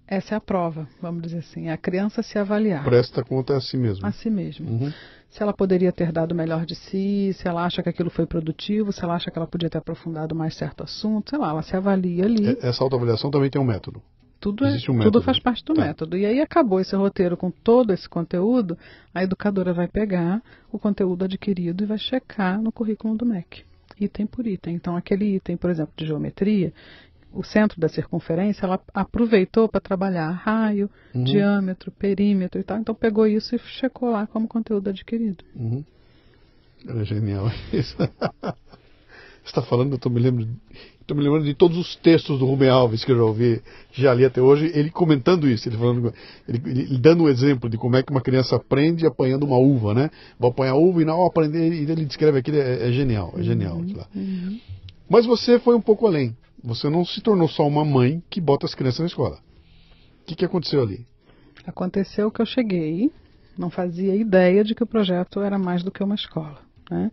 [0.08, 2.84] Essa é a prova, vamos dizer assim, é a criança se avaliar.
[2.84, 4.06] Presta conta a si mesmo.
[4.06, 4.70] A si mesmo.
[4.70, 4.94] Uhum.
[5.30, 8.26] Se ela poderia ter dado o melhor de si, se ela acha que aquilo foi
[8.26, 11.62] produtivo, se ela acha que ela podia ter aprofundado mais certo assunto, sei lá, ela
[11.62, 12.58] se avalia ali.
[12.62, 14.02] Essa autoavaliação também tem um método.
[14.40, 15.82] Tudo, é, um tudo faz parte do tá.
[15.82, 16.16] método.
[16.16, 18.78] E aí acabou esse roteiro com todo esse conteúdo,
[19.14, 20.42] a educadora vai pegar
[20.72, 23.64] o conteúdo adquirido e vai checar no currículo do MEC
[24.00, 24.76] item por item.
[24.76, 26.74] Então, aquele item, por exemplo, de geometria,
[27.36, 31.24] o centro da circunferência, ela aproveitou para trabalhar raio, uhum.
[31.24, 32.80] diâmetro, perímetro e tal.
[32.80, 35.44] Então pegou isso e checou lá como conteúdo adquirido.
[35.56, 35.84] Uhum.
[36.88, 37.96] Era genial isso.
[39.46, 40.56] Você está falando, eu estou me lembrando.
[41.06, 44.12] Estou me lembrando de todos os textos do Rubem Alves que eu já ouvi, já
[44.12, 46.12] li até hoje, ele comentando isso, ele falando,
[46.50, 49.94] ele, ele dando um exemplo de como é que uma criança aprende apanhando uma uva,
[49.94, 50.10] né?
[50.40, 53.76] Vou apanhar uva e não aprender, e ele descreve aquilo, é, é genial, é genial.
[53.76, 54.60] Uhum, uhum.
[55.10, 56.36] Mas você foi um pouco além.
[56.64, 59.38] Você não se tornou só uma mãe que bota as crianças na escola.
[60.22, 61.06] O que, que aconteceu ali?
[61.66, 63.12] Aconteceu que eu cheguei,
[63.58, 66.60] não fazia ideia de que o projeto era mais do que uma escola.
[66.90, 67.12] Né?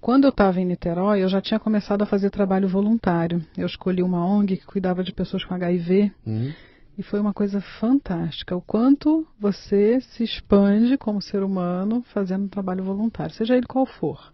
[0.00, 3.44] Quando eu estava em Niterói, eu já tinha começado a fazer trabalho voluntário.
[3.56, 6.12] Eu escolhi uma ONG que cuidava de pessoas com HIV.
[6.26, 6.52] Uhum.
[6.98, 8.54] E foi uma coisa fantástica.
[8.54, 13.86] O quanto você se expande como ser humano fazendo um trabalho voluntário, seja ele qual
[13.86, 14.32] for,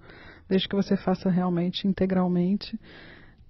[0.51, 2.79] desde que você faça realmente integralmente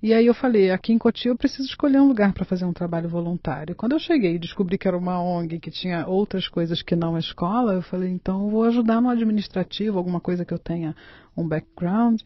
[0.03, 2.73] e aí eu falei, aqui em Cotia eu preciso escolher um lugar para fazer um
[2.73, 3.77] trabalho voluntário.
[3.77, 7.17] Quando eu cheguei e descobri que era uma ONG que tinha outras coisas que não
[7.17, 10.97] a escola, eu falei, então eu vou ajudar no administrativo, alguma coisa que eu tenha
[11.37, 12.23] um background.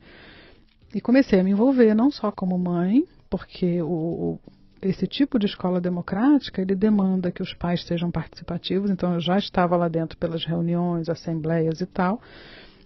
[0.94, 4.40] E comecei a me envolver, não só como mãe, porque o, o,
[4.80, 9.36] esse tipo de escola democrática, ele demanda que os pais sejam participativos, então eu já
[9.36, 12.22] estava lá dentro pelas reuniões, assembleias e tal,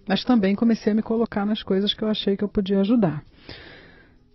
[0.09, 3.23] mas também comecei a me colocar nas coisas que eu achei que eu podia ajudar.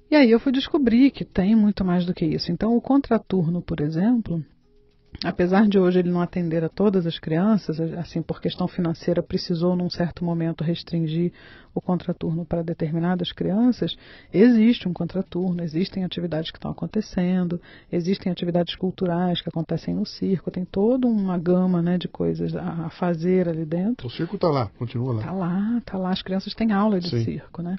[0.08, 2.52] E aí eu fui descobrir que tem muito mais do que isso.
[2.52, 4.40] Então, o contraturno, por exemplo,
[5.24, 9.74] apesar de hoje ele não atender a todas as crianças, assim por questão financeira precisou
[9.74, 11.32] num certo momento restringir
[11.74, 13.96] o contraturno para determinadas crianças,
[14.32, 17.60] existe um contraturno, existem atividades que estão acontecendo,
[17.90, 22.88] existem atividades culturais que acontecem no circo, tem toda uma gama né, de coisas a,
[22.90, 24.06] fazer ali dentro.
[24.06, 25.20] O circo está lá, continua lá.
[25.20, 26.10] Está lá, está lá.
[26.10, 27.24] As crianças têm aula de Sim.
[27.24, 27.74] circo, né?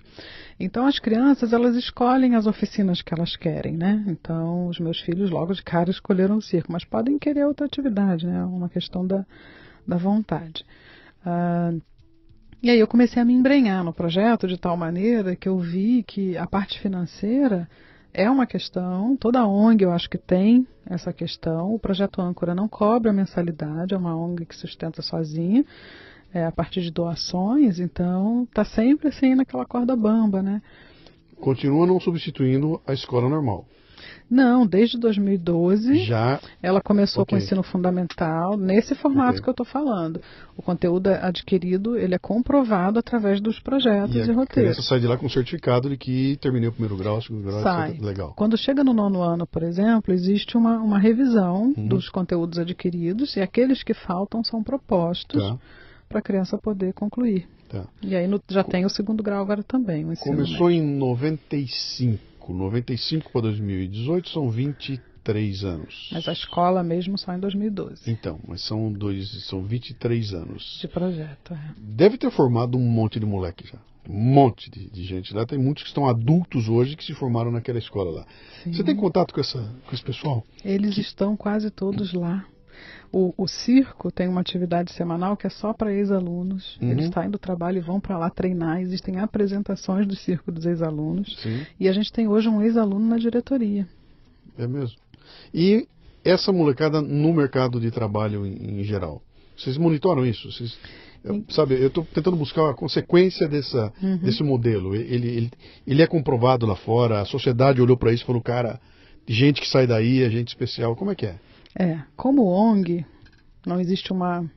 [0.59, 4.03] Então as crianças elas escolhem as oficinas que elas querem, né?
[4.07, 8.25] Então os meus filhos logo de cara escolheram o circo, mas podem querer outra atividade,
[8.25, 8.39] né?
[8.39, 9.25] É uma questão da,
[9.87, 10.65] da vontade.
[11.25, 11.81] Uh,
[12.61, 16.03] e aí eu comecei a me embrenhar no projeto de tal maneira que eu vi
[16.03, 17.69] que a parte financeira
[18.13, 21.73] é uma questão, toda ONG eu acho que tem essa questão.
[21.73, 25.65] O projeto Âncora não cobra mensalidade, é uma ONG que sustenta sozinha,
[26.33, 30.61] é, a partir de doações, então está sempre assim naquela corda bamba, né?
[31.39, 33.65] Continua não substituindo a escola normal.
[34.29, 37.37] Não, desde 2012 já ela começou okay.
[37.37, 39.43] com o ensino fundamental nesse formato okay.
[39.43, 40.19] que eu estou falando.
[40.57, 44.77] O conteúdo adquirido ele é comprovado através dos projetos e, e roteiros.
[44.77, 47.43] Você sai de lá com um certificado de que terminei o primeiro grau, o segundo
[47.43, 47.91] grau, sai.
[47.91, 48.01] Etc.
[48.03, 48.33] Legal.
[48.35, 51.87] Quando chega no nono ano, por exemplo, existe uma, uma revisão uhum.
[51.87, 55.57] dos conteúdos adquiridos e aqueles que faltam são propostos tá.
[56.15, 57.45] Para a criança poder concluir.
[57.67, 57.85] Tá.
[58.01, 60.03] E aí no, já tem o segundo grau agora também.
[60.03, 60.71] Começou médio.
[60.71, 62.53] em 95.
[62.53, 66.09] 95 para 2018 são 23 anos.
[66.13, 68.09] Mas a escola mesmo só em 2012.
[68.09, 70.77] Então, mas são dois, são 23 anos.
[70.79, 71.73] De projeto, é.
[71.77, 73.79] Deve ter formado um monte de moleque já.
[74.07, 75.45] Um monte de, de, gente lá.
[75.45, 78.27] Tem muitos que estão adultos hoje que se formaram naquela escola lá.
[78.63, 78.71] Sim.
[78.71, 80.45] Você tem contato com, essa, com esse pessoal?
[80.63, 81.01] Eles que...
[81.01, 82.45] estão quase todos lá.
[83.11, 86.77] O, o, circo tem uma atividade semanal que é só para ex-alunos.
[86.81, 86.91] Uhum.
[86.91, 88.81] Eles saem do trabalho e vão para lá treinar.
[88.81, 91.37] Existem apresentações do circo dos ex-alunos.
[91.79, 93.87] E a gente tem hoje um ex-aluno na diretoria.
[94.57, 94.97] É mesmo.
[95.53, 95.87] E
[96.23, 99.21] essa molecada no mercado de trabalho em, em geral?
[99.55, 100.51] Vocês monitoram isso?
[100.51, 100.77] Vocês,
[101.23, 104.17] eu, sabe, eu estou tentando buscar a consequência dessa, uhum.
[104.17, 104.95] desse modelo.
[104.95, 105.51] Ele, ele,
[105.87, 108.79] ele é comprovado lá fora, a sociedade olhou para isso e falou, cara,
[109.27, 110.95] gente que sai daí é gente especial.
[110.95, 111.35] Como é que é?
[111.77, 113.05] É, como ONG,
[113.65, 114.49] não existe uma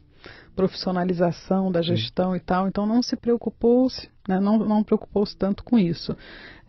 [0.54, 5.78] profissionalização da gestão e tal, então não se preocupou-se né, não, não preocupou-se tanto com
[5.78, 6.14] isso.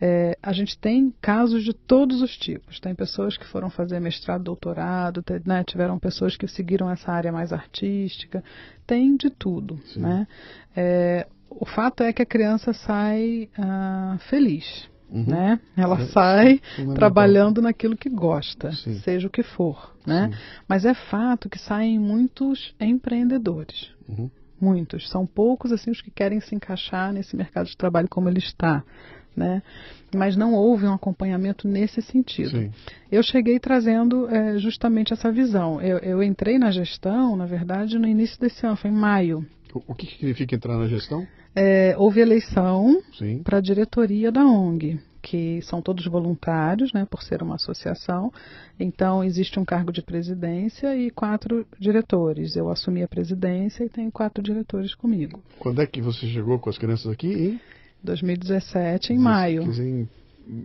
[0.00, 2.80] É, a gente tem casos de todos os tipos.
[2.80, 7.30] Tem pessoas que foram fazer mestrado, doutorado, te, né, tiveram pessoas que seguiram essa área
[7.30, 8.42] mais artística,
[8.86, 9.78] tem de tudo.
[9.94, 10.26] Né?
[10.74, 14.88] É, o fato é que a criança sai ah, feliz.
[15.10, 15.24] Uhum.
[15.26, 15.60] Né?
[15.76, 16.60] Ela é, sai
[16.94, 19.00] trabalhando naquilo que gosta, Sim.
[19.00, 19.94] seja o que for.
[20.06, 20.30] Né?
[20.68, 23.90] Mas é fato que saem muitos empreendedores.
[24.08, 24.30] Uhum.
[24.60, 25.08] Muitos.
[25.08, 28.84] São poucos assim os que querem se encaixar nesse mercado de trabalho como ele está.
[29.34, 29.62] Né?
[30.14, 32.50] Mas não houve um acompanhamento nesse sentido.
[32.50, 32.70] Sim.
[33.10, 35.80] Eu cheguei trazendo é, justamente essa visão.
[35.80, 39.46] Eu, eu, entrei na gestão, na verdade, no início desse ano, foi em maio.
[39.74, 41.26] O, que significa entrar na gestão?
[41.54, 43.02] É, houve eleição
[43.44, 48.32] para a diretoria da ONG que são todos voluntários, né, por ser uma associação.
[48.78, 52.56] Então, existe um cargo de presidência e quatro diretores.
[52.56, 55.42] Eu assumi a presidência e tenho quatro diretores comigo.
[55.58, 57.28] Quando é que você chegou com as crianças aqui?
[57.28, 57.60] Em
[58.02, 59.62] 2017, em maio.
[59.62, 60.08] Em,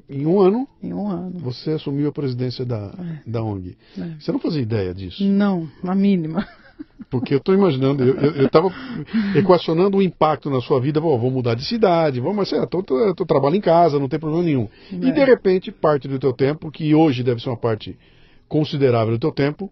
[0.10, 0.68] em, um ano?
[0.82, 1.38] Em um ano.
[1.40, 3.30] Você assumiu a presidência da, é.
[3.30, 3.78] da ONG.
[3.98, 4.16] É.
[4.20, 5.24] Você não fazia ideia disso?
[5.24, 6.48] Não, a mínima.
[7.10, 8.70] Porque eu estou imaginando, eu estava
[9.36, 12.82] equacionando o impacto na sua vida, vou, vou mudar de cidade, vou, mas é, tô,
[12.82, 14.68] tô, tô, trabalho em casa, não tem problema nenhum.
[14.92, 14.96] É.
[14.96, 17.98] E de repente, parte do teu tempo, que hoje deve ser uma parte
[18.48, 19.72] considerável do teu tempo,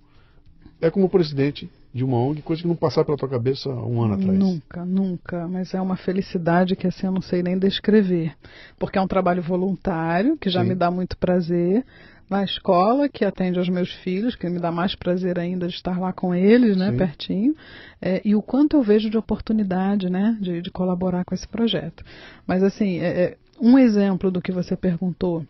[0.79, 4.15] é como presidente de uma ONG, coisa que não passava pela tua cabeça um ano
[4.15, 4.37] atrás.
[4.37, 5.47] Nunca, nunca.
[5.47, 8.33] Mas é uma felicidade que assim eu não sei nem descrever.
[8.79, 10.69] Porque é um trabalho voluntário, que já Sim.
[10.69, 11.85] me dá muito prazer
[12.29, 15.99] na escola, que atende aos meus filhos, que me dá mais prazer ainda de estar
[15.99, 16.97] lá com eles, né, Sim.
[16.97, 17.55] pertinho,
[18.01, 22.03] é, e o quanto eu vejo de oportunidade, né, de, de colaborar com esse projeto.
[22.47, 25.45] Mas, assim, é, é, um exemplo do que você perguntou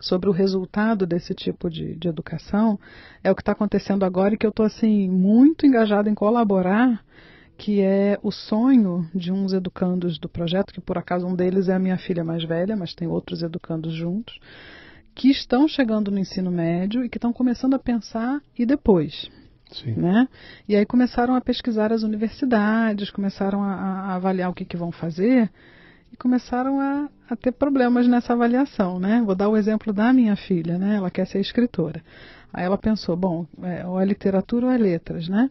[0.00, 2.78] sobre o resultado desse tipo de, de educação
[3.24, 7.02] é o que está acontecendo agora e que eu estou, assim, muito engajado em colaborar,
[7.56, 11.74] que é o sonho de uns educandos do projeto, que por acaso um deles é
[11.74, 14.38] a minha filha mais velha, mas tem outros educandos juntos,
[15.16, 19.30] que estão chegando no ensino médio e que estão começando a pensar e depois.
[19.72, 19.94] Sim.
[19.94, 20.28] Né?
[20.68, 24.92] E aí começaram a pesquisar as universidades, começaram a, a avaliar o que, que vão
[24.92, 25.50] fazer
[26.12, 29.00] e começaram a, a, ter problemas nessa avaliação.
[29.00, 29.22] Né?
[29.24, 30.96] Vou dar o exemplo da minha filha, né?
[30.96, 32.02] ela quer ser escritora.
[32.52, 35.50] Aí ela pensou, bom, é, ou é literatura ou é letras, né?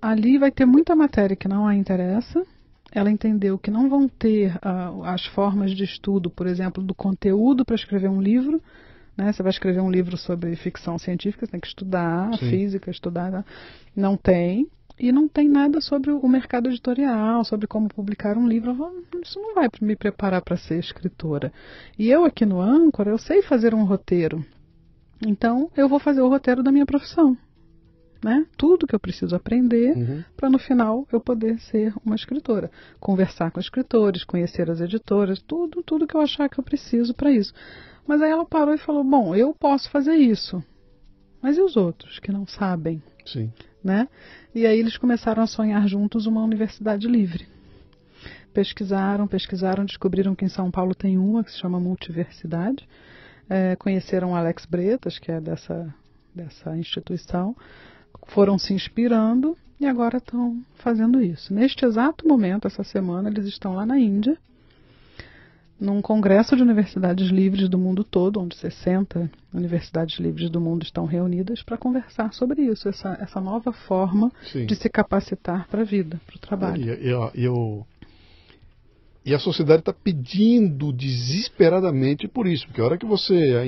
[0.00, 2.44] Ali vai ter muita matéria que não a interessa,
[2.92, 7.64] ela entendeu que não vão ter uh, as formas de estudo, por exemplo, do conteúdo
[7.64, 8.60] para escrever um livro.
[9.16, 9.32] Né?
[9.32, 12.50] Você vai escrever um livro sobre ficção científica, você tem que estudar Sim.
[12.50, 13.30] física, estudar.
[13.30, 13.44] Né?
[13.94, 14.66] Não tem.
[14.98, 18.72] E não tem nada sobre o mercado editorial, sobre como publicar um livro.
[19.22, 21.50] Isso não vai me preparar para ser escritora.
[21.98, 24.44] E eu aqui no Âncora, eu sei fazer um roteiro.
[25.26, 27.36] Então, eu vou fazer o roteiro da minha profissão
[28.22, 28.46] né?
[28.56, 30.24] Tudo que eu preciso aprender uhum.
[30.36, 35.82] para no final eu poder ser uma escritora, conversar com escritores, conhecer as editoras, tudo,
[35.82, 37.52] tudo que eu achar que eu preciso para isso.
[38.06, 40.62] Mas aí ela parou e falou: "Bom, eu posso fazer isso.
[41.42, 43.52] Mas e os outros que não sabem?" Sim.
[43.82, 44.08] Né?
[44.54, 47.46] E aí eles começaram a sonhar juntos uma universidade livre.
[48.52, 52.86] Pesquisaram, pesquisaram, descobriram que em São Paulo tem uma que se chama Multiversidade.
[53.48, 55.94] É, conheceram Alex Bretas, que é dessa,
[56.34, 57.56] dessa instituição,
[58.26, 61.54] foram se inspirando e agora estão fazendo isso.
[61.54, 64.36] Neste exato momento, essa semana, eles estão lá na Índia,
[65.80, 71.06] num congresso de universidades livres do mundo todo, onde 60 universidades livres do mundo estão
[71.06, 74.66] reunidas para conversar sobre isso, essa, essa nova forma Sim.
[74.66, 76.82] de se capacitar para a vida, para o trabalho.
[76.82, 77.86] E, eu, eu,
[79.24, 83.62] e a sociedade está pedindo desesperadamente por isso, porque a hora que você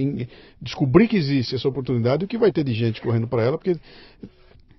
[0.60, 3.78] descobrir que existe essa oportunidade, o que vai ter de gente correndo para ela, porque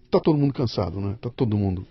[0.10, 1.16] tá todo mundo cansado, né?
[1.22, 1.86] Tá todo mundo.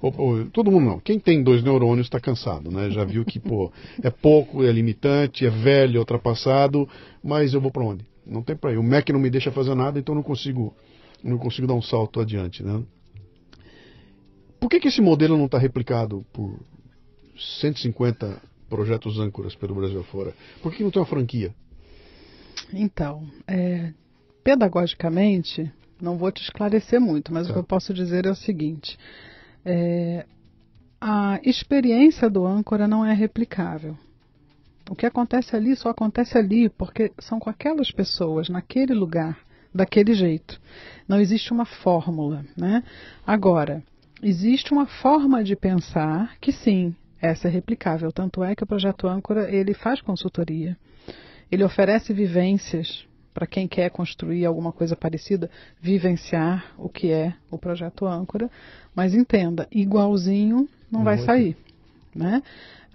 [0.00, 1.00] Ou, ou, todo mundo não.
[1.00, 2.90] Quem tem dois neurônios está cansado, né?
[2.90, 3.72] Já viu que, pô,
[4.02, 6.88] é pouco, é limitante, é velho, é ultrapassado,
[7.22, 8.04] mas eu vou para onde?
[8.26, 8.78] Não tem para ir.
[8.78, 10.74] O Mac não me deixa fazer nada, então não consigo,
[11.22, 12.82] não consigo dar um salto adiante, né?
[14.58, 16.58] Por que, que esse modelo não está replicado por
[17.36, 20.34] 150 projetos âncoras pelo Brasil afora?
[20.62, 21.54] Por que, que não tem uma franquia?
[22.72, 23.92] Então, é,
[24.42, 25.70] pedagogicamente,
[26.00, 27.50] não vou te esclarecer muito, mas tá.
[27.50, 28.98] o que eu posso dizer é o seguinte:
[29.64, 30.26] é,
[31.00, 33.96] a experiência do âncora não é replicável.
[34.88, 39.38] O que acontece ali só acontece ali porque são com aquelas pessoas, naquele lugar,
[39.74, 40.60] daquele jeito.
[41.08, 42.44] Não existe uma fórmula.
[42.56, 42.82] Né?
[43.26, 43.82] Agora,
[44.22, 48.12] existe uma forma de pensar que sim, essa é replicável.
[48.12, 50.76] Tanto é que o projeto âncora ele faz consultoria.
[51.50, 55.50] Ele oferece vivências para quem quer construir alguma coisa parecida,
[55.80, 58.48] vivenciar o que é o projeto âncora.
[58.94, 61.56] Mas entenda, igualzinho não, vai sair.
[62.14, 62.42] Né?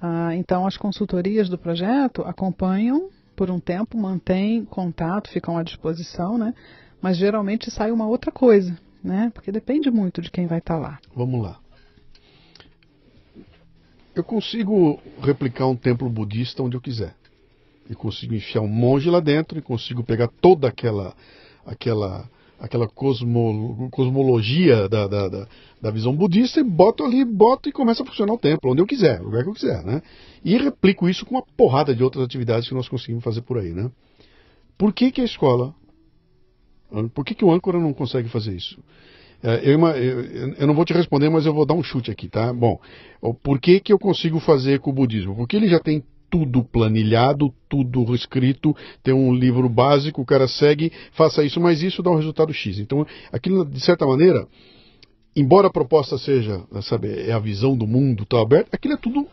[0.01, 6.37] Ah, então, as consultorias do projeto acompanham por um tempo, mantêm contato, ficam à disposição,
[6.37, 6.53] né?
[7.01, 9.31] mas geralmente sai uma outra coisa, né?
[9.33, 10.99] porque depende muito de quem vai estar lá.
[11.15, 11.59] Vamos lá.
[14.19, 17.15] Eu consigo replicar um templo budista onde eu quiser.
[17.89, 21.15] E consigo enfiar um monge lá dentro e consigo pegar toda aquela
[21.65, 22.29] aquela
[22.59, 25.47] aquela cosmo, cosmologia da, da, da,
[25.81, 28.85] da, visão budista e boto ali, boto e começa a funcionar o templo, onde eu
[28.85, 30.01] quiser, lugar que eu quiser, né?
[30.43, 33.71] E replico isso com uma porrada de outras atividades que nós conseguimos fazer por aí,
[33.71, 33.89] né?
[34.77, 35.73] Por que, que a escola,
[37.13, 38.83] por que, que o âncora não consegue fazer isso?
[39.41, 42.27] É, eu, eu, eu, não vou te responder, mas eu vou dar um chute aqui,
[42.27, 42.51] tá?
[42.53, 42.79] Bom,
[43.41, 45.35] por que, que eu consigo fazer com o budismo?
[45.35, 50.91] Porque ele já tem tudo planilhado, tudo escrito, tem um livro básico, o cara segue,
[51.13, 52.79] faça isso, mas isso dá um resultado X.
[52.79, 54.47] Então, aquilo, de certa maneira,
[55.35, 59.27] embora a proposta seja, sabe, é a visão do mundo, tá aberto, aquilo é tudo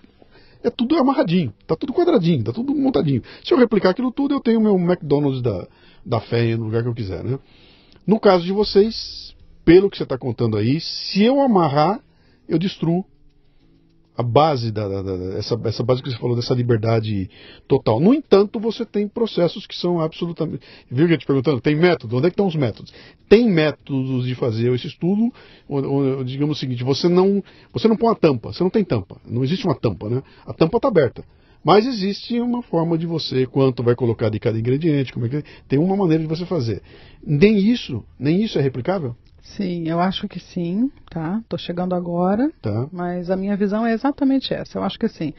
[0.65, 3.23] é tudo amarradinho, tá tudo quadradinho, tá tudo montadinho.
[3.45, 5.69] Se eu replicar aquilo tudo, eu tenho meu McDonald's da,
[6.05, 7.39] da fé no lugar que eu quiser, né?
[8.05, 9.36] No caso de vocês,
[9.67, 12.01] pelo que você está contando aí, se eu amarrar,
[12.49, 13.05] eu destruo
[14.17, 17.29] a base da, da, da, essa, essa base que você falou dessa liberdade
[17.67, 17.99] total.
[17.99, 20.65] No entanto, você tem processos que são absolutamente.
[20.89, 21.61] Viu que eu te perguntando?
[21.61, 22.17] Tem método?
[22.17, 22.95] Onde é que estão os métodos?
[23.29, 25.33] Tem métodos de fazer esse estudo,
[25.69, 28.85] ou, ou, digamos o seguinte, você não, você não põe a tampa, você não tem
[28.85, 29.21] tampa.
[29.27, 30.23] Não existe uma tampa, né?
[30.47, 31.25] A tampa está aberta.
[31.65, 35.43] Mas existe uma forma de você, quanto vai colocar de cada ingrediente, como é que
[35.67, 36.81] tem uma maneira de você fazer.
[37.27, 39.17] Nem isso, nem isso é replicável?
[39.55, 41.43] Sim, eu acho que sim, tá?
[41.49, 42.89] Tô chegando agora, tá.
[42.93, 44.77] mas a minha visão é exatamente essa.
[44.79, 45.33] Eu acho que assim,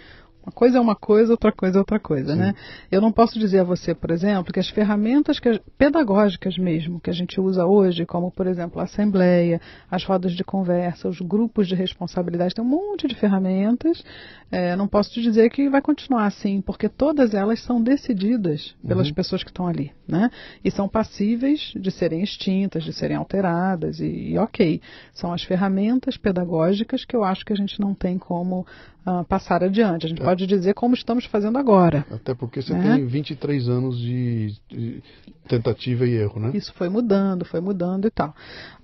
[0.48, 2.40] uma coisa é uma coisa, outra coisa é outra coisa, Sim.
[2.40, 2.54] né?
[2.90, 7.10] Eu não posso dizer a você, por exemplo, que as ferramentas que, pedagógicas mesmo que
[7.10, 9.60] a gente usa hoje, como por exemplo a assembleia,
[9.92, 14.02] as rodas de conversa, os grupos de responsabilidade, tem um monte de ferramentas.
[14.50, 19.10] É, não posso te dizer que vai continuar assim, porque todas elas são decididas pelas
[19.10, 19.14] uhum.
[19.14, 20.32] pessoas que estão ali, né?
[20.64, 24.82] E são passíveis de serem extintas, de serem alteradas e, e ok,
[25.14, 28.66] são as ferramentas pedagógicas que eu acho que a gente não tem como
[29.08, 30.06] uh, passar adiante.
[30.06, 30.26] A gente é.
[30.38, 32.06] Pode dizer como estamos fazendo agora.
[32.12, 32.96] Até porque você né?
[32.96, 35.04] tem 23 anos de, de,
[35.48, 36.52] tentativa e erro, né?
[36.54, 38.36] Isso foi mudando, foi mudando e tal.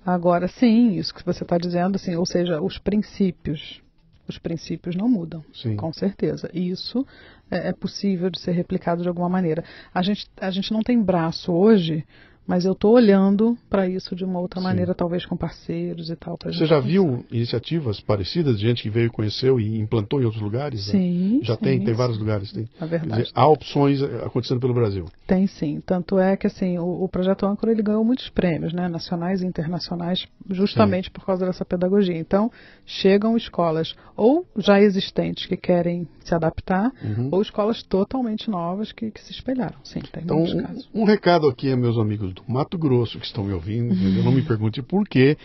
[0.04, 3.80] Agora, sim, isso que você está dizendo, assim, ou seja, os princípios.
[4.26, 5.76] Os princípios não mudam, sim.
[5.76, 6.50] com certeza.
[6.52, 7.06] Isso
[7.50, 9.62] é, é possível de ser replicado de alguma maneira.
[9.92, 12.04] A gente, a gente não tem braço hoje
[12.46, 14.66] mas eu estou olhando para isso de uma outra Sim.
[14.66, 16.36] maneira, talvez com parceiros e tal.
[16.44, 20.84] Você já viu iniciativas parecidas de gente que veio, conheceu e implantou em outros lugares?
[20.86, 21.38] Sim.
[21.38, 21.40] Né?
[21.42, 22.52] Já sim, tem, tem vários lugares.
[22.52, 22.68] Tem.
[22.80, 23.22] É verdade.
[23.22, 25.06] Dizer, há opções eh, acontecendo pelo Brasil.
[25.26, 25.80] Tem sim.
[25.84, 29.46] Tanto é que assim, o, o projeto Âncora ele ganhou muitos prêmios, né, nacionais e
[29.46, 31.12] internacionais, justamente sim.
[31.12, 32.16] por causa dessa pedagogia.
[32.16, 32.50] Então,
[32.84, 37.28] chegam escolas ou já existentes que querem se adaptar, uhum.
[37.32, 39.76] ou escolas totalmente novas que, que se espelharam.
[39.82, 40.88] Sim, tem então, muitos casos.
[40.94, 44.22] Um, um recado aqui, meus amigos do Mato Grosso que estão me ouvindo, uhum.
[44.22, 45.36] não me pergunte por quê,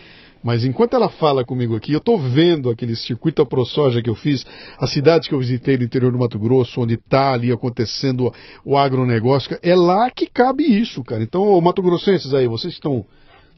[0.42, 4.44] mas enquanto ela fala comigo aqui, eu estou vendo aquele circuito ProSoja que eu fiz,
[4.78, 8.32] a cidade que eu visitei no interior do Mato Grosso, onde está ali acontecendo
[8.64, 11.22] o agronegócio, é lá que cabe isso, cara.
[11.22, 13.04] Então, Mato Grossenses aí, vocês estão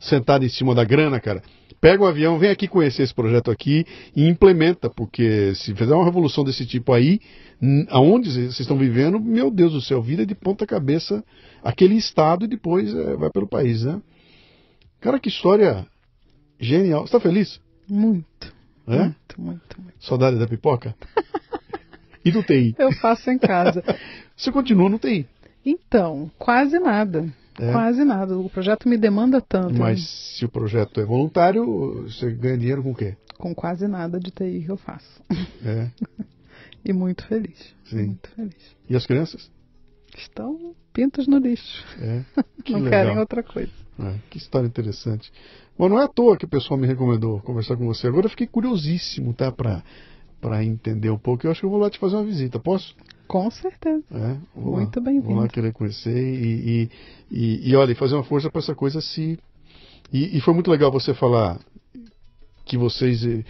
[0.00, 1.42] sentados em cima da grana, cara,
[1.80, 3.86] pega o um avião, vem aqui conhecer esse projeto aqui
[4.16, 7.20] e implementa, porque se fizer uma revolução desse tipo aí,
[7.89, 11.24] aonde vocês estão vivendo, meu Deus do céu, vira de ponta cabeça
[11.62, 14.01] aquele estado e depois é, vai pelo país, né?
[15.01, 15.86] Cara, que história
[16.59, 17.01] genial.
[17.01, 17.60] Você está feliz?
[17.89, 18.55] Muito.
[18.86, 18.98] É?
[18.98, 19.94] Muito, muito, muito.
[20.01, 20.94] Saudade da pipoca?
[22.24, 22.74] e do TI?
[22.78, 23.82] Eu faço em casa.
[24.36, 25.26] Você continua no TI?
[25.64, 27.32] Então, quase nada.
[27.60, 27.70] É.
[27.70, 28.36] Quase nada.
[28.36, 29.78] O projeto me demanda tanto.
[29.78, 30.06] Mas né?
[30.06, 33.16] se o projeto é voluntário, você ganha dinheiro com o quê?
[33.39, 35.22] Com quase nada de TI que eu faço.
[35.64, 35.90] É.
[36.84, 37.74] e muito feliz.
[37.84, 38.06] Sim.
[38.06, 38.76] Muito feliz.
[38.88, 39.50] E as crianças?
[40.16, 41.84] Estão pintos no lixo.
[42.00, 42.24] É.
[42.64, 43.04] Que Não legal.
[43.04, 43.72] querem outra coisa.
[43.98, 45.32] É, que história interessante.
[45.76, 48.06] Bom, não é à toa que o pessoal me recomendou conversar com você.
[48.06, 49.50] Agora eu fiquei curiosíssimo, tá?
[49.50, 49.82] Para
[50.42, 51.46] para entender um pouco.
[51.46, 52.59] Eu acho que eu vou lá te fazer uma visita.
[52.59, 52.96] Posso?
[53.28, 54.04] Com certeza.
[54.10, 55.28] É, Muito bem-vindo.
[55.28, 56.90] Vou lá querer conhecer e, e,
[57.30, 59.38] e, e olha, fazer uma força para essa coisa se.
[60.12, 61.59] E, e, foi muito legal você falar
[62.64, 63.44] que vocês eh,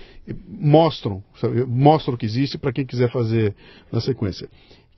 [0.49, 3.55] mostram, sabe, mostram que existe para quem quiser fazer
[3.91, 4.49] na sequência.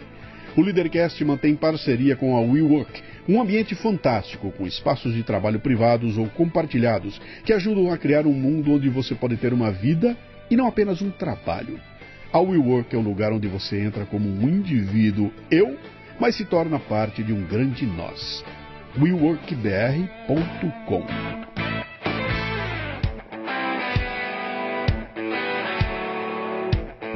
[0.58, 6.18] O Leadercast mantém parceria com a WeWork, um ambiente fantástico com espaços de trabalho privados
[6.18, 10.18] ou compartilhados que ajudam a criar um mundo onde você pode ter uma vida
[10.50, 11.80] e não apenas um trabalho.
[12.34, 15.78] A WeWork é um lugar onde você entra como um indivíduo eu,
[16.20, 18.44] mas se torna parte de um grande nós.
[19.00, 21.49] WeWorkBR.com